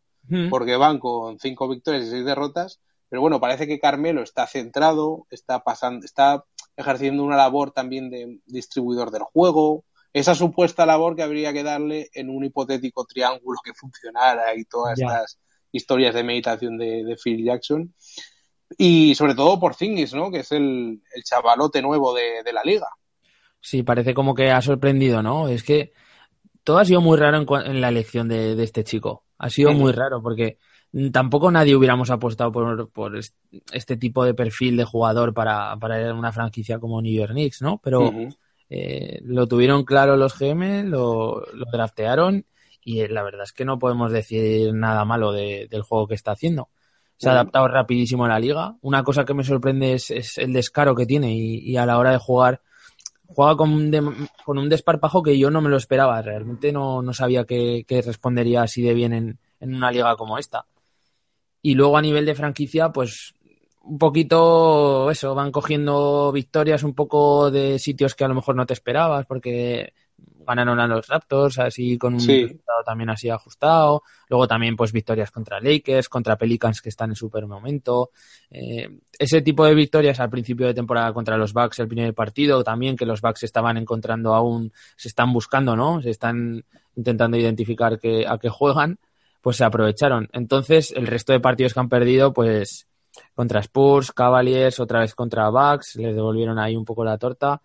porque 0.50 0.76
van 0.76 0.98
con 0.98 1.38
cinco 1.38 1.68
victorias 1.68 2.04
y 2.04 2.10
seis 2.10 2.24
derrotas, 2.24 2.80
pero 3.08 3.22
bueno, 3.22 3.40
parece 3.40 3.66
que 3.66 3.78
Carmelo 3.78 4.22
está 4.22 4.46
centrado, 4.46 5.26
está 5.30 5.64
pasando, 5.64 6.04
está 6.04 6.44
ejerciendo 6.76 7.24
una 7.24 7.36
labor 7.36 7.70
también 7.70 8.10
de 8.10 8.40
distribuidor 8.44 9.10
del 9.10 9.22
juego, 9.22 9.84
esa 10.12 10.34
supuesta 10.34 10.86
labor 10.86 11.16
que 11.16 11.22
habría 11.22 11.52
que 11.52 11.62
darle 11.62 12.10
en 12.14 12.30
un 12.30 12.44
hipotético 12.44 13.04
triángulo 13.04 13.58
que 13.64 13.74
funcionara 13.74 14.54
y 14.54 14.64
todas 14.64 14.98
estas 14.98 15.38
historias 15.72 16.14
de 16.14 16.24
meditación 16.24 16.78
de, 16.78 17.16
Phil 17.22 17.44
Jackson. 17.44 17.94
Y 18.76 19.14
sobre 19.14 19.34
todo 19.34 19.58
por 19.58 19.74
Zingis, 19.74 20.12
¿no? 20.12 20.30
Que 20.30 20.40
es 20.40 20.52
el, 20.52 21.00
chavalote 21.24 21.80
nuevo 21.80 22.14
de 22.14 22.52
la 22.52 22.62
liga. 22.62 22.88
Sí, 23.60 23.82
parece 23.82 24.14
como 24.14 24.34
que 24.34 24.50
ha 24.50 24.62
sorprendido, 24.62 25.22
¿no? 25.22 25.48
Es 25.48 25.62
que 25.62 25.92
todo 26.64 26.78
ha 26.78 26.84
sido 26.84 27.00
muy 27.00 27.16
raro 27.16 27.44
en, 27.64 27.80
la 27.80 27.88
elección 27.88 28.28
de, 28.28 28.62
este 28.62 28.84
chico. 28.84 29.24
Ha 29.38 29.50
sido 29.50 29.72
muy 29.72 29.92
raro 29.92 30.22
porque 30.22 30.58
tampoco 31.12 31.50
nadie 31.50 31.76
hubiéramos 31.76 32.10
apostado 32.10 32.52
por, 32.52 33.18
este 33.72 33.96
tipo 33.96 34.24
de 34.24 34.34
perfil 34.34 34.76
de 34.76 34.84
jugador 34.84 35.34
para, 35.34 35.76
para 35.76 36.14
una 36.14 36.32
franquicia 36.32 36.78
como 36.78 37.00
New 37.02 37.12
York 37.12 37.32
Knicks, 37.32 37.62
¿no? 37.62 37.80
Pero 37.82 38.12
eh, 38.70 39.20
lo 39.24 39.46
tuvieron 39.46 39.84
claro 39.84 40.16
los 40.16 40.38
GM, 40.38 40.84
lo, 40.84 41.42
draftearon 41.72 42.44
y 42.84 43.00
eh, 43.00 43.08
la 43.08 43.22
verdad 43.22 43.42
es 43.44 43.52
que 43.52 43.64
no 43.64 43.78
podemos 43.78 44.12
decir 44.12 44.72
nada 44.74 45.04
malo 45.04 45.32
del 45.32 45.82
juego 45.82 46.06
que 46.06 46.14
está 46.14 46.32
haciendo. 46.32 46.68
Se 47.18 47.28
ha 47.28 47.32
adaptado 47.32 47.68
rapidísimo 47.68 48.24
a 48.24 48.28
la 48.28 48.38
liga. 48.38 48.76
Una 48.80 49.02
cosa 49.02 49.24
que 49.24 49.34
me 49.34 49.44
sorprende 49.44 49.94
es, 49.94 50.38
el 50.38 50.52
descaro 50.52 50.94
que 50.94 51.04
tiene 51.04 51.34
y, 51.34 51.76
a 51.76 51.84
la 51.84 51.98
hora 51.98 52.12
de 52.12 52.18
jugar 52.18 52.62
juega 53.26 53.56
con 53.56 53.72
un, 53.72 54.28
con 54.44 54.56
un 54.56 54.68
desparpajo 54.68 55.22
que 55.22 55.38
yo 55.38 55.50
no 55.50 55.60
me 55.60 55.68
lo 55.68 55.76
esperaba. 55.76 56.22
Realmente 56.22 56.72
no, 56.72 57.02
no 57.02 57.12
sabía 57.12 57.44
que, 57.44 57.84
respondería 57.88 58.62
así 58.62 58.82
de 58.82 58.94
bien 58.94 59.12
en, 59.12 59.38
en, 59.60 59.74
una 59.74 59.90
liga 59.90 60.16
como 60.16 60.38
esta. 60.38 60.64
Y 61.60 61.74
luego 61.74 61.98
a 61.98 62.02
nivel 62.02 62.24
de 62.24 62.36
franquicia, 62.36 62.90
pues 62.90 63.34
un 63.82 63.98
poquito 63.98 65.10
eso, 65.10 65.34
van 65.34 65.50
cogiendo 65.50 66.30
victorias 66.30 66.82
un 66.82 66.94
poco 66.94 67.50
de 67.50 67.78
sitios 67.78 68.14
que 68.14 68.24
a 68.24 68.28
lo 68.28 68.34
mejor 68.34 68.54
no 68.54 68.66
te 68.66 68.74
esperabas, 68.74 69.26
porque 69.26 69.92
ganaron 70.48 70.80
a 70.80 70.86
los 70.86 71.06
Raptors, 71.06 71.58
así 71.58 71.98
con 71.98 72.14
un 72.14 72.20
resultado 72.20 72.82
también 72.84 73.10
así 73.10 73.28
ajustado. 73.28 74.02
Luego 74.28 74.48
también 74.48 74.76
pues 74.76 74.92
victorias 74.92 75.30
contra 75.30 75.60
Lakers, 75.60 76.08
contra 76.08 76.36
Pelicans 76.36 76.80
que 76.80 76.88
están 76.88 77.10
en 77.10 77.16
super 77.16 77.46
momento. 77.46 78.10
Eh, 78.50 78.88
ese 79.18 79.42
tipo 79.42 79.66
de 79.66 79.74
victorias 79.74 80.18
al 80.20 80.30
principio 80.30 80.66
de 80.66 80.74
temporada 80.74 81.12
contra 81.12 81.36
los 81.36 81.52
Bucks, 81.52 81.80
el 81.80 81.88
primer 81.88 82.14
partido, 82.14 82.64
también 82.64 82.96
que 82.96 83.04
los 83.04 83.20
Bucks 83.20 83.42
estaban 83.42 83.76
encontrando 83.76 84.34
aún, 84.34 84.72
se 84.96 85.08
están 85.08 85.32
buscando, 85.32 85.76
¿no? 85.76 86.00
Se 86.00 86.10
están 86.10 86.64
intentando 86.96 87.36
identificar 87.36 87.98
que, 87.98 88.26
a 88.26 88.38
qué 88.38 88.48
juegan. 88.48 88.98
pues 89.42 89.56
se 89.56 89.64
aprovecharon. 89.64 90.28
Entonces, 90.32 90.92
el 90.92 91.06
resto 91.06 91.32
de 91.32 91.40
partidos 91.40 91.72
que 91.72 91.80
han 91.80 91.88
perdido, 91.88 92.32
pues 92.32 92.88
contra 93.34 93.60
Spurs, 93.60 94.12
Cavaliers, 94.12 94.80
otra 94.80 95.00
vez 95.00 95.14
contra 95.14 95.48
Bucks, 95.50 95.96
les 95.96 96.14
devolvieron 96.14 96.58
ahí 96.58 96.74
un 96.76 96.84
poco 96.84 97.04
la 97.04 97.18
torta. 97.18 97.62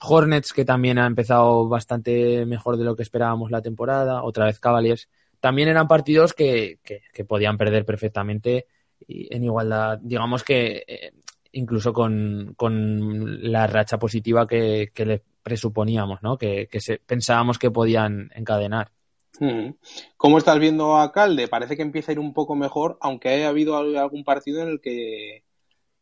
Hornets, 0.00 0.52
que 0.52 0.64
también 0.64 0.98
ha 0.98 1.06
empezado 1.06 1.68
bastante 1.68 2.46
mejor 2.46 2.76
de 2.76 2.84
lo 2.84 2.96
que 2.96 3.02
esperábamos 3.02 3.50
la 3.50 3.62
temporada, 3.62 4.22
otra 4.22 4.46
vez 4.46 4.58
Cavaliers. 4.58 5.08
También 5.40 5.68
eran 5.68 5.88
partidos 5.88 6.34
que, 6.34 6.78
que, 6.82 7.24
podían 7.24 7.56
perder 7.56 7.84
perfectamente 7.84 8.66
en 9.08 9.44
igualdad. 9.44 9.98
Digamos 10.02 10.44
que 10.44 10.84
eh, 10.86 11.12
incluso 11.52 11.92
con, 11.92 12.54
con, 12.56 13.50
la 13.50 13.66
racha 13.66 13.98
positiva 13.98 14.46
que, 14.46 14.90
que 14.94 15.06
le 15.06 15.22
presuponíamos, 15.42 16.22
¿no? 16.22 16.36
Que, 16.36 16.68
se, 16.78 16.98
pensábamos 16.98 17.58
que 17.58 17.70
podían 17.70 18.30
encadenar. 18.34 18.90
¿Cómo 20.16 20.38
estás 20.38 20.58
viendo 20.58 20.96
a 20.96 21.12
Calde? 21.12 21.48
Parece 21.48 21.76
que 21.76 21.82
empieza 21.82 22.12
a 22.12 22.14
ir 22.14 22.18
un 22.18 22.34
poco 22.34 22.54
mejor, 22.54 22.98
aunque 23.00 23.30
haya 23.30 23.48
habido 23.48 23.76
algún 23.76 24.24
partido 24.24 24.62
en 24.62 24.68
el 24.68 24.80
que 24.80 25.44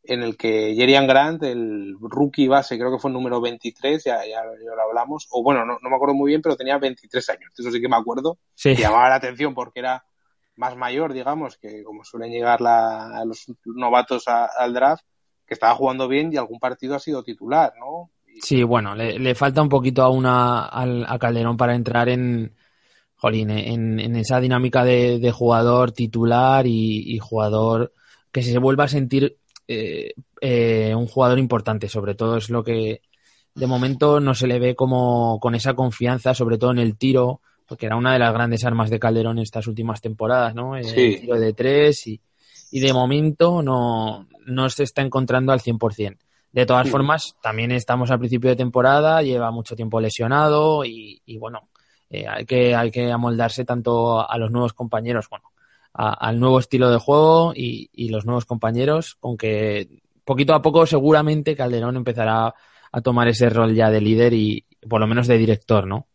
en 0.09 0.23
el 0.23 0.37
que 0.37 0.75
Jerian 0.75 1.07
Grant, 1.07 1.43
el 1.43 1.97
rookie 2.01 2.49
base, 2.49 2.79
creo 2.79 2.91
que 2.91 2.99
fue 2.99 3.11
el 3.11 3.15
número 3.15 3.41
23, 3.41 4.03
ya, 4.05 4.27
ya, 4.27 4.43
lo 4.45 4.83
hablamos, 4.83 5.29
o 5.31 5.43
bueno, 5.43 5.65
no, 5.65 5.79
me 5.81 5.95
acuerdo 5.95 6.15
muy 6.15 6.31
bien, 6.31 6.43
pero 6.43 6.57
tenía 6.57 6.79
23 6.79 7.29
años, 7.31 7.53
eso 7.57 7.71
sí 7.71 7.81
que 7.81 7.89
me 7.89 7.97
acuerdo, 7.97 8.39
sí. 8.55 8.75
llamaba 8.75 9.11
la 9.11 9.17
atención 9.17 9.55
porque 9.55 9.81
era 9.81 10.05
más 10.57 10.77
mayor, 10.77 11.13
digamos, 11.13 11.57
que 11.59 11.85
como 11.85 12.05
suelen 12.05 12.33
llegar 12.33 12.61
a 12.63 13.25
los 13.25 13.47
novatos 13.65 14.25
al 14.27 14.75
draft, 14.75 15.05
que 15.47 15.55
estaba 15.55 15.75
jugando 15.75 16.09
bien 16.09 16.33
y 16.33 16.37
algún 16.37 16.59
partido 16.59 16.97
ha 16.97 17.01
sido 17.01 17.23
titular, 17.23 17.73
¿no? 17.79 18.11
Sí, 18.43 18.63
bueno, 18.63 18.95
le, 18.95 19.35
falta 19.35 19.63
un 19.63 19.69
poquito 19.69 20.03
a, 20.03 20.11
una, 20.11 20.69
a 20.69 21.19
Calderón 21.19 21.57
para 21.57 21.75
entrar 21.75 22.09
en, 22.09 22.55
jolín, 23.19 23.51
en, 23.51 23.99
en 23.99 24.17
esa 24.17 24.41
dinámica 24.41 24.85
de, 24.85 25.33
jugador 25.33 25.93
titular 25.93 26.67
y, 26.67 27.19
jugador 27.19 27.93
que 28.33 28.43
se 28.43 28.59
vuelva 28.59 28.85
a 28.85 28.89
sentir 28.89 29.39
eh, 29.69 30.15
eh, 30.41 30.95
un 30.95 31.07
jugador 31.07 31.39
importante, 31.39 31.89
sobre 31.89 32.15
todo 32.15 32.39
es 32.39 32.51
lo 32.51 32.65
que 32.65 33.03
de 33.55 33.67
momento 33.67 34.19
no 34.19 34.35
se 34.35 34.47
le 34.47 34.59
ve 34.59 34.75
como 34.75 35.39
con 35.41 35.55
esa 35.55 35.75
confianza, 35.75 36.35
sobre 36.35 36.59
todo 36.59 36.71
en 36.71 36.79
el 36.79 36.97
tiro, 36.97 37.41
porque 37.67 37.87
era 37.87 37.97
una 37.97 38.13
de 38.13 38.19
las 38.19 38.33
grandes 38.33 38.65
armas 38.65 38.89
de 38.89 38.99
Calderón 38.99 39.39
en 39.39 39.43
estas 39.43 39.67
últimas 39.67 40.01
temporadas, 40.01 40.55
¿no? 40.55 40.77
El 40.77 40.93
tiro 40.95 41.39
de 41.39 41.53
tres 41.53 42.07
y, 42.07 42.21
y 42.71 42.81
de 42.81 42.93
momento 42.93 43.63
no, 43.63 44.27
no 44.47 44.71
se 44.71 44.85
está 44.85 45.03
encontrando 45.03 45.53
al 45.53 45.61
100%. 45.61 46.17
De 46.51 46.65
todas 46.65 46.89
formas, 46.89 47.37
también 47.43 47.71
estamos 47.73 48.11
al 48.11 48.19
principio 48.19 48.51
de 48.51 48.57
temporada, 48.57 49.23
lleva 49.23 49.51
mucho 49.51 49.77
tiempo 49.77 50.01
lesionado 50.01 50.85
y, 50.85 51.21
bueno, 51.39 51.69
eh, 52.09 52.27
hay, 52.27 52.47
que, 52.47 52.75
hay 52.75 52.91
que 52.91 53.13
amoldarse 53.13 53.65
tanto 53.65 54.29
a 54.29 54.39
los 54.39 54.51
nuevos 54.51 54.73
compañeros, 54.73 55.29
bueno, 55.29 55.48
al 55.99 56.39
nuevo 56.39 56.61
estilo 56.61 56.91
de 56.91 56.99
juego 56.99 57.53
y, 57.55 58.09
los 58.09 58.25
nuevos 58.25 58.45
compañeros, 58.45 59.19
aunque 59.21 60.01
poquito 60.25 60.55
a 60.55 60.63
poco 60.63 60.87
seguramente 60.87 61.57
Calderón 61.57 61.97
empezará 61.97 62.55
a 62.93 63.01
tomar 63.01 63.27
ese 63.27 63.51
rol 63.51 63.75
ya 63.75 63.91
de 63.91 64.01
líder 64.01 64.33
y 64.33 64.65
por 64.89 65.01
lo 65.01 65.09
menos 65.09 65.27
de 65.27 65.37
director, 65.37 65.87
¿no? 65.87 66.07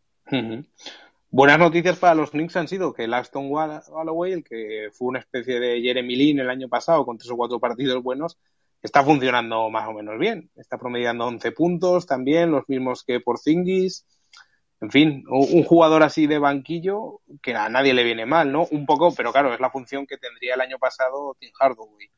Buenas 1.29 1.59
noticias 1.59 1.97
para 1.97 2.15
los 2.15 2.31
Knicks 2.31 2.55
han 2.55 2.67
sido 2.69 2.93
que 2.93 3.03
el 3.03 3.13
Aston 3.13 3.51
Galloway, 3.51 4.31
el 4.31 4.43
que 4.43 4.89
fue 4.93 5.09
una 5.09 5.19
especie 5.19 5.59
de 5.59 5.81
Jeremy 5.81 6.15
Lin 6.15 6.39
el 6.39 6.49
año 6.49 6.69
pasado 6.69 7.05
con 7.05 7.17
tres 7.17 7.31
o 7.31 7.36
cuatro 7.36 7.59
partidos 7.59 8.01
buenos, 8.01 8.38
está 8.81 9.03
funcionando 9.03 9.69
más 9.69 9.89
o 9.89 9.93
menos 9.93 10.17
bien. 10.17 10.49
Está 10.55 10.77
promediando 10.77 11.25
11 11.25 11.51
puntos 11.51 12.05
también, 12.05 12.51
los 12.51 12.69
mismos 12.69 13.03
que 13.03 13.19
por 13.19 13.39
Zingis. 13.39 14.05
En 14.84 14.91
fin, 14.91 15.23
un 15.29 15.63
jugador 15.63 16.03
así 16.03 16.27
de 16.27 16.39
banquillo 16.39 17.21
que 17.41 17.55
a 17.55 17.69
nadie 17.69 17.93
le 17.93 18.03
viene 18.03 18.25
mal, 18.25 18.51
¿no? 18.51 18.67
Un 18.69 18.86
poco, 18.86 19.13
pero 19.15 19.31
claro, 19.31 19.53
es 19.53 19.61
la 19.61 19.69
función 19.69 20.05
que 20.05 20.17
tendría 20.17 20.55
el 20.55 20.61
año 20.61 20.77
pasado 20.77 21.38
Tim 21.39 21.51
Hardaway. 21.57 22.09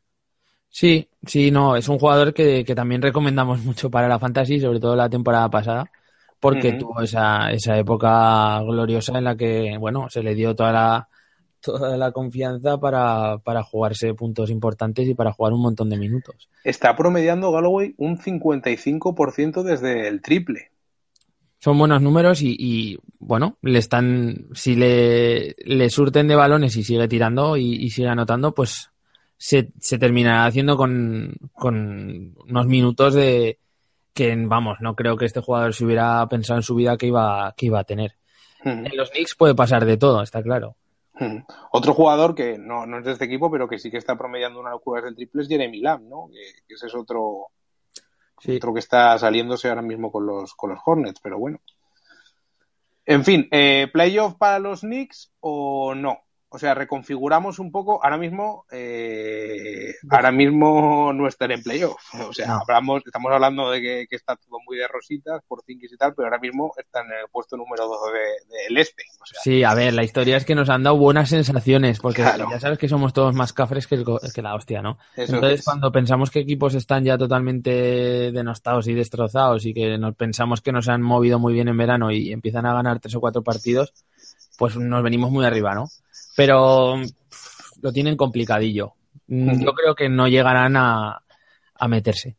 Sí, 0.68 1.08
sí, 1.28 1.52
no, 1.52 1.76
es 1.76 1.88
un 1.90 2.00
jugador 2.00 2.34
que, 2.34 2.66
que 2.66 2.74
también 2.74 3.04
recomendamos 3.04 3.60
mucho 3.64 3.92
para 3.92 4.08
la 4.08 4.18
fantasy, 4.18 4.60
sobre 4.60 4.80
todo 4.80 4.96
la 4.96 5.08
temporada 5.08 5.48
pasada, 5.48 5.92
porque 6.40 6.74
tuvo 6.74 7.04
esa, 7.04 7.52
esa 7.52 7.78
época 7.78 8.60
gloriosa 8.64 9.16
en 9.16 9.26
la 9.26 9.38
que, 9.38 9.78
bueno, 9.80 10.10
se 10.10 10.24
le 10.24 10.34
dio 10.34 10.56
toda 10.56 10.72
la, 10.72 11.10
toda 11.62 11.96
la 11.98 12.12
confianza 12.12 12.80
para, 12.80 13.38
para 13.44 13.62
jugarse 13.62 14.16
puntos 14.16 14.50
importantes 14.50 15.08
y 15.08 15.14
para 15.14 15.34
jugar 15.34 15.54
un 15.54 15.62
montón 15.62 15.92
de 15.92 15.98
minutos. 15.98 16.50
Está 16.64 16.96
promediando 16.96 17.52
Galloway 17.52 17.94
un 17.98 18.18
55% 18.18 19.62
desde 19.62 20.08
el 20.08 20.24
triple. 20.24 20.72
Son 21.66 21.80
buenos 21.80 22.00
números 22.00 22.44
y, 22.44 22.96
bueno, 23.18 23.58
le 23.64 23.80
están, 23.80 24.50
si 24.54 24.76
le, 24.76 25.56
le, 25.66 25.90
surten 25.90 26.28
de 26.28 26.36
balones 26.36 26.78
y 26.78 26.84
sigue 26.84 27.08
tirando 27.08 27.58
y, 27.58 27.90
sigue 27.90 28.08
anotando, 28.08 28.54
pues 28.54 28.92
se, 29.36 29.72
se 29.80 29.98
terminará 29.98 30.46
haciendo 30.46 30.78
con, 30.78 31.34
con 31.54 32.36
unos 32.48 32.68
minutos 32.68 33.16
de, 33.16 33.58
que 34.14 34.36
vamos, 34.46 34.78
no 34.80 34.96
creo 34.96 35.18
que 35.18 35.26
este 35.26 35.42
jugador 35.42 35.74
se 35.74 35.86
hubiera 35.86 36.30
pensado 36.30 36.60
en 36.60 36.64
su 36.64 36.76
vida 36.76 36.98
que 36.98 37.08
iba, 37.08 37.52
que 37.58 37.66
iba 37.66 37.80
a 37.80 37.84
tener. 37.84 38.14
En 38.64 38.96
los 38.96 39.10
Knicks 39.10 39.34
puede 39.34 39.56
pasar 39.56 39.86
de 39.86 39.98
todo, 39.98 40.22
está 40.22 40.44
claro. 40.44 40.76
Otro 41.72 41.96
jugador 41.96 42.36
que 42.36 42.60
no, 42.60 42.86
no, 42.86 43.00
es 43.00 43.06
de 43.06 43.14
este 43.14 43.26
equipo, 43.26 43.50
pero 43.50 43.68
que 43.68 43.80
sí 43.80 43.90
que 43.90 43.98
está 43.98 44.16
promediando 44.16 44.60
una 44.60 44.70
locura 44.70 45.02
del 45.02 45.16
triple 45.16 45.42
es 45.42 45.48
Jeremy 45.48 45.80
Lamb, 45.80 46.04
¿no? 46.04 46.30
Que, 46.32 46.76
ese 46.76 46.86
es 46.86 46.94
otro, 46.94 47.48
otro 48.50 48.74
que 48.74 48.80
está 48.80 49.18
saliéndose 49.18 49.70
ahora 49.70 49.82
mismo 49.82 50.12
con 50.12 50.26
los, 50.26 50.54
con 50.54 50.72
los 50.72 50.80
Hornets, 50.86 51.20
pero 51.22 51.38
bueno. 51.38 51.60
En 53.06 53.24
fin, 53.24 53.48
eh, 53.52 53.88
¿playoff 53.92 54.36
para 54.36 54.60
los 54.60 54.82
Knicks 54.82 55.32
o 55.40 55.94
no? 55.96 56.25
O 56.56 56.58
sea, 56.58 56.74
reconfiguramos 56.74 57.60
un 57.60 57.70
poco. 57.70 58.02
Ahora 58.02 58.18
mismo, 58.18 58.66
eh, 58.72 59.94
ahora 60.10 60.32
mismo 60.32 61.12
no 61.12 61.28
estar 61.28 61.52
en 61.52 61.62
playoff. 61.62 62.02
O 62.30 62.32
sea, 62.32 62.60
hablamos, 62.62 63.04
estamos 63.06 63.30
hablando 63.34 63.70
de 63.72 63.82
que, 63.82 64.16
está 64.16 64.38
todo 64.38 64.60
muy 64.66 64.78
de 64.78 64.88
rositas 64.88 65.42
por 65.50 65.64
Zinkis 65.66 65.92
y 65.92 65.98
tal, 65.98 66.16
pero 66.16 66.28
ahora 66.28 66.40
mismo 66.40 66.72
está 66.78 67.02
en 67.02 67.08
el 67.08 67.28
puesto 67.30 67.58
número 67.58 67.86
2 67.86 68.00
del 68.70 68.74
de, 68.76 68.82
este. 68.82 69.04
sí, 69.44 69.66
a 69.66 69.74
ver, 69.74 69.94
la 69.94 70.06
historia 70.06 70.38
es 70.38 70.46
que 70.46 70.56
nos 70.56 70.70
han 70.70 70.84
dado 70.84 70.96
buenas 70.96 71.28
sensaciones, 71.28 72.00
porque 72.00 72.22
ya 72.22 72.60
sabes 72.62 72.78
que 72.78 72.88
somos 72.88 73.12
todos 73.12 73.36
más 73.36 73.52
cafres 73.52 73.86
que, 73.86 74.02
que 74.34 74.42
la 74.42 74.56
hostia, 74.56 74.82
¿no? 74.82 74.98
Entonces, 75.18 75.66
cuando 75.66 75.92
pensamos 75.92 76.32
que 76.32 76.40
equipos 76.40 76.74
están 76.74 77.04
ya 77.04 77.18
totalmente 77.18 78.32
denostados 78.32 78.88
y 78.88 78.94
destrozados 78.94 79.66
y 79.66 79.74
que 79.74 79.98
nos 79.98 80.16
pensamos 80.16 80.62
que 80.62 80.72
nos 80.72 80.88
han 80.88 81.02
movido 81.02 81.38
muy 81.38 81.52
bien 81.52 81.68
en 81.68 81.76
verano 81.76 82.12
y 82.12 82.32
empiezan 82.32 82.66
a 82.66 82.74
ganar 82.74 83.02
tres 83.02 83.16
o 83.16 83.20
cuatro 83.20 83.44
partidos, 83.44 83.94
pues 84.58 84.78
nos 84.78 85.04
venimos 85.04 85.30
muy 85.32 85.44
arriba, 85.44 85.76
¿no? 85.76 85.90
Pero 86.36 86.96
lo 87.82 87.92
tienen 87.92 88.18
complicadillo. 88.18 88.94
Mm, 89.28 89.64
yo 89.64 89.74
creo 89.74 89.96
que 89.96 90.10
no 90.10 90.28
llegarán 90.28 90.76
a, 90.78 91.22
meterse. 91.88 92.36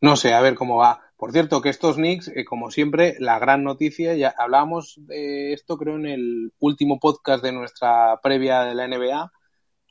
No 0.00 0.16
sé, 0.16 0.34
a 0.34 0.40
ver 0.40 0.54
cómo 0.54 0.76
va. 0.76 1.00
Por 1.16 1.30
cierto, 1.30 1.62
que 1.62 1.68
estos 1.68 1.96
Knicks, 1.96 2.28
eh, 2.28 2.44
como 2.44 2.70
siempre, 2.70 3.14
la 3.20 3.38
gran 3.38 3.62
noticia, 3.62 4.14
ya 4.16 4.34
hablábamos 4.36 4.96
de 4.98 5.52
esto 5.52 5.78
creo 5.78 5.94
en 5.94 6.06
el 6.06 6.52
último 6.58 6.98
podcast 6.98 7.44
de 7.44 7.52
nuestra 7.52 8.18
previa 8.20 8.62
de 8.62 8.74
la 8.74 8.88
NBA, 8.88 9.30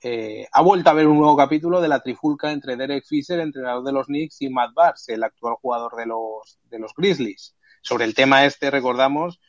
eh, 0.03 0.47
ha 0.51 0.61
vuelto 0.61 0.89
a 0.89 0.93
haber 0.93 1.07
un 1.07 1.19
nuevo 1.19 1.37
capítulo 1.37 1.79
de 1.79 1.87
la 1.87 2.01
trifulca 2.01 2.51
entre 2.51 2.75
Derek 2.75 3.05
Fisher, 3.05 3.39
entrenador 3.39 3.83
de 3.83 3.93
los 3.93 4.07
Knicks, 4.07 4.41
y 4.41 4.49
Matt 4.49 4.73
Barnes, 4.73 5.07
el 5.09 5.23
actual 5.23 5.55
jugador 5.61 5.95
de 5.95 6.07
los, 6.07 6.59
de 6.69 6.79
los 6.79 6.93
Grizzlies. 6.95 7.55
Sobre 7.81 8.05
el 8.05 8.13
tema 8.13 8.45
este, 8.45 8.69
recordamos 8.71 9.39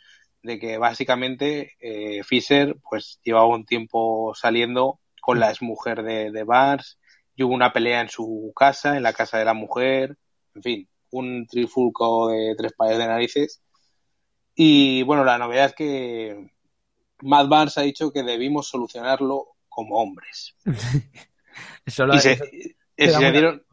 de 0.42 0.58
que 0.58 0.78
básicamente 0.78 1.72
eh, 1.80 2.22
Fisher 2.24 2.76
pues 2.88 3.20
llevaba 3.22 3.46
un 3.46 3.64
tiempo 3.64 4.34
saliendo 4.34 5.00
con 5.20 5.38
la 5.38 5.50
exmujer 5.50 6.02
de, 6.02 6.30
de 6.30 6.44
Bars 6.44 6.98
y 7.34 7.44
hubo 7.44 7.54
una 7.54 7.72
pelea 7.72 8.00
en 8.00 8.08
su 8.08 8.52
casa, 8.54 8.96
en 8.96 9.02
la 9.02 9.12
casa 9.12 9.38
de 9.38 9.44
la 9.44 9.54
mujer, 9.54 10.16
en 10.54 10.62
fin, 10.62 10.88
un 11.10 11.46
trifulco 11.46 12.28
de 12.28 12.54
tres 12.56 12.72
pares 12.72 12.98
de 12.98 13.06
narices. 13.06 13.62
Y 14.54 15.02
bueno, 15.04 15.24
la 15.24 15.38
novedad 15.38 15.66
es 15.66 15.74
que 15.74 16.50
Matt 17.22 17.48
Barnes 17.48 17.78
ha 17.78 17.82
dicho 17.82 18.12
que 18.12 18.22
debimos 18.22 18.68
solucionarlo 18.68 19.48
como 19.68 19.96
hombres. 19.96 20.56
Eso 21.86 22.06
lo 22.06 22.14
y 22.14 22.20
se, 22.20 22.38
dieron, 22.96 23.64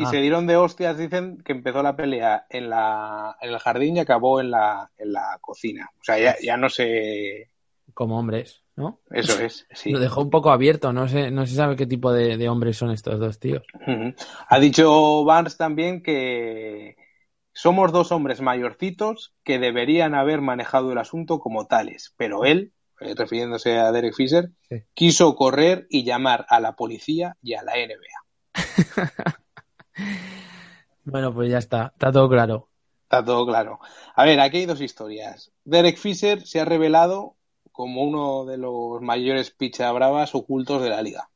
y 0.00 0.06
se 0.06 0.20
dieron 0.20 0.46
de 0.46 0.56
hostias, 0.56 0.96
dicen 0.96 1.42
que 1.44 1.52
empezó 1.52 1.82
la 1.82 1.96
pelea 1.96 2.46
en, 2.48 2.70
la, 2.70 3.36
en 3.40 3.50
el 3.50 3.58
jardín 3.58 3.96
y 3.96 4.00
acabó 4.00 4.40
en 4.40 4.50
la, 4.50 4.90
en 4.96 5.12
la 5.12 5.38
cocina. 5.40 5.90
O 6.00 6.04
sea, 6.04 6.18
ya, 6.18 6.36
ya 6.42 6.56
no 6.56 6.68
sé. 6.68 7.50
Como 7.94 8.18
hombres, 8.18 8.62
¿no? 8.76 9.00
Eso 9.10 9.40
es, 9.42 9.66
sí. 9.72 9.90
Lo 9.90 9.98
dejó 9.98 10.22
un 10.22 10.30
poco 10.30 10.50
abierto, 10.50 10.92
no 10.92 11.08
sé, 11.08 11.30
no 11.30 11.46
se 11.46 11.54
sabe 11.54 11.76
qué 11.76 11.86
tipo 11.86 12.12
de, 12.12 12.48
hombres 12.48 12.76
son 12.76 12.90
estos 12.90 13.18
dos 13.18 13.38
tíos. 13.38 13.62
Ha 14.48 14.58
dicho 14.58 15.24
Barnes 15.24 15.56
también 15.56 16.02
que 16.02 16.96
somos 17.52 17.92
dos 17.92 18.12
hombres 18.12 18.40
mayorcitos 18.40 19.34
que 19.44 19.58
deberían 19.58 20.14
haber 20.14 20.40
manejado 20.40 20.92
el 20.92 20.98
asunto 20.98 21.40
como 21.40 21.66
tales, 21.66 22.14
pero 22.16 22.44
él, 22.44 22.72
eh, 23.00 23.14
refiriéndose 23.14 23.78
a 23.78 23.92
Derek 23.92 24.14
Fisher, 24.14 24.50
quiso 24.94 25.34
correr 25.34 25.86
y 25.90 26.04
llamar 26.04 26.46
a 26.48 26.60
la 26.60 26.76
policía 26.76 27.36
y 27.42 27.54
a 27.54 27.62
la 27.62 27.72
NBA. 27.74 28.20
Bueno, 31.02 31.32
pues 31.34 31.50
ya 31.50 31.58
está, 31.58 31.92
está 31.94 32.12
todo 32.12 32.28
claro. 32.28 32.68
Está 33.04 33.24
todo 33.24 33.46
claro. 33.46 33.80
A 34.14 34.24
ver, 34.24 34.38
aquí 34.38 34.58
hay 34.58 34.66
dos 34.66 34.80
historias. 34.80 35.50
Derek 35.64 35.96
Fisher 35.96 36.46
se 36.46 36.60
ha 36.60 36.64
revelado 36.64 37.36
como 37.72 38.02
uno 38.02 38.44
de 38.44 38.58
los 38.58 39.00
mayores 39.00 39.56
bravas 39.58 40.34
ocultos 40.34 40.82
de 40.82 40.90
la 40.90 41.02
liga. 41.02 41.30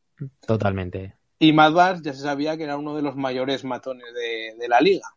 Totalmente. 0.46 1.16
Y 1.38 1.52
Mad 1.52 2.00
ya 2.02 2.12
se 2.12 2.20
sabía 2.20 2.56
que 2.56 2.64
era 2.64 2.76
uno 2.76 2.94
de 2.94 3.02
los 3.02 3.16
mayores 3.16 3.64
matones 3.64 4.06
de, 4.14 4.68
la 4.68 4.80
liga. 4.80 5.08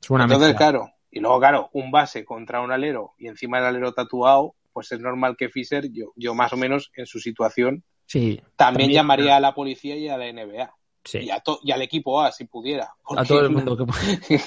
Es 0.00 0.08
una 0.08 0.24
Entonces, 0.24 0.54
claro, 0.54 0.90
y 1.10 1.20
luego, 1.20 1.38
claro, 1.40 1.70
un 1.72 1.90
base 1.90 2.24
contra 2.24 2.60
un 2.60 2.72
alero 2.72 3.14
y 3.18 3.28
encima 3.28 3.58
el 3.58 3.64
alero 3.64 3.92
tatuado, 3.92 4.54
pues 4.72 4.92
es 4.92 5.00
normal 5.00 5.36
que 5.36 5.48
Fisher, 5.48 5.90
yo, 5.92 6.12
yo 6.16 6.34
más 6.34 6.52
o 6.52 6.56
menos 6.56 6.90
en 6.94 7.06
su 7.06 7.18
situación, 7.18 7.84
sí, 8.06 8.40
también, 8.56 8.90
llamaría 8.90 9.36
a 9.36 9.40
la 9.40 9.54
policía 9.54 9.96
y 9.96 10.08
a 10.08 10.16
la 10.16 10.32
NBA. 10.32 10.72
Sí. 11.08 11.20
Y, 11.20 11.30
a 11.30 11.42
y, 11.62 11.72
al 11.72 11.80
equipo 11.80 12.20
A, 12.20 12.30
si 12.30 12.44
pudiera. 12.44 12.92
a 13.16 13.24
todo 13.24 13.40
el 13.40 13.50
mundo 13.50 13.76
que 13.76 14.40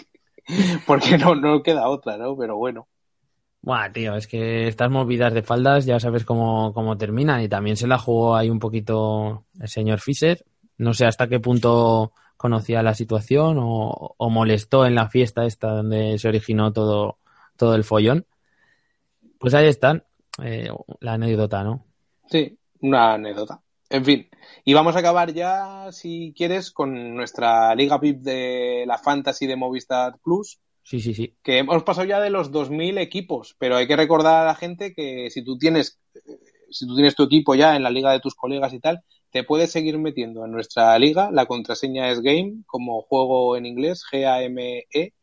Porque 0.86 1.18
no, 1.18 1.34
no 1.34 1.64
queda 1.64 1.90
otra, 1.90 2.18
¿no? 2.18 2.38
Pero 2.38 2.56
bueno. 2.58 2.88
Buah, 3.64 3.92
tío, 3.92 4.16
es 4.16 4.28
que 4.28 4.68
estas 4.68 4.92
movidas 4.92 5.34
de 5.34 5.42
faldas 5.42 5.86
ya 5.86 6.00
sabes 6.00 6.24
cómo, 6.24 6.72
cómo 6.74 6.98
terminan 6.98 7.42
y 7.42 7.50
también 7.50 7.78
se 7.78 7.88
la 7.88 7.98
jugó 7.98 8.36
ahí 8.36 8.50
un 8.50 8.60
poquito 8.60 9.46
el 9.60 9.68
señor 9.68 10.00
Fisher. 10.00 10.46
No 10.78 10.94
sé 10.94 11.06
hasta 11.06 11.28
qué 11.28 11.40
punto 11.40 12.14
conocía 12.38 12.84
la 12.84 12.94
situación 12.94 13.58
o, 13.60 14.16
molestó 14.30 14.86
en 14.86 14.96
la 14.96 15.10
fiesta 15.10 15.46
esta 15.46 15.72
donde 15.72 16.18
se 16.18 16.28
originó 16.28 16.74
todo, 16.74 17.18
todo 17.56 17.76
el 17.76 17.84
follón. 17.84 18.26
Pues 19.40 19.56
ahí 19.56 19.68
están, 19.68 20.04
eh, 20.44 20.70
la 21.00 21.14
anécdota, 21.14 21.64
¿no? 21.64 21.86
Sí, 22.30 22.58
una 22.82 23.14
anécdota. 23.14 23.62
En 23.90 24.06
fin, 24.06 24.28
y 24.64 24.74
vamos 24.74 24.96
a 24.96 25.00
acabar 25.00 25.34
ya, 25.34 25.92
si 25.92 26.34
quieres, 26.36 26.72
con 26.72 27.16
nuestra 27.16 27.74
Liga 27.76 27.98
VIP 27.98 28.22
de 28.22 28.84
la 28.88 28.98
Fantasy 28.98 29.48
de 29.48 29.56
Movistar 29.56 30.20
Plus. 30.24 30.60
Sí, 30.84 31.00
sí, 31.00 31.14
sí. 31.14 31.36
Que 31.44 31.60
hemos 31.60 31.84
pasado 31.84 32.08
ya 32.08 32.20
de 32.20 32.30
los 32.30 32.52
2.000 32.52 33.00
equipos, 33.00 33.56
pero 33.60 33.78
hay 33.78 33.88
que 33.88 33.96
recordar 33.96 34.42
a 34.42 34.46
la 34.46 34.56
gente 34.56 34.94
que 34.94 35.30
si 35.30 35.44
tú 35.44 35.58
tienes, 35.58 36.00
eh, 36.16 36.40
si 36.70 36.88
tú 36.88 36.96
tienes 36.96 37.16
tu 37.16 37.24
equipo 37.24 37.56
ya 37.56 37.76
en 37.76 37.84
la 37.84 37.90
liga 37.90 38.12
de 38.12 38.20
tus 38.20 38.36
colegas 38.36 38.74
y 38.74 38.80
tal, 38.80 39.04
te 39.32 39.44
puedes 39.44 39.72
seguir 39.72 39.98
metiendo 39.98 40.46
en 40.46 40.52
nuestra 40.52 40.98
liga. 41.00 41.32
La 41.32 41.46
contraseña 41.46 42.10
es 42.10 42.22
game, 42.22 42.64
como 42.66 43.02
juego 43.02 43.56
en 43.56 43.66
inglés, 43.66 44.04
G-A-M-E, 44.12 45.14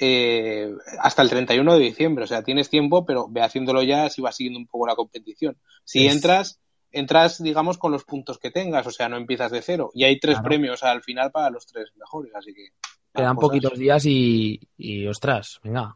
eh, 0.00 0.70
hasta 1.00 1.22
el 1.22 1.30
31 1.30 1.74
de 1.74 1.80
diciembre. 1.80 2.24
O 2.24 2.26
sea, 2.26 2.42
tienes 2.42 2.68
tiempo, 2.68 3.04
pero 3.04 3.26
ve 3.28 3.40
haciéndolo 3.40 3.82
ya 3.82 4.10
si 4.10 4.20
vas 4.20 4.36
siguiendo 4.36 4.58
un 4.58 4.66
poco 4.66 4.86
la 4.86 4.94
competición. 4.94 5.56
Si 5.84 6.06
entras, 6.06 6.60
entras, 6.92 7.42
digamos, 7.42 7.78
con 7.78 7.92
los 7.92 8.04
puntos 8.04 8.38
que 8.38 8.50
tengas, 8.50 8.86
o 8.86 8.90
sea, 8.90 9.08
no 9.08 9.16
empiezas 9.16 9.50
de 9.50 9.62
cero. 9.62 9.90
Y 9.94 10.04
hay 10.04 10.18
tres 10.18 10.40
premios 10.40 10.82
al 10.82 11.02
final 11.02 11.30
para 11.30 11.50
los 11.50 11.66
tres 11.66 11.92
mejores, 11.96 12.34
así 12.34 12.54
que. 12.54 12.68
Quedan 13.14 13.36
poquitos 13.36 13.78
días 13.78 14.04
y, 14.06 14.60
ostras, 15.08 15.58
venga, 15.62 15.94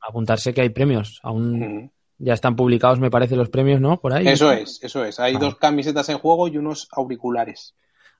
apuntarse 0.00 0.54
que 0.54 0.62
hay 0.62 0.70
premios. 0.70 1.20
Aún 1.22 1.90
ya 2.18 2.32
están 2.32 2.56
publicados, 2.56 3.00
me 3.00 3.10
parece, 3.10 3.36
los 3.36 3.50
premios, 3.50 3.80
¿no? 3.80 4.00
Por 4.00 4.14
ahí. 4.14 4.26
Eso 4.28 4.50
es, 4.52 4.82
eso 4.82 5.04
es. 5.04 5.20
Hay 5.20 5.36
dos 5.36 5.56
camisetas 5.56 6.08
en 6.08 6.18
juego 6.18 6.48
y 6.48 6.56
unos 6.56 6.88
auriculares. 6.92 7.74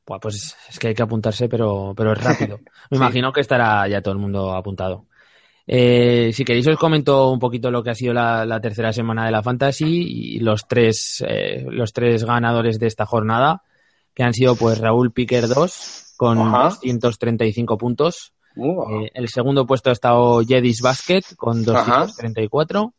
pues 0.04 0.56
es 0.68 0.78
que 0.78 0.88
hay 0.88 0.94
que 0.94 1.02
apuntarse, 1.02 1.48
pero, 1.48 1.94
pero 1.96 2.12
es 2.12 2.22
rápido. 2.22 2.58
Me 2.90 2.98
imagino 2.98 3.32
que 3.32 3.40
estará 3.40 3.86
ya 3.88 4.02
todo 4.02 4.12
el 4.12 4.20
mundo 4.20 4.54
apuntado. 4.54 5.06
Eh, 5.66 6.30
si 6.34 6.44
queréis 6.44 6.66
os 6.68 6.76
comento 6.76 7.30
un 7.30 7.38
poquito 7.38 7.70
lo 7.70 7.82
que 7.82 7.90
ha 7.90 7.94
sido 7.94 8.12
la, 8.12 8.60
tercera 8.60 8.92
semana 8.92 9.24
de 9.24 9.32
la 9.32 9.42
Fantasy 9.42 10.36
y 10.36 10.38
los 10.40 10.66
tres, 10.68 11.24
eh, 11.26 11.64
los 11.68 11.92
tres 11.92 12.24
ganadores 12.24 12.78
de 12.78 12.86
esta 12.86 13.06
jornada, 13.06 13.62
que 14.14 14.22
han 14.22 14.34
sido 14.34 14.56
pues 14.56 14.78
Raúl 14.78 15.12
Piquer 15.12 15.48
2 15.48 16.14
con 16.16 16.38
235 16.38 17.78
puntos. 17.78 18.32
Eh, 18.56 19.10
el 19.14 19.28
segundo 19.28 19.66
puesto 19.66 19.90
ha 19.90 19.94
estado 19.94 20.42
Jedis 20.46 20.80
Basket 20.80 21.22
con 21.36 21.64
234. 21.64 22.94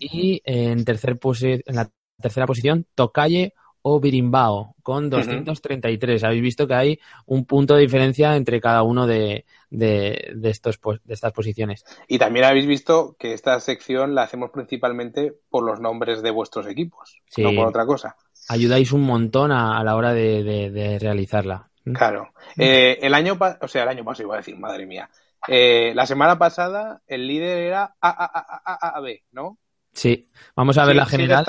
Y 0.00 0.40
en, 0.44 0.84
tercer 0.84 1.18
en 1.42 1.76
la 1.76 1.88
tercera 2.20 2.46
posición, 2.46 2.86
Tocalle 2.94 3.52
o 3.82 4.00
Birimbao 4.00 4.74
con 4.82 5.10
233. 5.10 6.24
Habéis 6.24 6.42
visto 6.42 6.66
que 6.66 6.74
hay 6.74 7.00
un 7.26 7.44
punto 7.44 7.74
de 7.74 7.82
diferencia 7.82 8.36
entre 8.36 8.60
cada 8.60 8.82
uno 8.82 9.06
de, 9.06 9.44
de, 9.70 10.34
estos, 10.44 10.78
de 11.04 11.14
estas 11.14 11.32
posiciones. 11.32 11.84
Y 12.08 12.18
también 12.18 12.44
habéis 12.44 12.66
visto 12.66 13.16
que 13.18 13.32
esta 13.32 13.58
sección 13.60 14.14
la 14.14 14.22
hacemos 14.22 14.50
principalmente 14.50 15.32
por 15.48 15.64
los 15.64 15.80
nombres 15.80 16.22
de 16.22 16.30
vuestros 16.30 16.66
equipos, 16.66 17.20
no 17.38 17.54
por 17.54 17.68
otra 17.68 17.86
cosa. 17.86 18.16
Ayudáis 18.48 18.92
un 18.92 19.02
montón 19.02 19.52
a, 19.52 19.82
la 19.84 19.96
hora 19.96 20.12
de, 20.12 20.98
realizarla. 21.00 21.68
¿Mm? 21.84 21.92
Claro. 21.92 22.32
Eh, 22.56 22.98
el 23.00 23.14
año, 23.14 23.38
o 23.60 23.68
sea, 23.68 23.84
el 23.84 23.88
año 23.88 24.04
pasado 24.04 24.24
iba 24.24 24.34
a 24.34 24.38
decir, 24.38 24.56
madre 24.56 24.86
mía. 24.86 25.08
Eh, 25.48 25.92
la 25.94 26.04
semana 26.04 26.38
pasada 26.38 27.00
el 27.06 27.26
líder 27.26 27.58
era 27.58 27.94
AAAAB, 28.00 29.20
¿no? 29.32 29.56
Sí, 29.92 30.28
vamos 30.54 30.78
a 30.78 30.84
ver 30.84 30.96
la 30.96 31.06
general. 31.06 31.44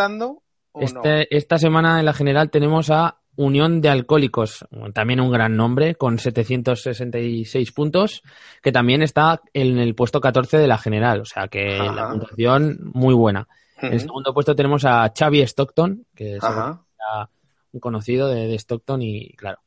Este, 0.79 1.35
esta 1.35 1.57
semana 1.57 1.99
en 1.99 2.05
la 2.05 2.13
general 2.13 2.49
tenemos 2.49 2.89
a 2.89 3.17
Unión 3.35 3.81
de 3.81 3.89
Alcohólicos, 3.89 4.65
también 4.93 5.19
un 5.19 5.31
gran 5.31 5.55
nombre, 5.55 5.95
con 5.95 6.19
766 6.19 7.71
puntos, 7.71 8.23
que 8.61 8.71
también 8.71 9.01
está 9.01 9.41
en 9.53 9.79
el 9.79 9.95
puesto 9.95 10.19
14 10.19 10.57
de 10.57 10.67
la 10.67 10.77
general, 10.77 11.21
o 11.21 11.25
sea 11.25 11.47
que 11.47 11.77
la 11.77 12.09
puntuación 12.09 12.79
muy 12.93 13.13
buena. 13.13 13.47
En 13.81 13.93
el 13.93 13.99
segundo 13.99 14.33
puesto 14.33 14.55
tenemos 14.55 14.85
a 14.85 15.11
Xavi 15.17 15.41
Stockton, 15.41 16.05
que 16.13 16.35
es 16.35 16.43
un 17.73 17.79
conocido 17.79 18.27
de, 18.27 18.53
Stockton 18.55 19.01
y 19.01 19.33
claro. 19.33 19.59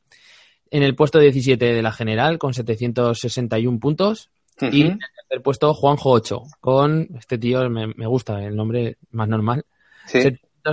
En 0.69 0.83
el 0.83 0.95
puesto 0.95 1.19
17 1.19 1.73
de 1.73 1.81
la 1.81 1.91
general, 1.91 2.37
con 2.37 2.53
761 2.53 3.79
puntos. 3.79 4.29
Y 4.59 4.83
en 4.83 4.91
el 4.93 4.99
tercer 4.99 5.43
puesto, 5.43 5.73
Juanjo 5.73 6.11
8, 6.11 6.41
con 6.61 7.09
este 7.17 7.37
tío, 7.37 7.69
me, 7.69 8.07
gusta 8.07 8.41
el 8.41 8.55
nombre 8.55 8.97
más 9.11 9.27
normal, 9.27 9.65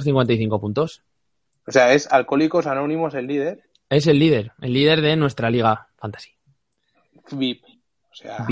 755 0.00 0.60
puntos. 0.60 1.02
O 1.66 1.72
sea, 1.72 1.92
es 1.92 2.10
Alcohólicos 2.10 2.66
Anónimos 2.66 3.14
el 3.14 3.26
líder. 3.26 3.62
Es 3.88 4.06
el 4.06 4.18
líder, 4.18 4.52
el 4.60 4.72
líder 4.72 5.00
de 5.00 5.16
nuestra 5.16 5.50
liga 5.50 5.88
fantasy. 5.96 6.30
VIP. 7.30 7.64
O 8.10 8.14
sea, 8.14 8.46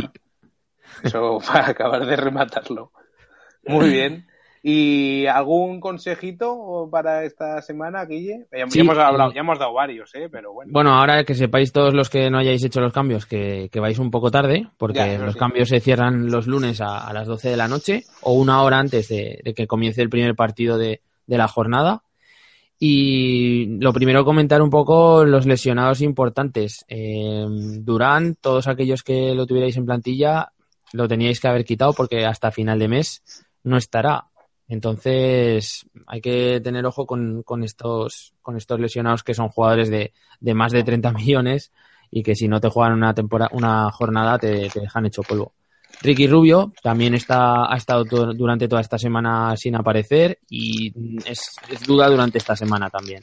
eso 1.03 1.39
para 1.47 1.71
acabar 1.71 2.05
de 2.07 2.17
rematarlo. 2.17 2.93
Muy 3.67 3.91
bien. 3.91 4.27
¿Y 4.63 5.27
algún 5.27 5.81
consejito 5.81 6.89
para 6.93 7.25
esta 7.25 7.63
semana, 7.63 8.05
Guille? 8.05 8.47
Ya, 8.53 8.67
hemos, 8.81 8.99
hablado, 8.99 9.33
ya 9.33 9.41
hemos 9.41 9.59
dado 9.59 9.73
varios, 9.73 10.15
¿eh? 10.15 10.29
pero 10.31 10.53
bueno. 10.53 10.71
Bueno, 10.71 10.93
ahora 10.93 11.25
que 11.25 11.35
sepáis 11.35 11.73
todos 11.73 11.95
los 11.95 12.11
que 12.11 12.29
no 12.29 12.39
hayáis 12.39 12.63
hecho 12.63 12.81
los 12.81 12.93
cambios 12.93 13.25
que, 13.25 13.71
vais 13.75 13.99
un 13.99 14.11
poco 14.11 14.31
tarde, 14.31 14.69
porque 14.77 15.17
los 15.17 15.37
cambios 15.37 15.71
se 15.71 15.81
cierran 15.81 16.31
los 16.31 16.47
lunes 16.47 16.83
a, 16.83 17.11
las 17.15 17.27
12 17.27 17.49
de 17.49 17.57
la 17.57 17.69
noche 17.69 18.05
o 18.21 18.35
una 18.35 18.63
hora 18.63 18.79
antes 18.79 19.09
de, 19.09 19.55
que 19.57 19.67
comience 19.67 20.03
el 20.03 20.11
primer 20.11 20.35
partido 20.35 20.77
de, 20.77 21.01
de 21.31 21.39
la 21.39 21.49
jornada. 21.49 22.03
Y 22.79 23.79
lo 23.79 23.93
primero, 23.93 24.25
comentar 24.25 24.61
un 24.63 24.71
poco 24.71 25.25
los 25.25 25.47
lesionados 25.47 26.01
importantes. 26.01 26.85
Eh, 26.89 27.47
Durán, 27.81 28.37
todos 28.41 28.67
aquellos 28.67 29.03
que 29.03 29.35
lo 29.35 29.47
tuvierais 29.47 29.77
en 29.77 29.87
plantilla, 29.87 30.53
lo 30.93 31.07
teníais 31.07 31.39
que 31.39 31.47
haber 31.47 31.65
quitado 31.65 31.93
porque 31.93 32.27
hasta 32.27 32.51
final 32.51 32.79
de 32.79 32.89
mes 32.89 33.23
no 33.63 33.77
estará. 33.77 34.27
Entonces, 34.67 35.87
hay 36.07 36.21
que 36.21 36.61
tener 36.63 36.85
ojo 36.85 37.07
con, 37.07 37.43
con 37.45 37.63
estos, 37.63 38.35
con 38.43 38.57
estos 38.57 38.81
lesionados 38.81 39.23
que 39.23 39.35
son 39.35 39.51
jugadores 39.51 39.89
de, 39.89 40.13
de, 40.41 40.55
más 40.55 40.73
de 40.73 40.83
30 40.83 41.13
millones 41.13 41.73
y 42.11 42.25
que 42.25 42.35
si 42.35 42.49
no 42.49 42.61
te 42.61 42.71
juegan 42.71 42.95
una, 42.95 43.15
temporada, 43.15 43.51
una 43.53 43.91
jornada 43.93 44.39
te, 44.39 44.69
te 44.69 44.81
dejan 44.81 45.07
hecho 45.07 45.23
polvo. 45.23 45.53
Ricky 46.03 46.27
Rubio 46.27 46.73
también 46.83 47.15
está, 47.15 47.73
ha 47.73 47.77
estado 47.77 48.05
durante 48.05 48.69
toda 48.69 48.81
esta 48.81 48.99
semana 48.99 49.57
sin 49.57 49.77
aparecer 49.77 50.39
y 50.49 50.93
es, 51.29 51.51
duda 51.87 52.09
durante 52.09 52.39
esta 52.39 52.57
semana 52.57 52.89
también. 52.89 53.23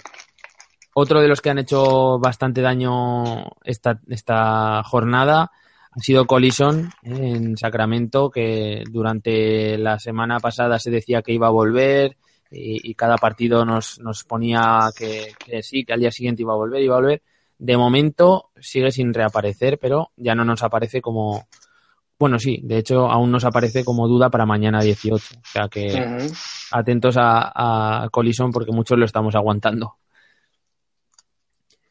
Otro 0.93 1.21
de 1.21 1.27
los 1.27 1.41
que 1.41 1.49
han 1.49 1.59
hecho 1.59 2.19
bastante 2.19 2.61
daño 2.61 3.45
esta, 3.63 3.99
esta 4.07 4.83
jornada 4.83 5.51
ha 5.91 5.99
sido 5.99 6.25
Collison 6.25 6.91
en 7.03 7.57
Sacramento, 7.57 8.29
que 8.29 8.83
durante 8.91 9.77
la 9.77 9.99
semana 9.99 10.39
pasada 10.39 10.77
se 10.79 10.91
decía 10.91 11.21
que 11.21 11.33
iba 11.33 11.47
a 11.47 11.51
volver 11.51 12.17
y, 12.51 12.93
cada 12.93 13.17
partido 13.17 13.65
nos, 13.65 13.99
nos 13.99 14.23
ponía 14.23 14.89
que, 14.95 15.33
que, 15.43 15.63
sí, 15.63 15.83
que 15.83 15.93
al 15.93 15.99
día 15.99 16.11
siguiente 16.11 16.43
iba 16.43 16.53
a 16.53 16.57
volver, 16.57 16.81
iba 16.81 16.95
a 16.95 16.99
volver. 16.99 17.21
De 17.57 17.75
momento 17.75 18.51
sigue 18.59 18.91
sin 18.91 19.13
reaparecer, 19.13 19.79
pero 19.79 20.11
ya 20.15 20.35
no 20.35 20.45
nos 20.45 20.63
aparece 20.63 21.01
como, 21.01 21.47
bueno, 22.19 22.39
sí, 22.39 22.59
de 22.63 22.77
hecho 22.77 23.09
aún 23.11 23.31
nos 23.31 23.45
aparece 23.45 23.83
como 23.83 24.07
duda 24.07 24.29
para 24.29 24.45
mañana 24.45 24.81
18. 24.81 25.15
O 25.15 25.41
sea 25.43 25.67
que 25.67 26.29
atentos 26.71 27.15
a, 27.17 28.03
a 28.03 28.09
Colison 28.09 28.51
porque 28.51 28.71
muchos 28.71 28.97
lo 28.97 29.05
estamos 29.05 29.35
aguantando. 29.35 29.97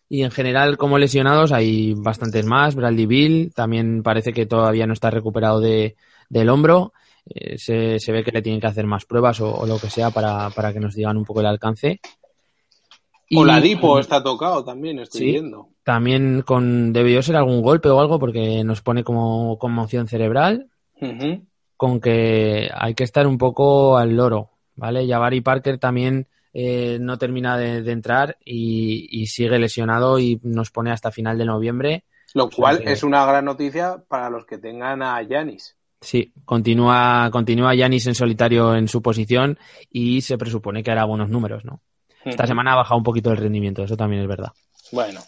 Y 0.09 0.23
en 0.23 0.31
general, 0.31 0.77
como 0.77 0.99
lesionados, 0.99 1.53
hay 1.53 1.95
bastantes 1.95 2.45
más. 2.47 2.75
Bradley 2.77 3.07
Bill 3.07 3.53
también 3.55 4.03
parece 4.03 4.33
que 4.33 4.47
todavía 4.47 4.87
no 4.87 4.93
está 4.93 5.11
recuperado 5.11 5.61
de, 5.61 5.97
del 6.29 6.49
hombro. 6.49 6.93
Eh, 7.29 7.59
se, 7.59 7.99
se, 7.99 8.13
ve 8.13 8.23
que 8.23 8.31
le 8.31 8.43
tienen 8.43 8.61
que 8.61 8.69
hacer 8.69 8.87
más 8.87 9.05
pruebas 9.05 9.41
o, 9.41 9.67
lo 9.67 9.79
que 9.81 9.91
sea 9.91 10.11
para, 10.11 10.51
para, 10.51 10.73
que 10.73 10.79
nos 10.79 10.95
digan 10.95 11.17
un 11.17 11.25
poco 11.25 11.41
el 11.41 11.47
alcance. 11.47 12.01
Y, 13.29 13.39
Oladipo 13.39 13.99
está 13.99 14.23
tocado 14.23 14.65
también, 14.65 15.01
estoy 15.01 15.33
viendo. 15.33 15.69
También 15.83 16.43
con 16.43 16.93
debió 16.93 17.23
ser 17.23 17.37
algún 17.37 17.63
golpe 17.63 17.89
o 17.89 18.01
algo 18.01 18.19
porque 18.19 18.63
nos 18.63 18.83
pone 18.83 19.03
como 19.05 19.59
conmoción 19.59 20.07
cerebral. 20.07 20.69
Con 21.77 22.01
que 22.01 22.71
hay 22.73 22.95
que 22.95 23.05
estar 23.05 23.27
un 23.27 23.37
poco 23.37 23.99
al 23.99 24.17
loro 24.17 24.51
¿vale? 24.77 25.09
Jabari 25.09 25.41
Parker 25.41 25.79
también 25.79 26.29
eh, 26.53 26.99
no 27.01 27.19
termina 27.19 27.59
de, 27.59 27.91
entrar 27.91 28.37
y, 28.45 29.27
sigue 29.27 29.59
lesionado 29.59 30.19
y 30.19 30.41
nos 30.43 30.71
pone 30.71 30.93
hasta 30.93 31.11
final 31.11 31.37
de 31.37 31.45
noviembre. 31.45 32.05
Lo 32.35 32.49
cual 32.51 32.83
es 32.85 33.03
una 33.03 33.25
gran 33.27 33.45
noticia 33.45 34.03
para 34.09 34.31
los 34.31 34.47
que 34.47 34.59
tengan 34.59 35.03
a 35.03 35.21
Yanis. 35.23 35.77
Sí, 36.01 36.33
continúa, 36.45 37.31
continúa 37.33 37.75
Yanis 37.75 38.07
en 38.07 38.15
solitario 38.15 38.75
en 38.75 38.87
su 38.87 39.03
posición 39.03 39.59
y 39.91 40.21
se 40.21 40.39
presupone 40.39 40.83
que 40.83 40.91
hará 40.91 41.05
buenos 41.05 41.31
números, 41.31 41.65
¿no? 41.65 41.81
Esta 42.31 42.47
semana 42.47 42.73
ha 42.73 42.77
bajado 42.77 42.99
un 42.99 43.05
poquito 43.05 43.31
el 43.31 43.37
rendimiento, 43.37 43.83
eso 43.83 43.97
también 43.97 44.23
es 44.23 44.29
verdad. 44.29 44.53
Bueno. 44.93 45.21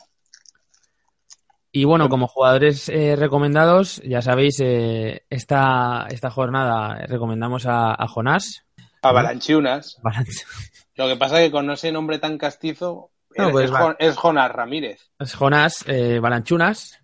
Y 1.70 1.84
bueno, 1.84 2.08
como 2.08 2.26
jugadores 2.26 2.88
eh, 2.88 3.14
recomendados, 3.16 4.02
ya 4.04 4.22
sabéis, 4.22 4.58
eh, 4.60 5.22
esta, 5.30 6.06
esta 6.10 6.30
jornada 6.30 7.06
recomendamos 7.06 7.66
a, 7.66 7.92
a 7.92 8.08
Jonás. 8.08 8.64
A 9.02 9.12
Balanchunas. 9.12 9.98
Lo 10.96 11.06
que 11.06 11.16
pasa 11.16 11.40
es 11.40 11.46
que 11.46 11.52
con 11.52 11.70
ese 11.70 11.92
nombre 11.92 12.18
tan 12.18 12.38
castizo 12.38 13.12
pues 13.34 13.70
es, 13.98 14.16
Jonás 14.16 14.50
Ramírez. 14.50 15.10
Es 15.18 15.34
Jonás 15.34 15.84
eh, 15.86 16.18
Balanchunas. 16.20 16.98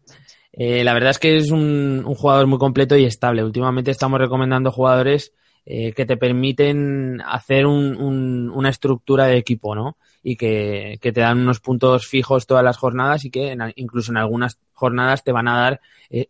Eh, 0.52 0.84
la 0.84 0.94
verdad 0.94 1.10
es 1.10 1.18
que 1.18 1.36
es 1.36 1.50
un, 1.50 2.04
jugador 2.04 2.46
muy 2.46 2.58
completo 2.58 2.96
y 2.96 3.04
estable. 3.04 3.44
Últimamente 3.44 3.90
estamos 3.90 4.18
recomendando 4.18 4.70
jugadores 4.70 5.32
eh, 5.66 5.92
que 5.92 6.06
te 6.06 6.16
permiten 6.16 7.20
hacer 7.24 7.66
una 7.66 8.68
estructura 8.68 9.26
de 9.26 9.36
equipo, 9.36 9.74
¿no? 9.74 9.96
Y 10.22 10.36
que, 10.36 10.98
te 11.00 11.12
dan 11.12 11.40
unos 11.40 11.60
puntos 11.60 12.06
fijos 12.06 12.46
todas 12.46 12.64
las 12.64 12.76
jornadas 12.76 13.24
y 13.24 13.30
que 13.30 13.56
incluso 13.76 14.12
en 14.12 14.18
algunas 14.18 14.58
jornadas 14.72 15.22
te 15.22 15.32
van 15.32 15.48
a 15.48 15.58
dar 15.58 15.80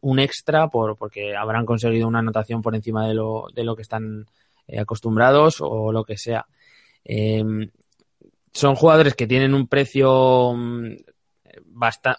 un 0.00 0.18
extra 0.18 0.68
por, 0.68 0.96
porque 0.96 1.36
habrán 1.36 1.66
conseguido 1.66 2.08
una 2.08 2.20
anotación 2.20 2.62
por 2.62 2.74
encima 2.74 3.06
de 3.06 3.14
lo, 3.14 3.46
de 3.54 3.64
lo 3.64 3.76
que 3.76 3.82
están 3.82 4.26
acostumbrados 4.78 5.56
o 5.60 5.92
lo 5.92 6.04
que 6.04 6.16
sea. 6.16 6.46
Em, 7.04 7.70
son 8.52 8.76
jugadores 8.76 9.14
que 9.14 9.26
tienen 9.26 9.52
un 9.52 9.68
precio 9.68 10.54
mm, 10.54 10.96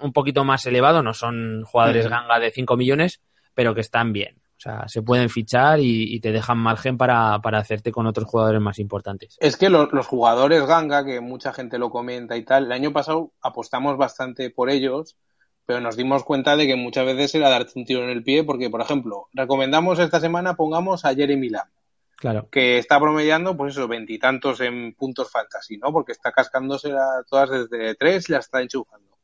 un 0.02 0.14
poquito 0.14 0.44
más 0.44 0.66
elevado, 0.66 1.02
no 1.02 1.14
son 1.14 1.64
jugadores 1.64 2.08
ganga 2.08 2.40
de 2.40 2.52
5 2.52 2.78
millones, 2.78 3.22
pero 3.54 3.74
que 3.74 3.82
están 3.82 4.14
bien. 4.14 4.36
O 4.58 4.60
sea, 4.60 4.88
se 4.88 5.02
pueden 5.02 5.30
fichar 5.30 5.80
y, 5.82 6.20
te 6.22 6.32
dejan 6.32 6.58
margen 6.58 6.98
para, 6.98 7.36
hacerte 7.36 7.92
con 7.92 8.08
otros 8.08 8.28
jugadores 8.28 8.62
más 8.62 8.80
importantes. 8.80 9.38
Es 9.40 9.58
que 9.58 9.70
los 9.70 10.08
jugadores 10.08 10.66
ganga, 10.66 11.06
que 11.06 11.20
mucha 11.20 11.54
gente 11.54 11.78
lo 11.78 11.90
comenta 11.90 12.38
y 12.38 12.46
tal, 12.46 12.66
el 12.66 12.72
año 12.72 12.94
pasado 12.94 13.34
apostamos 13.42 13.98
bastante 13.98 14.50
por 14.50 14.70
ellos, 14.70 15.18
pero 15.66 15.82
nos 15.82 15.98
dimos 15.98 16.24
cuenta 16.24 16.56
de 16.56 16.68
que 16.68 16.76
muchas 16.76 17.06
veces 17.06 17.36
era 17.36 17.50
darte 17.50 17.74
un 17.76 17.86
tiro 17.86 18.04
en 18.04 18.10
el 18.10 18.24
pie, 18.24 18.44
porque, 18.44 18.70
por 18.70 18.82
ejemplo, 18.82 19.28
recomendamos 19.34 20.00
esta 20.00 20.20
semana, 20.20 20.56
pongamos 20.56 21.06
a 21.06 21.14
Jeremy 21.14 21.50
Lamb. 21.50 21.70
Claro. 22.18 22.48
Que 22.50 22.78
está 22.78 23.00
promediando, 23.00 23.58
pues 23.58 23.74
eso, 23.74 23.88
veintitantos 23.88 24.62
en 24.62 24.94
puntos 24.94 25.30
fantasy, 25.30 25.78
¿no? 25.78 25.92
Porque 25.92 26.14
está 26.14 26.32
cascándose 26.32 26.92
todas 27.30 27.50
desde 27.50 27.96
tres 27.96 28.30
y 28.30 28.32
las 28.32 28.46
está 28.46 28.62
enchufando. 28.62 29.18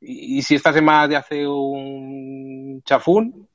Y, 0.00 0.42
si 0.42 0.54
esta 0.54 0.72
semana 0.72 1.08
te 1.08 1.16
hace 1.16 1.46
un 1.46 2.82
chafún, 2.84 3.48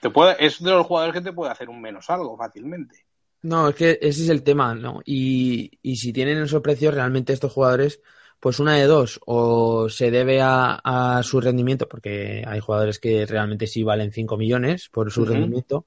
te 0.00 0.10
puede, 0.10 0.36
es 0.44 0.62
de 0.62 0.70
los 0.70 0.86
jugadores 0.86 1.14
que 1.14 1.20
te 1.20 1.32
puede 1.32 1.52
hacer 1.52 1.68
un 1.68 1.80
menos 1.80 2.08
algo 2.10 2.36
fácilmente. 2.36 3.04
No, 3.42 3.68
es 3.68 3.74
que 3.74 3.98
ese 4.00 4.22
es 4.22 4.28
el 4.28 4.42
tema, 4.42 4.74
¿no? 4.74 5.00
Y, 5.04 5.78
y 5.82 5.96
si 5.96 6.12
tienen 6.12 6.38
esos 6.38 6.62
precios, 6.62 6.94
realmente 6.94 7.32
estos 7.32 7.52
jugadores, 7.52 8.00
pues 8.38 8.60
una 8.60 8.76
de 8.76 8.84
dos, 8.84 9.20
o 9.26 9.88
se 9.88 10.10
debe 10.10 10.40
a, 10.40 10.80
a 10.84 11.22
su 11.22 11.40
rendimiento, 11.40 11.88
porque 11.88 12.44
hay 12.46 12.60
jugadores 12.60 12.98
que 12.98 13.26
realmente 13.26 13.66
sí 13.66 13.82
valen 13.82 14.12
5 14.12 14.36
millones 14.36 14.88
por 14.88 15.10
su 15.10 15.24
rendimiento, 15.24 15.86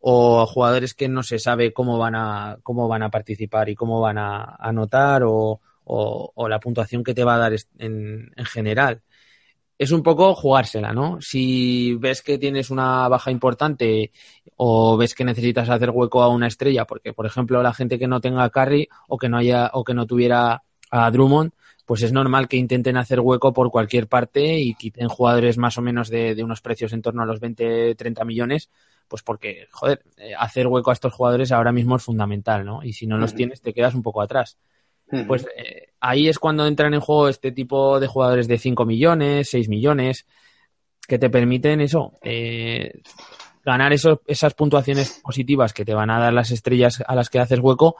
o 0.00 0.46
jugadores 0.46 0.94
que 0.94 1.08
no 1.08 1.22
se 1.22 1.38
sabe 1.38 1.72
cómo 1.72 1.98
van 1.98 2.14
a, 2.14 2.58
cómo 2.62 2.88
van 2.88 3.02
a 3.02 3.10
participar 3.10 3.68
y 3.68 3.74
cómo 3.74 4.00
van 4.00 4.18
a 4.18 4.56
anotar 4.58 5.22
o, 5.24 5.60
o, 5.84 6.48
la 6.48 6.60
puntuación 6.60 7.04
que 7.04 7.14
te 7.14 7.24
va 7.24 7.36
a 7.36 7.38
dar 7.38 7.52
en, 7.78 8.32
en, 8.34 8.44
general. 8.44 9.02
Es 9.78 9.92
un 9.92 10.02
poco 10.02 10.34
jugársela, 10.34 10.92
¿no? 10.92 11.18
Si 11.20 11.94
ves 11.96 12.22
que 12.22 12.38
tienes 12.38 12.70
una 12.70 13.08
baja 13.08 13.30
importante 13.30 14.10
o 14.56 14.96
ves 14.96 15.14
que 15.14 15.24
necesitas 15.24 15.68
hacer 15.68 15.90
hueco 15.90 16.22
a 16.22 16.28
una 16.28 16.46
estrella, 16.46 16.86
porque 16.86 17.12
por 17.12 17.26
ejemplo 17.26 17.62
la 17.62 17.74
gente 17.74 17.98
que 17.98 18.08
no 18.08 18.20
tenga 18.20 18.48
carry 18.50 18.88
o 19.08 19.18
que 19.18 19.28
no 19.28 19.36
haya 19.36 19.70
o 19.74 19.84
que 19.84 19.94
no 19.94 20.06
tuviera 20.06 20.62
a 20.90 21.10
Drummond, 21.10 21.52
pues 21.84 22.02
es 22.02 22.12
normal 22.12 22.48
que 22.48 22.56
intenten 22.56 22.96
hacer 22.96 23.20
hueco 23.20 23.52
por 23.52 23.70
cualquier 23.70 24.08
parte 24.08 24.58
y 24.58 24.74
quiten 24.74 25.08
jugadores 25.08 25.58
más 25.58 25.76
o 25.76 25.82
menos 25.82 26.08
de, 26.08 26.34
de 26.34 26.42
unos 26.42 26.62
precios 26.62 26.92
en 26.92 27.02
torno 27.02 27.22
a 27.22 27.26
los 27.26 27.38
20, 27.38 27.94
30 27.94 28.24
millones 28.24 28.70
pues 29.08 29.22
porque, 29.22 29.68
joder, 29.70 30.02
eh, 30.16 30.32
hacer 30.36 30.66
hueco 30.66 30.90
a 30.90 30.92
estos 30.92 31.12
jugadores 31.12 31.52
ahora 31.52 31.72
mismo 31.72 31.96
es 31.96 32.02
fundamental, 32.02 32.64
¿no? 32.64 32.82
Y 32.82 32.92
si 32.92 33.06
no 33.06 33.18
los 33.18 33.34
tienes, 33.34 33.60
te 33.60 33.72
quedas 33.72 33.94
un 33.94 34.02
poco 34.02 34.20
atrás. 34.20 34.58
Pues 35.26 35.46
eh, 35.56 35.90
ahí 36.00 36.28
es 36.28 36.38
cuando 36.38 36.66
entran 36.66 36.92
en 36.94 37.00
juego 37.00 37.28
este 37.28 37.52
tipo 37.52 38.00
de 38.00 38.08
jugadores 38.08 38.48
de 38.48 38.58
5 38.58 38.84
millones, 38.84 39.50
6 39.50 39.68
millones, 39.68 40.26
que 41.06 41.18
te 41.18 41.30
permiten 41.30 41.80
eso, 41.80 42.14
eh, 42.22 43.02
ganar 43.64 43.92
esas 43.92 44.54
puntuaciones 44.54 45.20
positivas 45.22 45.72
que 45.72 45.84
te 45.84 45.94
van 45.94 46.10
a 46.10 46.18
dar 46.18 46.32
las 46.32 46.50
estrellas 46.50 47.02
a 47.06 47.14
las 47.14 47.30
que 47.30 47.38
haces 47.38 47.60
hueco 47.60 47.96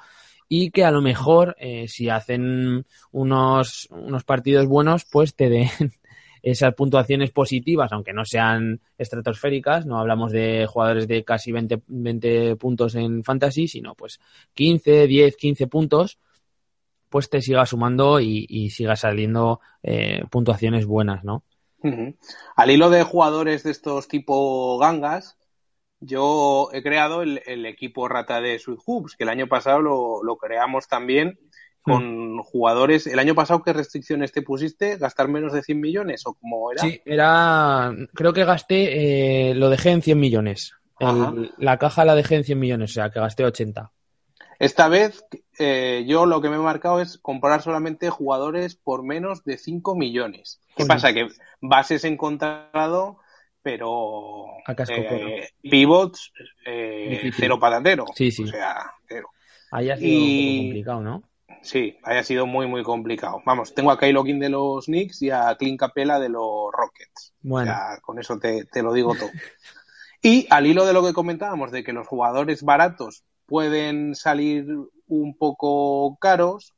y 0.48 0.70
que 0.70 0.84
a 0.84 0.90
lo 0.90 1.00
mejor 1.00 1.56
si 1.86 2.08
hacen 2.08 2.86
unos, 3.12 3.88
unos 3.90 4.24
partidos 4.24 4.66
buenos, 4.66 5.04
pues 5.04 5.34
te 5.34 5.48
den 5.48 5.68
esas 6.46 6.74
puntuaciones 6.74 7.32
positivas, 7.32 7.90
aunque 7.90 8.12
no 8.12 8.24
sean 8.24 8.80
estratosféricas, 8.96 9.84
no 9.84 9.98
hablamos 9.98 10.30
de 10.30 10.64
jugadores 10.68 11.08
de 11.08 11.24
casi 11.24 11.50
20, 11.50 11.82
20 11.88 12.54
puntos 12.54 12.94
en 12.94 13.24
fantasy, 13.24 13.66
sino 13.66 13.96
pues 13.96 14.20
15, 14.54 15.08
10, 15.08 15.36
15 15.36 15.66
puntos, 15.66 16.18
pues 17.08 17.30
te 17.30 17.42
siga 17.42 17.66
sumando 17.66 18.20
y, 18.20 18.46
y 18.48 18.70
siga 18.70 18.96
saliendo 18.96 19.60
eh, 19.82 20.22
puntuaciones 20.30 20.86
buenas, 20.86 21.24
¿no? 21.24 21.44
Al 22.56 22.70
hilo 22.70 22.90
de 22.90 23.04
jugadores 23.04 23.62
de 23.62 23.70
estos 23.70 24.08
tipo 24.08 24.76
gangas, 24.78 25.36
yo 26.00 26.68
he 26.72 26.82
creado 26.82 27.22
el, 27.22 27.66
equipo 27.66 28.08
rata 28.08 28.40
de 28.40 28.58
Sweet 28.58 28.80
Hoops, 28.84 29.16
que 29.16 29.24
el 29.24 29.30
año 29.30 29.46
pasado 29.46 29.80
lo, 29.80 30.22
lo 30.24 30.36
creamos 30.36 30.88
también 30.88 31.38
con 31.86 32.38
jugadores. 32.42 33.06
¿El 33.06 33.20
año 33.20 33.36
pasado 33.36 33.62
qué 33.62 33.72
restricciones 33.72 34.32
te 34.32 34.42
pusiste? 34.42 34.96
¿Gastar 34.96 35.28
menos 35.28 35.52
de 35.52 35.62
100 35.62 35.80
millones 35.80 36.22
o 36.26 36.34
cómo 36.34 36.72
era? 36.72 36.82
Sí, 36.82 37.00
era. 37.04 37.94
Creo 38.12 38.32
que 38.32 38.44
gasté, 38.44 39.50
eh, 39.50 39.54
lo 39.54 39.70
dejé 39.70 39.90
en 39.90 40.02
100 40.02 40.18
millones. 40.18 40.74
la 41.58 41.78
caja 41.78 42.04
la 42.04 42.16
dejé 42.16 42.36
en 42.36 42.44
100 42.44 42.58
millones, 42.58 42.90
o 42.90 42.94
sea, 42.94 43.10
que 43.10 43.20
gasté 43.20 43.44
80. 43.44 43.92
Esta 44.58 44.88
vez 44.88 45.24
eh, 45.58 46.04
yo 46.06 46.26
lo 46.26 46.40
que 46.40 46.48
me 46.48 46.56
he 46.56 46.60
marcado 46.60 47.00
es 47.00 47.18
comprar 47.18 47.62
solamente 47.62 48.10
jugadores 48.10 48.76
por 48.76 49.02
menos 49.02 49.44
de 49.44 49.58
5 49.58 49.94
millones. 49.94 50.60
¿Qué 50.76 50.86
pasa? 50.86 51.12
Que 51.12 51.28
bases 51.60 52.04
encontrado, 52.04 53.18
pero 53.62 54.46
eh, 54.68 55.48
pivots 55.62 56.32
cero 57.36 57.58
patatero. 57.58 58.06
Sí, 58.14 58.30
sí. 58.30 58.44
O 58.44 58.46
sea, 58.46 58.92
cero. 59.08 59.30
Ahí 59.72 59.90
ha 59.90 59.96
sido 59.96 60.18
un 60.18 60.24
poco 60.24 60.62
complicado, 60.62 61.00
¿no? 61.00 61.22
Sí, 61.66 61.98
haya 62.04 62.22
sido 62.22 62.46
muy, 62.46 62.68
muy 62.68 62.84
complicado. 62.84 63.42
Vamos, 63.44 63.74
tengo 63.74 63.90
a 63.90 63.98
Kylo 63.98 64.22
King 64.22 64.38
de 64.38 64.50
los 64.50 64.86
Knicks 64.86 65.22
y 65.22 65.30
a 65.30 65.54
Clint 65.56 65.80
Capella 65.80 66.20
de 66.20 66.28
los 66.28 66.70
Rockets. 66.72 67.34
Bueno. 67.42 67.74
con 68.02 68.20
eso 68.20 68.38
te, 68.38 68.66
lo 68.82 68.92
digo 68.92 69.16
todo. 69.16 69.30
y 70.22 70.46
al 70.50 70.66
hilo 70.66 70.86
de 70.86 70.92
lo 70.92 71.04
que 71.04 71.12
comentábamos, 71.12 71.72
de 71.72 71.82
que 71.82 71.92
los 71.92 72.06
jugadores 72.06 72.62
baratos 72.62 73.24
pueden 73.46 74.14
salir 74.14 74.66
un 75.06 75.36
poco 75.36 76.16
caros, 76.20 76.74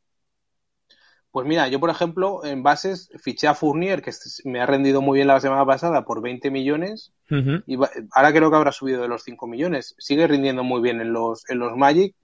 pues 1.31 1.47
mira, 1.47 1.69
yo 1.69 1.79
por 1.79 1.91
ejemplo, 1.91 2.45
en 2.45 2.63
bases 2.63 3.11
fiché 3.19 3.49
a 3.49 3.55
Fournier, 3.55 4.03
que 4.03 4.13
me 4.45 4.61
ha 4.61 4.67
rendido 4.67 5.03
muy 5.03 5.19
bien 5.19 5.29
la 5.29 5.41
semana 5.41 5.65
pasada 5.67 6.05
por 6.05 6.23
20 6.23 6.51
millones, 6.51 7.13
y 7.67 7.77
ahora 8.13 8.33
creo 8.33 8.51
que 8.51 8.57
habrá 8.57 8.73
subido 8.73 9.03
de 9.03 9.09
los 9.09 9.23
5 9.25 9.47
millones. 9.47 9.95
Sigue 9.99 10.27
rindiendo 10.27 10.65
muy 10.65 10.81
bien 10.81 11.01
en 11.01 11.13
los, 11.13 11.49
en 11.51 11.59
los 11.59 11.77
Magic 11.77 12.15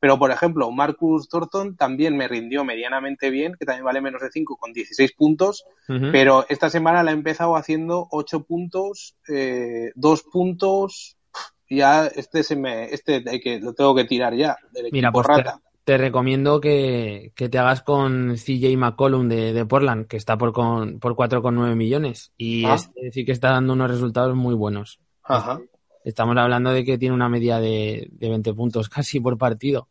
pero, 0.00 0.18
por 0.18 0.30
ejemplo, 0.30 0.70
Marcus 0.70 1.28
Thornton 1.28 1.76
también 1.76 2.16
me 2.16 2.28
rindió 2.28 2.64
medianamente 2.64 3.30
bien, 3.30 3.54
que 3.58 3.66
también 3.66 3.84
vale 3.84 4.00
menos 4.00 4.22
de 4.22 4.30
5 4.30 4.56
con 4.56 4.72
16 4.72 5.12
puntos, 5.12 5.64
pero 6.12 6.46
esta 6.48 6.70
semana 6.70 7.02
la 7.02 7.10
he 7.10 7.14
empezado 7.14 7.56
haciendo 7.56 8.06
8 8.10 8.44
puntos, 8.44 9.16
eh, 9.28 9.90
2 9.96 10.22
puntos, 10.22 11.16
ya 11.68 12.06
este 12.06 12.42
se 12.42 12.56
me, 12.56 12.84
este 12.86 13.22
hay 13.26 13.40
que, 13.40 13.58
lo 13.60 13.74
tengo 13.74 13.94
que 13.94 14.04
tirar 14.04 14.34
ya 14.34 14.56
del 14.72 14.88
Mira, 14.92 15.12
pues 15.12 15.26
rata. 15.26 15.60
Te, 15.84 15.96
recomiendo 15.96 16.60
que, 16.60 17.32
que, 17.34 17.48
te 17.48 17.58
hagas 17.58 17.82
con 17.82 18.36
CJ 18.36 18.76
McCollum 18.76 19.28
de, 19.28 19.54
de 19.54 19.64
Portland, 19.64 20.06
que 20.06 20.18
está 20.18 20.36
por, 20.36 20.52
con, 20.52 21.00
por 21.00 21.14
4,9 21.14 21.74
millones 21.76 22.32
y 22.36 22.66
ah. 22.66 22.74
este 22.74 23.10
sí 23.10 23.24
que 23.24 23.32
está 23.32 23.50
dando 23.52 23.72
unos 23.72 23.90
resultados 23.90 24.34
muy 24.34 24.54
buenos. 24.54 25.00
Ajá. 25.22 25.60
Estamos 26.04 26.36
hablando 26.36 26.72
de 26.72 26.84
que 26.84 26.98
tiene 26.98 27.14
una 27.14 27.28
media 27.28 27.58
de, 27.58 28.08
de 28.12 28.28
20 28.28 28.54
puntos 28.54 28.88
casi 28.90 29.20
por 29.20 29.38
partido. 29.38 29.88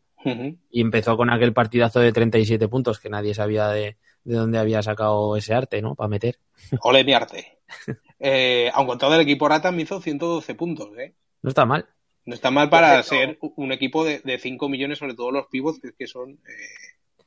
Y 0.70 0.82
empezó 0.82 1.16
con 1.16 1.30
aquel 1.30 1.54
partidazo 1.54 2.00
de 2.00 2.12
37 2.12 2.68
puntos 2.68 2.98
que 2.98 3.08
nadie 3.08 3.32
sabía 3.32 3.68
de, 3.68 3.96
de 4.24 4.36
dónde 4.36 4.58
había 4.58 4.82
sacado 4.82 5.36
ese 5.36 5.54
arte, 5.54 5.80
¿no? 5.80 5.94
Para 5.94 6.08
meter. 6.08 6.38
Ole 6.82 7.02
mi 7.02 7.14
arte. 7.14 7.58
eh, 8.18 8.70
aunque 8.74 8.98
todo 8.98 9.14
el 9.14 9.22
equipo 9.22 9.48
Rata 9.48 9.70
me 9.70 9.82
hizo 9.82 10.00
112 10.00 10.54
puntos, 10.54 10.90
¿eh? 10.98 11.14
No 11.42 11.48
está 11.48 11.64
mal. 11.66 11.86
No 12.26 12.34
está 12.34 12.50
mal 12.50 12.68
para 12.68 13.02
ser 13.02 13.38
un 13.40 13.72
equipo 13.72 14.04
de, 14.04 14.20
de 14.20 14.38
5 14.38 14.68
millones, 14.68 14.98
sobre 14.98 15.14
todo 15.14 15.30
los 15.30 15.46
pivots, 15.46 15.80
que, 15.80 15.92
que 15.98 16.06
son 16.06 16.32
eh, 16.32 16.36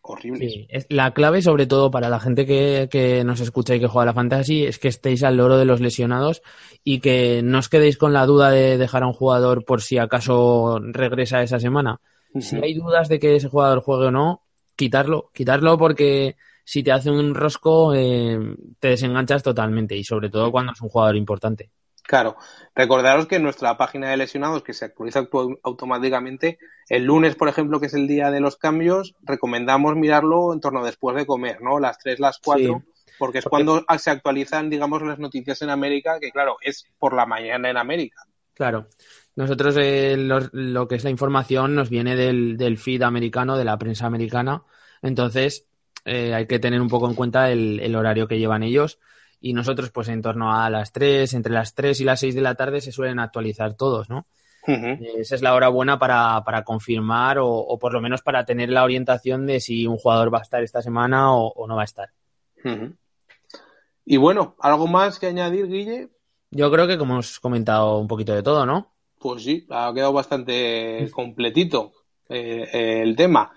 horribles. 0.01 0.53
Sí, 0.53 0.67
es- 0.69 0.85
la 0.89 1.13
clave, 1.13 1.41
sobre 1.41 1.65
todo 1.65 1.89
para 1.91 2.09
la 2.09 2.19
gente 2.19 2.45
que, 2.45 2.87
que 2.91 3.23
nos 3.23 3.39
escucha 3.41 3.75
y 3.75 3.79
que 3.79 3.87
juega 3.87 4.03
a 4.03 4.05
la 4.07 4.13
fantasy, 4.13 4.65
es 4.65 4.77
que 4.79 4.89
estéis 4.89 5.23
al 5.23 5.37
loro 5.37 5.57
de 5.57 5.65
los 5.65 5.81
lesionados 5.81 6.41
y 6.83 6.99
que 6.99 7.41
no 7.43 7.59
os 7.59 7.69
quedéis 7.69 7.97
con 7.97 8.13
la 8.13 8.25
duda 8.25 8.51
de 8.51 8.77
dejar 8.77 9.03
a 9.03 9.07
un 9.07 9.13
jugador 9.13 9.65
por 9.65 9.81
si 9.81 9.97
acaso 9.97 10.79
regresa 10.81 11.41
esa 11.41 11.59
semana. 11.59 11.99
Si 12.37 12.55
hay 12.57 12.73
dudas 12.75 13.09
de 13.09 13.19
que 13.19 13.35
ese 13.35 13.49
jugador 13.49 13.81
juegue 13.81 14.07
o 14.07 14.11
no, 14.11 14.43
quitarlo, 14.75 15.31
quitarlo 15.33 15.77
porque 15.77 16.35
si 16.63 16.83
te 16.83 16.91
hace 16.91 17.09
un 17.11 17.33
rosco 17.35 17.93
eh, 17.93 18.39
te 18.79 18.89
desenganchas 18.89 19.43
totalmente 19.43 19.95
y 19.97 20.03
sobre 20.03 20.29
todo 20.29 20.51
cuando 20.51 20.71
es 20.73 20.81
un 20.81 20.89
jugador 20.89 21.15
importante. 21.17 21.71
Claro, 22.03 22.35
recordaros 22.75 23.27
que 23.27 23.35
en 23.37 23.43
nuestra 23.43 23.77
página 23.77 24.09
de 24.09 24.17
lesionados, 24.17 24.63
que 24.63 24.73
se 24.73 24.85
actualiza 24.85 25.19
auto- 25.19 25.59
automáticamente, 25.63 26.57
el 26.89 27.05
lunes, 27.05 27.35
por 27.35 27.47
ejemplo, 27.47 27.79
que 27.79 27.85
es 27.85 27.93
el 27.93 28.07
día 28.07 28.31
de 28.31 28.39
los 28.41 28.57
cambios, 28.57 29.15
recomendamos 29.21 29.95
mirarlo 29.95 30.51
en 30.53 30.59
torno 30.59 30.81
a 30.81 30.85
después 30.85 31.15
de 31.15 31.25
comer, 31.25 31.61
¿no? 31.61 31.79
Las 31.79 31.99
3, 31.99 32.19
las 32.19 32.39
4, 32.39 32.83
porque 33.19 33.37
es 33.37 33.45
Porque- 33.45 33.65
cuando 33.65 33.85
se 33.97 34.09
actualizan, 34.09 34.69
digamos, 34.69 35.01
las 35.03 35.19
noticias 35.19 35.61
en 35.61 35.69
América, 35.69 36.19
que 36.19 36.31
claro, 36.31 36.57
es 36.61 36.85
por 36.97 37.13
la 37.13 37.25
mañana 37.25 37.69
en 37.69 37.77
América. 37.77 38.23
Claro. 38.53 38.87
Nosotros 39.35 39.77
eh, 39.79 40.17
lo, 40.17 40.39
lo 40.51 40.87
que 40.87 40.95
es 40.95 41.03
la 41.05 41.09
información 41.09 41.73
nos 41.75 41.89
viene 41.89 42.15
del, 42.17 42.57
del 42.57 42.77
feed 42.77 43.03
americano, 43.03 43.57
de 43.57 43.63
la 43.63 43.77
prensa 43.77 44.05
americana. 44.05 44.63
Entonces 45.01 45.65
eh, 46.03 46.33
hay 46.33 46.47
que 46.47 46.59
tener 46.59 46.81
un 46.81 46.89
poco 46.89 47.07
en 47.07 47.15
cuenta 47.15 47.49
el, 47.51 47.79
el 47.79 47.95
horario 47.95 48.27
que 48.27 48.37
llevan 48.39 48.63
ellos. 48.63 48.99
Y 49.41 49.53
nosotros, 49.53 49.89
pues 49.89 50.07
en 50.07 50.21
torno 50.21 50.55
a 50.55 50.69
las 50.69 50.91
3, 50.91 51.33
entre 51.33 51.51
las 51.51 51.73
3 51.73 51.99
y 51.99 52.03
las 52.03 52.19
6 52.19 52.35
de 52.35 52.41
la 52.41 52.55
tarde 52.55 52.79
se 52.79 52.91
suelen 52.91 53.19
actualizar 53.19 53.73
todos, 53.73 54.09
¿no? 54.09 54.27
Eh, 54.67 55.13
Esa 55.17 55.33
es 55.33 55.41
la 55.41 55.55
hora 55.55 55.69
buena 55.69 55.97
para, 55.97 56.43
para 56.43 56.63
confirmar 56.63 57.39
o, 57.39 57.49
o 57.49 57.79
por 57.79 57.93
lo 57.93 58.01
menos 58.01 58.21
para 58.21 58.45
tener 58.45 58.69
la 58.69 58.83
orientación 58.83 59.47
de 59.47 59.59
si 59.59 59.87
un 59.87 59.97
jugador 59.97 60.31
va 60.31 60.37
a 60.37 60.43
estar 60.43 60.61
esta 60.63 60.83
semana 60.83 61.35
o, 61.35 61.51
o 61.51 61.67
no 61.67 61.75
va 61.75 61.81
a 61.81 61.85
estar. 61.85 62.09
Y 64.05 64.17
bueno, 64.17 64.55
¿algo 64.59 64.85
más 64.87 65.17
que 65.17 65.27
añadir, 65.27 65.67
Guille? 65.67 66.09
Yo 66.51 66.71
creo 66.71 66.85
que 66.85 66.97
como 66.97 67.13
hemos 67.13 67.39
comentado 67.39 67.97
un 67.97 68.07
poquito 68.07 68.33
de 68.33 68.43
todo, 68.43 68.65
¿no? 68.65 68.91
Pues 69.17 69.43
sí, 69.43 69.65
ha 69.69 69.91
quedado 69.93 70.13
bastante 70.13 71.09
completito 71.11 71.93
eh, 72.29 73.01
el 73.03 73.15
tema. 73.15 73.51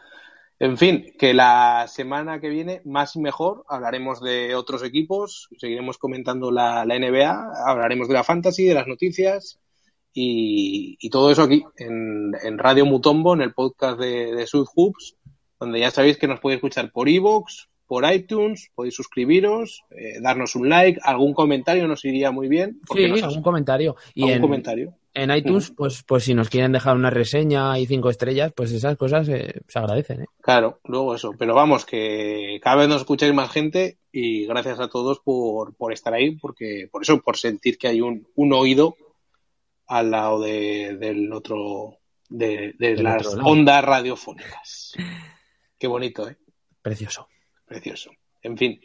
En 0.60 0.78
fin, 0.78 1.12
que 1.18 1.34
la 1.34 1.86
semana 1.88 2.40
que 2.40 2.48
viene, 2.48 2.80
más 2.84 3.16
y 3.16 3.20
mejor, 3.20 3.64
hablaremos 3.68 4.20
de 4.20 4.54
otros 4.54 4.84
equipos, 4.84 5.48
seguiremos 5.58 5.98
comentando 5.98 6.52
la, 6.52 6.84
NBA, 6.84 7.52
hablaremos 7.66 8.08
de 8.08 8.14
la 8.14 8.24
fantasy, 8.24 8.64
de 8.64 8.74
las 8.74 8.86
noticias 8.86 9.58
y, 10.12 11.08
todo 11.10 11.30
eso 11.32 11.42
aquí 11.42 11.64
en, 11.76 12.58
Radio 12.58 12.86
Mutombo, 12.86 13.34
en 13.34 13.42
el 13.42 13.52
podcast 13.52 13.98
de, 13.98 14.32
de 14.34 14.46
Sud 14.46 14.66
Hoops, 14.74 15.16
donde 15.58 15.80
ya 15.80 15.90
sabéis 15.90 16.18
que 16.18 16.28
nos 16.28 16.40
podéis 16.40 16.58
escuchar 16.58 16.92
por 16.92 17.08
iVoox, 17.08 17.66
por 17.86 18.10
iTunes, 18.10 18.70
podéis 18.74 18.94
suscribiros, 18.94 19.82
eh, 19.90 20.20
darnos 20.20 20.54
un 20.56 20.68
like, 20.68 21.00
algún 21.02 21.34
comentario 21.34 21.86
nos 21.86 22.04
iría 22.04 22.30
muy 22.30 22.48
bien. 22.48 22.80
porque 22.86 23.04
Sí, 23.06 23.10
nos- 23.12 23.22
algún 23.24 23.42
comentario. 23.42 23.96
Y 24.14 24.22
algún 24.22 24.34
en, 24.36 24.40
comentario. 24.40 24.94
En 25.12 25.30
iTunes, 25.30 25.72
pues, 25.76 26.02
pues 26.02 26.24
si 26.24 26.34
nos 26.34 26.48
quieren 26.50 26.72
dejar 26.72 26.96
una 26.96 27.10
reseña 27.10 27.78
y 27.78 27.86
cinco 27.86 28.10
estrellas, 28.10 28.52
pues 28.56 28.72
esas 28.72 28.96
cosas 28.96 29.28
eh, 29.28 29.60
se 29.68 29.78
agradecen. 29.78 30.22
¿eh? 30.22 30.26
Claro, 30.40 30.80
luego 30.84 31.14
eso. 31.14 31.32
Pero 31.38 31.54
vamos, 31.54 31.84
que 31.86 32.58
cada 32.62 32.76
vez 32.76 32.88
nos 32.88 33.02
escucháis 33.02 33.32
más 33.32 33.50
gente 33.52 33.98
y 34.10 34.46
gracias 34.46 34.80
a 34.80 34.88
todos 34.88 35.20
por, 35.20 35.74
por 35.76 35.92
estar 35.92 36.14
ahí, 36.14 36.36
porque 36.36 36.88
por 36.90 37.02
eso, 37.02 37.20
por 37.20 37.36
sentir 37.36 37.78
que 37.78 37.88
hay 37.88 38.00
un, 38.00 38.26
un 38.34 38.52
oído 38.52 38.96
al 39.86 40.10
lado 40.10 40.40
de, 40.40 40.96
del 40.98 41.32
otro, 41.32 41.98
de, 42.28 42.74
de 42.78 42.94
Del 42.94 43.04
las 43.04 43.26
otro 43.26 43.44
ondas 43.44 43.84
radiofónicas. 43.84 44.94
Qué 45.78 45.86
bonito, 45.86 46.28
¿eh? 46.28 46.36
Precioso. 46.82 47.28
Precioso. 47.66 48.10
En 48.42 48.56
fin. 48.56 48.80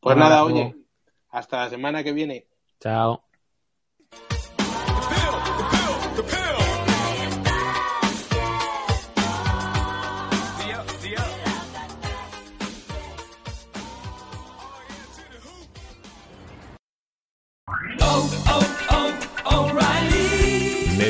Pues 0.00 0.16
nada, 0.16 0.44
oye, 0.44 0.74
hasta 1.30 1.64
la 1.64 1.70
semana 1.70 2.02
que 2.02 2.12
viene. 2.12 2.46
Chao. 2.80 3.24